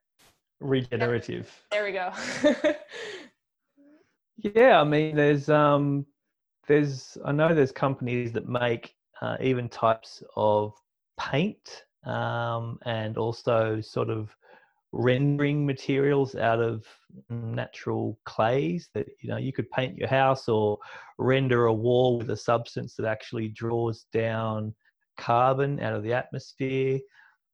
Regenerative. 0.60 1.52
There 1.72 1.86
we 1.86 1.92
go. 1.92 2.12
yeah, 4.38 4.82
I 4.82 4.84
mean, 4.84 5.16
there's 5.16 5.50
um, 5.50 6.06
there's 6.68 7.16
I 7.24 7.32
know 7.32 7.54
there's 7.54 7.72
companies 7.72 8.32
that 8.34 8.50
make 8.50 8.96
uh, 9.22 9.38
even 9.40 9.70
types 9.70 10.24
of 10.36 10.74
paint 11.20 11.84
um, 12.06 12.80
and 12.86 13.18
also 13.18 13.80
sort 13.80 14.10
of 14.10 14.36
rendering 14.94 15.66
materials 15.66 16.36
out 16.36 16.60
of 16.60 16.86
natural 17.30 18.18
clays 18.26 18.90
that 18.96 19.06
you 19.22 19.30
know 19.30 19.38
you 19.38 19.54
could 19.54 19.70
paint 19.70 19.96
your 19.96 20.08
house 20.08 20.48
or 20.48 20.80
render 21.20 21.66
a 21.66 21.74
wall 21.74 22.18
with 22.18 22.32
a 22.32 22.38
substance 22.38 22.96
that 22.96 23.06
actually 23.06 23.50
draws 23.50 24.06
down 24.12 24.74
carbon 25.18 25.80
out 25.80 25.94
of 25.94 26.04
the 26.04 26.14
atmosphere 26.14 27.00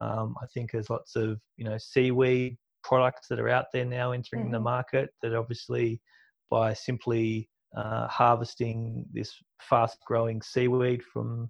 um, 0.01 0.35
i 0.41 0.45
think 0.53 0.71
there's 0.71 0.89
lots 0.89 1.15
of 1.15 1.39
you 1.57 1.65
know 1.65 1.77
seaweed 1.77 2.57
products 2.83 3.27
that 3.27 3.39
are 3.39 3.49
out 3.49 3.65
there 3.73 3.85
now 3.85 4.11
entering 4.11 4.43
mm-hmm. 4.43 4.53
the 4.53 4.59
market 4.59 5.09
that 5.21 5.33
obviously 5.33 6.01
by 6.49 6.73
simply 6.73 7.49
uh, 7.75 8.07
harvesting 8.07 9.05
this 9.11 9.33
fast 9.59 9.97
growing 10.05 10.41
seaweed 10.41 11.01
from 11.01 11.49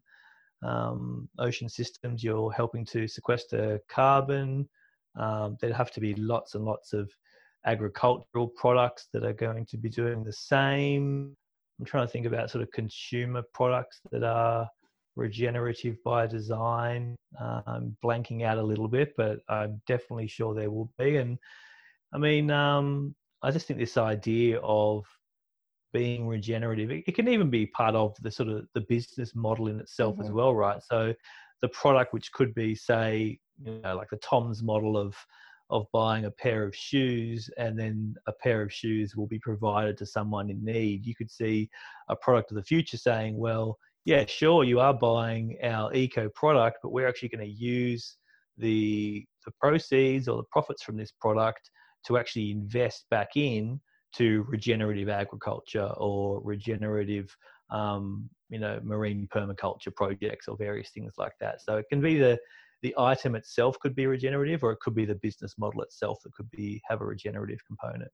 um, 0.64 1.28
ocean 1.40 1.70
systems, 1.70 2.24
you're 2.24 2.52
helping 2.52 2.86
to 2.86 3.08
sequester 3.08 3.80
carbon. 3.90 4.68
Um, 5.20 5.58
there'd 5.60 5.74
have 5.74 5.92
to 5.92 6.00
be 6.00 6.14
lots 6.16 6.56
and 6.56 6.64
lots 6.64 6.94
of 6.94 7.12
agricultural 7.66 8.48
products 8.48 9.08
that 9.14 9.24
are 9.24 9.34
going 9.34 9.66
to 9.68 9.78
be 9.78 9.90
doing 9.90 10.24
the 10.24 10.34
same. 10.34 11.36
I'm 11.80 11.86
trying 11.86 12.08
to 12.08 12.12
think 12.12 12.26
about 12.26 12.50
sort 12.50 12.62
of 12.62 12.72
consumer 12.72 13.44
products 13.54 14.00
that 14.12 14.24
are 14.24 14.68
regenerative 15.16 15.98
by 16.04 16.28
design. 16.28 17.16
Um, 17.40 17.96
blanking 18.04 18.44
out 18.44 18.58
a 18.58 18.64
little 18.64 18.88
bit, 18.88 19.14
but 19.18 19.40
I'm 19.50 19.82
definitely 19.88 20.28
sure 20.28 20.54
there 20.54 20.72
will 20.72 20.92
be. 20.98 21.18
And 21.18 21.38
I 22.14 22.18
mean, 22.18 22.52
um, 22.52 23.16
I 23.42 23.52
just 23.52 23.68
think 23.68 23.80
this 23.80 23.98
idea 23.98 24.60
of 24.60 25.04
being 25.94 26.28
regenerative. 26.28 26.92
It, 26.92 27.04
it, 27.08 27.16
can 27.16 27.28
even 27.28 27.50
be 27.50 27.68
part 27.68 27.96
of 27.96 28.16
the 28.22 28.32
sort 28.32 28.50
of 28.50 28.68
the 28.74 28.82
business 28.82 29.36
model 29.36 29.68
in 29.68 29.80
itself 29.80 30.16
mm-hmm. 30.16 30.26
as 30.26 30.32
well, 30.32 30.54
right? 30.54 30.82
So 30.84 31.14
the 31.62 31.70
product, 31.70 32.14
which 32.14 32.32
could 32.34 32.54
be, 32.54 32.76
say, 32.76 33.40
you 33.64 33.80
know, 33.84 33.96
like 33.96 34.10
the 34.10 34.18
Tom's 34.18 34.62
model 34.62 34.98
of 34.98 35.16
of 35.70 35.88
buying 35.92 36.26
a 36.26 36.32
pair 36.32 36.64
of 36.64 36.76
shoes 36.76 37.50
and 37.58 37.80
then 37.80 38.14
a 38.28 38.32
pair 38.32 38.62
of 38.62 38.72
shoes 38.72 39.16
will 39.16 39.26
be 39.26 39.40
provided 39.40 39.98
to 39.98 40.06
someone 40.06 40.50
in 40.50 40.64
need. 40.64 41.06
You 41.06 41.16
could 41.16 41.32
see 41.32 41.70
a 42.10 42.16
product 42.16 42.52
of 42.52 42.58
the 42.58 42.64
future 42.64 42.98
saying, 42.98 43.38
well, 43.38 43.80
yeah, 44.06 44.26
sure, 44.26 44.64
you 44.64 44.80
are 44.80 44.94
buying 44.94 45.58
our 45.64 45.94
eco 45.94 46.30
product, 46.36 46.80
but 46.84 46.92
we're 46.92 47.08
actually 47.08 47.30
going 47.30 47.48
to 47.48 47.54
use 47.54 48.18
the 48.58 49.26
the 49.46 49.52
proceeds 49.60 50.28
or 50.28 50.38
the 50.38 50.48
profits 50.52 50.84
from 50.84 50.96
this 50.96 51.12
product 51.20 51.70
to 52.06 52.18
actually 52.18 52.52
invest 52.52 53.06
back 53.10 53.30
in 53.36 53.80
to 54.16 54.46
regenerative 54.48 55.10
agriculture 55.10 55.90
or 55.98 56.42
regenerative 56.44 57.36
um, 57.72 58.30
you 58.50 58.60
know 58.60 58.80
marine 58.84 59.28
permaculture 59.34 59.94
projects 59.96 60.48
or 60.48 60.58
various 60.58 60.90
things 60.92 61.14
like 61.18 61.34
that. 61.40 61.62
So 61.62 61.78
it 61.78 61.86
can 61.90 62.02
be 62.02 62.18
the 62.18 62.38
the 62.82 62.94
item 62.98 63.36
itself 63.36 63.80
could 63.80 63.96
be 63.96 64.08
regenerative 64.08 64.64
or 64.64 64.74
it 64.74 64.80
could 64.82 64.94
be 64.94 65.06
the 65.06 65.16
business 65.16 65.56
model 65.58 65.82
itself 65.82 66.20
that 66.24 66.34
could 66.34 66.50
be 66.52 66.82
have 66.90 67.00
a 67.00 67.06
regenerative 67.06 67.60
component. 67.66 68.12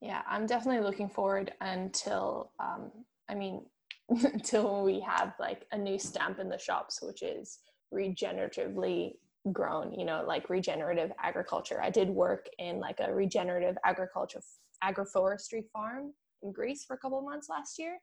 Yeah 0.00 0.22
i'm 0.28 0.46
definitely 0.46 0.82
looking 0.82 1.08
forward 1.08 1.52
until 1.60 2.52
um, 2.58 2.90
i 3.28 3.34
mean 3.34 3.64
until 4.08 4.84
we 4.84 5.00
have 5.00 5.34
like 5.40 5.66
a 5.72 5.78
new 5.78 5.98
stamp 5.98 6.38
in 6.38 6.48
the 6.48 6.58
shops 6.58 7.00
which 7.02 7.22
is 7.22 7.58
regeneratively 7.92 9.12
grown 9.52 9.92
you 9.92 10.04
know 10.04 10.24
like 10.26 10.48
regenerative 10.50 11.10
agriculture 11.22 11.80
i 11.82 11.90
did 11.90 12.08
work 12.08 12.46
in 12.58 12.80
like 12.80 13.00
a 13.00 13.12
regenerative 13.14 13.76
agriculture 13.84 14.40
agroforestry 14.84 15.64
farm 15.72 16.12
in 16.42 16.52
Greece 16.52 16.84
for 16.84 16.94
a 16.94 16.98
couple 16.98 17.18
of 17.18 17.24
months 17.24 17.48
last 17.48 17.78
year. 17.78 17.98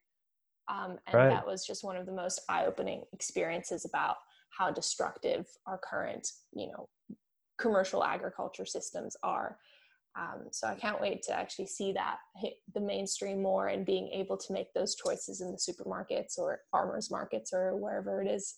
Um, 0.68 0.98
and 1.08 1.16
right. 1.16 1.30
that 1.30 1.46
was 1.46 1.66
just 1.66 1.84
one 1.84 1.98
of 1.98 2.06
the 2.06 2.12
most 2.12 2.42
eye-opening 2.50 3.04
experiences 3.14 3.86
about 3.86 4.18
how 4.58 4.72
destructive 4.72 5.46
our 5.66 5.80
current, 5.84 6.28
you 6.54 6.68
know, 6.68 6.88
commercial 7.58 8.04
agriculture 8.04 8.66
systems 8.66 9.16
are. 9.24 9.58
Um, 10.18 10.48
so 10.52 10.68
I 10.68 10.76
can't 10.76 11.00
wait 11.00 11.24
to 11.24 11.34
actually 11.34 11.68
see 11.68 11.94
that 11.94 12.18
hit 12.36 12.56
the 12.74 12.82
mainstream 12.82 13.42
more 13.42 13.68
and 13.68 13.86
being 13.86 14.10
able 14.10 14.38
to 14.38 14.54
make 14.54 14.74
those 14.74 14.96
choices 14.96 15.40
in 15.40 15.52
the 15.52 15.58
supermarkets 15.58 16.38
or 16.38 16.60
farmers 16.70 17.10
markets 17.10 17.52
or 17.54 17.78
wherever 17.78 18.22
it 18.22 18.28
is, 18.28 18.56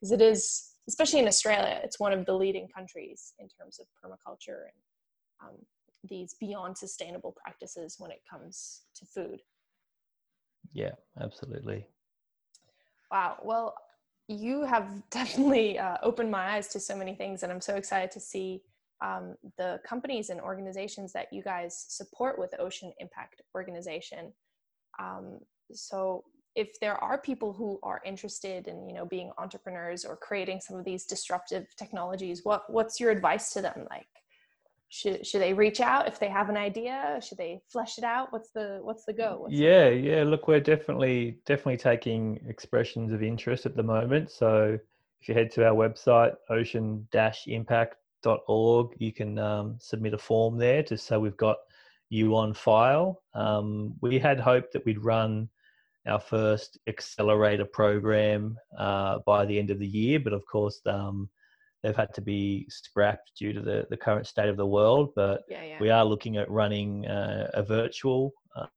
because 0.00 0.12
it 0.12 0.22
is, 0.22 0.70
especially 0.88 1.20
in 1.20 1.28
Australia, 1.28 1.80
it's 1.84 2.00
one 2.00 2.14
of 2.14 2.24
the 2.24 2.32
leading 2.32 2.68
countries 2.74 3.34
in 3.38 3.48
terms 3.48 3.78
of 3.78 3.86
permaculture 4.02 4.64
and 5.42 5.48
um, 5.50 5.56
these 6.08 6.34
beyond 6.40 6.78
sustainable 6.78 7.34
practices 7.44 7.96
when 7.98 8.10
it 8.10 8.22
comes 8.30 8.82
to 8.94 9.04
food. 9.04 9.40
Yeah, 10.72 10.92
absolutely. 11.20 11.86
Wow. 13.10 13.38
Well, 13.42 13.74
you 14.28 14.62
have 14.62 14.88
definitely 15.10 15.78
uh, 15.78 15.98
opened 16.02 16.30
my 16.30 16.54
eyes 16.56 16.68
to 16.68 16.80
so 16.80 16.96
many 16.96 17.14
things, 17.14 17.42
and 17.42 17.52
I'm 17.52 17.60
so 17.60 17.76
excited 17.76 18.10
to 18.12 18.20
see 18.20 18.62
um, 19.00 19.34
the 19.58 19.80
companies 19.86 20.30
and 20.30 20.40
organizations 20.40 21.12
that 21.12 21.32
you 21.32 21.42
guys 21.42 21.84
support 21.88 22.38
with 22.38 22.54
Ocean 22.58 22.92
Impact 22.98 23.42
Organization. 23.54 24.32
Um, 24.98 25.38
so, 25.72 26.24
if 26.54 26.80
there 26.80 26.96
are 27.04 27.18
people 27.18 27.52
who 27.52 27.78
are 27.82 28.00
interested 28.06 28.66
in, 28.66 28.88
you 28.88 28.94
know, 28.94 29.04
being 29.04 29.30
entrepreneurs 29.36 30.06
or 30.06 30.16
creating 30.16 30.60
some 30.60 30.78
of 30.78 30.86
these 30.86 31.04
disruptive 31.04 31.66
technologies, 31.76 32.40
what 32.44 32.70
what's 32.70 32.98
your 32.98 33.10
advice 33.10 33.52
to 33.52 33.60
them? 33.60 33.86
Like, 33.90 34.06
should 34.88 35.26
should 35.26 35.42
they 35.42 35.52
reach 35.52 35.80
out 35.80 36.08
if 36.08 36.18
they 36.18 36.28
have 36.28 36.48
an 36.48 36.56
idea? 36.56 37.20
Should 37.22 37.38
they 37.38 37.60
flesh 37.68 37.98
it 37.98 38.04
out? 38.04 38.32
What's 38.32 38.50
the 38.50 38.78
what's 38.82 39.04
the 39.04 39.12
go? 39.12 39.38
What's 39.40 39.54
yeah 39.54 39.90
the 39.90 39.96
yeah 39.96 40.22
look 40.22 40.48
we're 40.48 40.60
definitely 40.60 41.38
definitely 41.44 41.76
taking 41.76 42.40
expressions 42.48 43.12
of 43.12 43.22
interest 43.22 43.66
at 43.66 43.76
the 43.76 43.82
moment. 43.82 44.30
So 44.30 44.78
if 45.20 45.28
you 45.28 45.34
head 45.34 45.50
to 45.52 45.66
our 45.66 45.74
website 45.74 46.34
ocean-impact.org 48.26 48.94
you 48.98 49.12
can 49.12 49.38
um, 49.38 49.76
submit 49.78 50.14
a 50.14 50.18
form 50.18 50.58
there 50.58 50.82
to 50.82 50.96
say 50.96 51.16
we've 51.16 51.36
got 51.36 51.56
you 52.08 52.36
on 52.36 52.54
file 52.54 53.22
um, 53.34 53.94
we 54.00 54.18
had 54.18 54.38
hoped 54.38 54.72
that 54.72 54.84
we'd 54.84 55.04
run 55.04 55.48
our 56.06 56.20
first 56.20 56.78
accelerator 56.86 57.64
program 57.64 58.56
uh, 58.78 59.18
by 59.26 59.44
the 59.44 59.58
end 59.58 59.70
of 59.70 59.78
the 59.78 59.86
year 59.86 60.20
but 60.20 60.32
of 60.32 60.44
course 60.46 60.80
um, 60.86 61.28
they've 61.82 61.96
had 61.96 62.12
to 62.14 62.20
be 62.20 62.66
scrapped 62.68 63.32
due 63.38 63.52
to 63.52 63.60
the, 63.60 63.86
the 63.90 63.96
current 63.96 64.26
state 64.26 64.48
of 64.48 64.56
the 64.56 64.66
world. 64.66 65.12
But 65.14 65.42
yeah, 65.48 65.62
yeah. 65.62 65.78
we 65.80 65.90
are 65.90 66.04
looking 66.04 66.36
at 66.36 66.50
running 66.50 67.06
uh, 67.06 67.50
a 67.54 67.62
virtual 67.62 68.32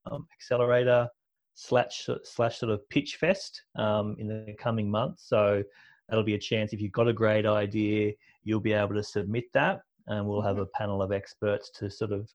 um, 0.05 0.27
accelerator 0.33 1.07
slash 1.55 2.07
slash 2.23 2.59
sort 2.59 2.71
of 2.71 2.87
pitch 2.89 3.15
fest 3.15 3.63
um, 3.75 4.15
in 4.19 4.27
the 4.27 4.53
coming 4.59 4.91
months. 4.91 5.27
So 5.27 5.63
that'll 6.07 6.23
be 6.23 6.35
a 6.35 6.39
chance 6.39 6.71
if 6.71 6.81
you've 6.81 6.91
got 6.91 7.07
a 7.07 7.13
great 7.13 7.45
idea, 7.45 8.13
you'll 8.49 8.59
be 8.59 8.73
able 8.73 8.95
to 8.95 9.03
submit 9.03 9.45
that, 9.53 9.81
and 10.07 10.25
we'll 10.27 10.41
have 10.41 10.55
mm-hmm. 10.55 10.63
a 10.63 10.77
panel 10.77 11.01
of 11.01 11.11
experts 11.11 11.69
to 11.75 11.89
sort 11.89 12.11
of 12.11 12.27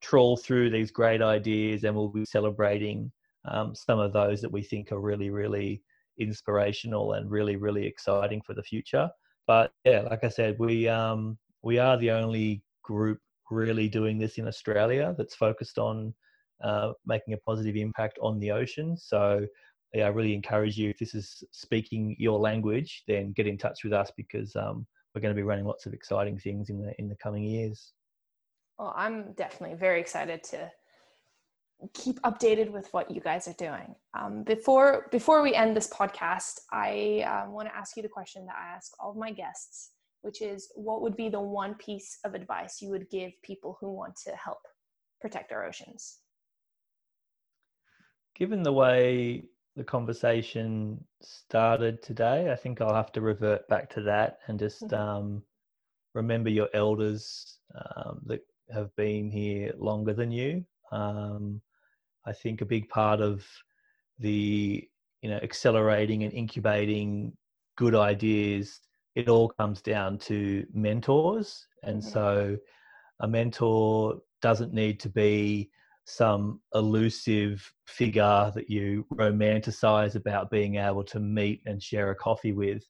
trawl 0.00 0.36
through 0.36 0.70
these 0.70 0.90
great 0.90 1.22
ideas, 1.22 1.84
and 1.84 1.94
we'll 1.94 2.08
be 2.08 2.24
celebrating 2.24 3.12
um, 3.44 3.74
some 3.74 3.98
of 3.98 4.12
those 4.12 4.40
that 4.40 4.50
we 4.50 4.62
think 4.62 4.90
are 4.90 5.00
really, 5.00 5.30
really 5.30 5.82
inspirational 6.18 7.12
and 7.12 7.30
really, 7.30 7.56
really 7.56 7.86
exciting 7.86 8.40
for 8.44 8.54
the 8.54 8.62
future. 8.62 9.08
But 9.46 9.70
yeah, 9.84 10.00
like 10.00 10.24
I 10.24 10.28
said, 10.28 10.56
we 10.58 10.88
um, 10.88 11.38
we 11.62 11.78
are 11.78 11.96
the 11.98 12.10
only 12.10 12.62
group 12.82 13.18
really 13.50 13.88
doing 13.88 14.18
this 14.18 14.38
in 14.38 14.48
Australia 14.48 15.14
that's 15.16 15.34
focused 15.34 15.78
on 15.78 16.14
uh, 16.62 16.92
making 17.06 17.34
a 17.34 17.38
positive 17.38 17.76
impact 17.76 18.18
on 18.20 18.38
the 18.40 18.50
ocean. 18.50 18.96
So 18.96 19.46
yeah, 19.94 20.04
I 20.04 20.08
really 20.08 20.34
encourage 20.34 20.76
you 20.76 20.90
if 20.90 20.98
this 20.98 21.14
is 21.14 21.42
speaking 21.52 22.14
your 22.18 22.38
language, 22.38 23.04
then 23.08 23.32
get 23.32 23.46
in 23.46 23.56
touch 23.56 23.84
with 23.84 23.92
us 23.92 24.10
because 24.16 24.54
um, 24.54 24.86
we're 25.18 25.22
going 25.22 25.34
to 25.34 25.42
be 25.42 25.42
running 25.42 25.64
lots 25.64 25.84
of 25.84 25.92
exciting 25.92 26.38
things 26.38 26.70
in 26.70 26.80
the 26.80 26.92
in 27.00 27.08
the 27.08 27.16
coming 27.16 27.42
years. 27.42 27.92
Well, 28.78 28.94
I'm 28.96 29.32
definitely 29.32 29.76
very 29.76 30.00
excited 30.00 30.44
to 30.44 30.70
keep 31.92 32.20
updated 32.22 32.70
with 32.70 32.88
what 32.92 33.10
you 33.10 33.20
guys 33.20 33.48
are 33.48 33.54
doing. 33.54 33.96
Um, 34.16 34.44
before 34.44 35.08
before 35.10 35.42
we 35.42 35.54
end 35.54 35.76
this 35.76 35.92
podcast, 35.92 36.60
I 36.70 37.24
um, 37.26 37.52
want 37.52 37.66
to 37.66 37.74
ask 37.74 37.96
you 37.96 38.02
the 38.04 38.08
question 38.08 38.46
that 38.46 38.54
I 38.54 38.76
ask 38.76 38.92
all 39.00 39.10
of 39.10 39.16
my 39.16 39.32
guests, 39.32 39.90
which 40.22 40.40
is, 40.40 40.70
what 40.76 41.02
would 41.02 41.16
be 41.16 41.28
the 41.28 41.40
one 41.40 41.74
piece 41.74 42.18
of 42.24 42.34
advice 42.34 42.80
you 42.80 42.90
would 42.90 43.10
give 43.10 43.32
people 43.42 43.76
who 43.80 43.90
want 43.90 44.14
to 44.24 44.36
help 44.36 44.60
protect 45.20 45.50
our 45.50 45.66
oceans? 45.66 46.18
Given 48.36 48.62
the 48.62 48.72
way 48.72 49.46
the 49.78 49.84
conversation 49.84 51.02
started 51.22 52.02
today. 52.02 52.50
I 52.50 52.56
think 52.56 52.80
I'll 52.80 52.94
have 52.94 53.12
to 53.12 53.20
revert 53.20 53.66
back 53.68 53.88
to 53.90 54.02
that 54.02 54.40
and 54.48 54.58
just 54.58 54.82
mm-hmm. 54.82 54.94
um, 54.94 55.42
remember 56.14 56.50
your 56.50 56.68
elders 56.74 57.60
um, 57.76 58.20
that 58.26 58.40
have 58.72 58.94
been 58.96 59.30
here 59.30 59.72
longer 59.78 60.12
than 60.12 60.32
you. 60.32 60.64
Um, 60.90 61.60
I 62.26 62.32
think 62.32 62.60
a 62.60 62.66
big 62.66 62.88
part 62.88 63.20
of 63.20 63.46
the 64.18 64.86
you 65.22 65.30
know 65.30 65.38
accelerating 65.42 66.24
and 66.24 66.32
incubating 66.32 67.32
good 67.76 67.94
ideas 67.94 68.80
it 69.14 69.28
all 69.28 69.48
comes 69.48 69.80
down 69.80 70.18
to 70.18 70.66
mentors 70.74 71.66
and 71.84 72.02
mm-hmm. 72.02 72.10
so 72.10 72.56
a 73.20 73.28
mentor 73.28 74.20
doesn't 74.42 74.72
need 74.72 74.98
to 75.00 75.08
be 75.08 75.70
some 76.08 76.58
elusive 76.74 77.70
figure 77.86 78.50
that 78.54 78.70
you 78.70 79.04
romanticize 79.12 80.14
about 80.14 80.50
being 80.50 80.76
able 80.76 81.04
to 81.04 81.20
meet 81.20 81.60
and 81.66 81.82
share 81.82 82.10
a 82.10 82.14
coffee 82.14 82.52
with. 82.52 82.82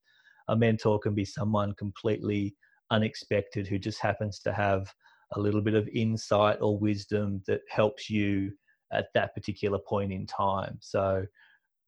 A 0.47 0.57
mentor 0.57 1.01
can 1.01 1.15
be 1.15 1.25
someone 1.25 1.75
completely 1.75 2.55
unexpected 2.93 3.67
who 3.67 3.77
just 3.77 4.01
happens 4.01 4.39
to 4.41 4.53
have 4.53 4.93
a 5.33 5.41
little 5.41 5.61
bit 5.61 5.75
of 5.75 5.89
insight 5.89 6.59
or 6.61 6.79
wisdom 6.79 7.43
that 7.49 7.61
helps 7.69 8.09
you 8.09 8.53
at 8.93 9.09
that 9.15 9.35
particular 9.35 9.81
point 9.81 10.13
in 10.13 10.25
time. 10.25 10.79
So, 10.81 11.25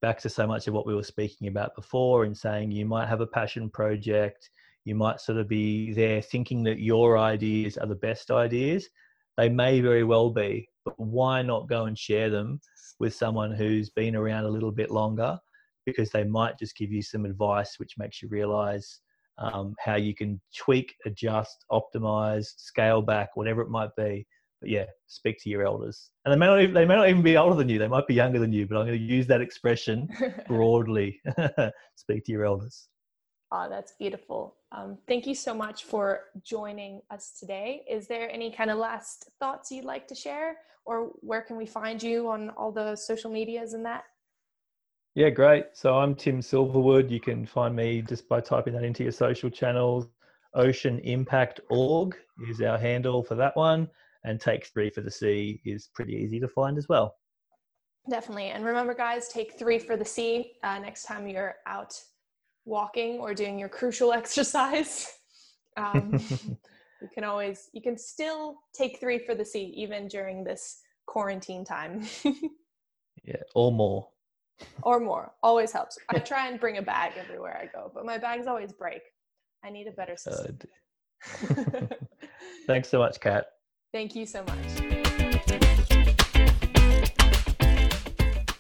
back 0.03 0.19
to 0.21 0.29
so 0.29 0.49
much 0.49 0.67
of 0.67 0.75
what 0.75 0.87
we 0.87 0.95
were 0.97 1.03
speaking 1.05 1.47
about 1.47 1.77
before, 1.77 2.25
and 2.25 2.37
saying 2.37 2.73
you 2.73 2.87
might 2.87 3.09
have 3.09 3.21
a 3.21 3.27
passion 3.27 3.71
project, 3.71 4.51
you 4.85 4.97
might 4.97 5.21
sort 5.21 5.39
of 5.39 5.47
be 5.49 5.93
there 5.93 6.21
thinking 6.21 6.65
that 6.65 6.81
your 6.81 7.19
ideas 7.19 7.79
are 7.79 7.87
the 7.87 7.95
best 7.95 8.33
ideas. 8.33 8.89
They 9.37 9.49
may 9.49 9.81
very 9.81 10.05
well 10.05 10.31
be, 10.31 10.70
but 10.85 10.99
why 10.99 11.43
not 11.43 11.69
go 11.69 11.87
and 11.87 11.99
share 11.99 12.31
them 12.31 12.61
with 12.99 13.15
someone 13.15 13.53
who's 13.53 13.91
been 13.91 14.17
around 14.17 14.45
a 14.45 14.49
little 14.51 14.73
bit 14.73 14.91
longer 14.91 15.39
because 15.87 16.11
they 16.11 16.25
might 16.25 16.59
just 16.59 16.77
give 16.77 16.93
you 16.93 17.03
some 17.03 17.25
advice 17.25 17.79
which 17.79 17.99
makes 17.99 18.23
you 18.23 18.29
realize 18.29 19.01
um, 19.39 19.75
how 19.79 19.97
you 19.97 20.15
can 20.15 20.41
tweak, 20.57 20.95
adjust, 21.07 21.65
optimize, 21.73 22.49
scale 22.57 23.03
back, 23.03 23.37
whatever 23.37 23.63
it 23.63 23.71
might 23.71 23.95
be. 23.97 24.27
But 24.61 24.69
yeah, 24.69 24.85
speak 25.07 25.39
to 25.43 25.49
your 25.49 25.65
elders, 25.65 26.11
and 26.25 26.33
they 26.33 26.37
may 26.37 26.47
not 26.47 26.61
even, 26.61 26.75
they 26.75 26.85
may 26.85 26.97
not 26.97 27.09
even 27.09 27.23
be 27.23 27.39
older 27.39 27.57
than 27.57 27.71
you. 27.71 27.79
They 27.79 27.89
might 27.89 28.07
be 28.07 28.13
younger 28.13 28.39
than 28.39 28.53
you. 28.53 28.67
But 28.67 28.77
I'm 28.77 28.87
going 28.87 28.99
to 28.99 29.05
use 29.05 29.27
that 29.29 29.41
expression 29.41 30.07
broadly. 30.47 31.19
speak 31.97 32.25
to 32.27 32.33
your 32.33 32.45
elders. 32.45 32.89
Oh, 33.53 33.69
that's 33.69 33.93
beautiful. 33.99 34.55
Um, 34.71 34.97
thank 35.09 35.27
you 35.27 35.35
so 35.35 35.53
much 35.53 35.85
for 35.85 36.27
joining 36.45 37.03
us 37.11 37.37
today. 37.39 37.83
Is 37.91 38.07
there 38.07 38.31
any 38.31 38.53
kind 38.53 38.71
of 38.71 38.79
last 38.79 39.29
thoughts 39.41 39.73
you'd 39.73 39.85
like 39.85 40.07
to 40.09 40.15
share, 40.15 40.59
or 40.85 41.11
where 41.21 41.43
can 41.43 41.57
we 41.57 41.67
find 41.67 42.01
you 42.01 42.31
on 42.31 42.51
all 42.51 42.71
the 42.71 42.95
social 42.95 43.31
medias 43.31 43.73
and 43.73 43.85
that? 43.85 44.05
Yeah, 45.17 45.31
great. 45.31 45.67
So 45.73 45.99
I'm 45.99 46.15
Tim 46.15 46.41
Silverwood. 46.41 47.11
You 47.11 47.19
can 47.19 47.45
find 47.45 47.75
me 47.75 48.03
just 48.03 48.29
by 48.29 48.41
typing 48.41 48.75
that 48.75 48.85
into 48.85 49.03
your 49.03 49.13
social 49.13 49.51
channels. 49.51 50.07
Ocean 50.55 51.01
Impact 51.01 51.61
Org 51.71 52.17
is 52.49 52.61
our 52.61 52.79
handle 52.79 53.25
for 53.25 53.35
that 53.35 53.57
one, 53.57 53.89
and 54.25 54.41
Take 54.41 54.67
Three 54.67 54.91
for 54.91 55.01
the 55.01 55.11
Sea 55.11 55.61
is 55.65 55.91
pretty 55.93 56.15
easy 56.15 56.39
to 56.39 56.49
find 56.49 56.79
as 56.79 56.89
well. 56.89 57.17
Definitely. 58.09 58.47
And 58.47 58.65
remember, 58.65 58.95
guys, 58.95 59.29
take 59.29 59.59
three 59.59 59.79
for 59.79 59.97
the 59.97 60.05
sea 60.05 60.53
uh, 60.63 60.79
next 60.79 61.03
time 61.03 61.29
you're 61.29 61.57
out 61.67 62.01
walking 62.65 63.19
or 63.19 63.35
doing 63.35 63.59
your 63.59 63.69
crucial 63.69 64.13
exercise. 64.21 65.07
Um, 65.77 66.19
you 67.01 67.09
can 67.15 67.25
always, 67.25 67.71
you 67.73 67.83
can 67.83 67.97
still 67.97 68.59
take 68.75 68.99
three 69.01 69.19
for 69.19 69.35
the 69.35 69.45
sea 69.45 69.73
even 69.77 70.09
during 70.09 70.45
this 70.45 70.81
quarantine 71.07 71.65
time. 71.65 72.07
yeah, 73.25 73.43
or 73.55 73.73
more. 73.73 74.09
Or 74.83 75.01
more. 75.01 75.33
Always 75.43 75.73
helps. 75.73 75.99
I 76.11 76.19
try 76.19 76.49
and 76.49 76.61
bring 76.61 76.77
a 76.77 76.83
bag 76.83 77.13
everywhere 77.17 77.57
I 77.57 77.67
go, 77.67 77.91
but 77.95 78.05
my 78.05 78.19
bags 78.19 78.47
always 78.47 78.73
break. 78.73 79.01
I 79.65 79.71
need 79.71 79.87
a 79.87 79.93
better 79.93 80.17
system. 80.17 80.59
Uh, 81.49 81.87
Thanks 82.67 82.89
so 82.89 82.99
much, 82.99 83.21
Kat. 83.21 83.47
Thank 83.93 84.15
you 84.15 84.27
so 84.27 84.45
much. 84.45 84.80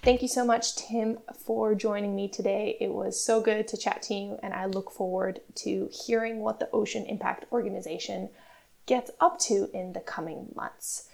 Thank 0.03 0.22
you 0.22 0.28
so 0.28 0.46
much, 0.46 0.76
Tim, 0.76 1.18
for 1.44 1.74
joining 1.74 2.16
me 2.16 2.26
today. 2.26 2.74
It 2.80 2.90
was 2.90 3.22
so 3.22 3.42
good 3.42 3.68
to 3.68 3.76
chat 3.76 4.01
to 4.05 4.14
you, 4.14 4.38
and 4.42 4.55
I 4.55 4.64
look 4.64 4.90
forward 4.90 5.40
to 5.57 5.90
hearing 5.92 6.40
what 6.40 6.59
the 6.59 6.70
Ocean 6.72 7.05
Impact 7.05 7.44
Organization 7.53 8.30
gets 8.86 9.11
up 9.20 9.38
to 9.40 9.68
in 9.74 9.92
the 9.92 10.01
coming 10.01 10.53
months. 10.55 11.07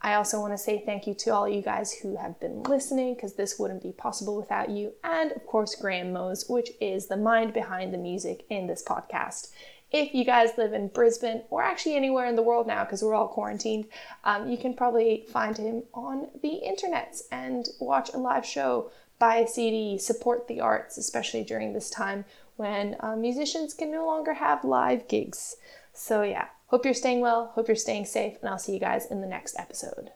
I 0.00 0.14
also 0.14 0.40
want 0.40 0.54
to 0.54 0.58
say 0.58 0.82
thank 0.84 1.06
you 1.06 1.12
to 1.12 1.30
all 1.30 1.46
you 1.46 1.60
guys 1.60 1.92
who 1.92 2.16
have 2.16 2.40
been 2.40 2.62
listening 2.62 3.14
because 3.14 3.34
this 3.34 3.58
wouldn't 3.58 3.82
be 3.82 3.92
possible 3.92 4.38
without 4.38 4.70
you, 4.70 4.94
and 5.04 5.32
of 5.32 5.44
course, 5.46 5.74
Graham 5.74 6.14
Mose, 6.14 6.48
which 6.48 6.70
is 6.80 7.08
the 7.08 7.18
mind 7.18 7.52
behind 7.52 7.92
the 7.92 7.98
music 7.98 8.46
in 8.48 8.66
this 8.66 8.82
podcast 8.82 9.50
if 9.92 10.14
you 10.14 10.24
guys 10.24 10.56
live 10.56 10.72
in 10.72 10.88
Brisbane 10.88 11.42
or 11.50 11.62
actually 11.62 11.96
anywhere 11.96 12.26
in 12.26 12.36
the 12.36 12.42
world 12.42 12.66
now 12.66 12.84
because 12.84 13.02
we're 13.02 13.14
all 13.14 13.28
quarantined, 13.28 13.86
um, 14.24 14.48
you 14.48 14.56
can 14.56 14.74
probably 14.74 15.26
find 15.30 15.56
him 15.56 15.82
on 15.92 16.28
the 16.42 16.54
internet 16.54 17.16
and 17.30 17.68
watch 17.80 18.10
a 18.12 18.18
live 18.18 18.46
show, 18.46 18.90
buy 19.18 19.36
a 19.36 19.46
CD, 19.46 19.98
support 19.98 20.48
the 20.48 20.60
arts, 20.60 20.96
especially 20.96 21.44
during 21.44 21.72
this 21.72 21.90
time 21.90 22.24
when 22.56 22.96
uh, 23.00 23.16
musicians 23.16 23.74
can 23.74 23.90
no 23.90 24.06
longer 24.06 24.34
have 24.34 24.64
live 24.64 25.06
gigs. 25.08 25.56
So, 25.92 26.22
yeah, 26.22 26.48
hope 26.66 26.84
you're 26.84 26.94
staying 26.94 27.20
well, 27.20 27.52
hope 27.54 27.68
you're 27.68 27.76
staying 27.76 28.06
safe, 28.06 28.38
and 28.40 28.48
I'll 28.48 28.58
see 28.58 28.72
you 28.72 28.80
guys 28.80 29.06
in 29.06 29.20
the 29.20 29.26
next 29.26 29.58
episode. 29.58 30.10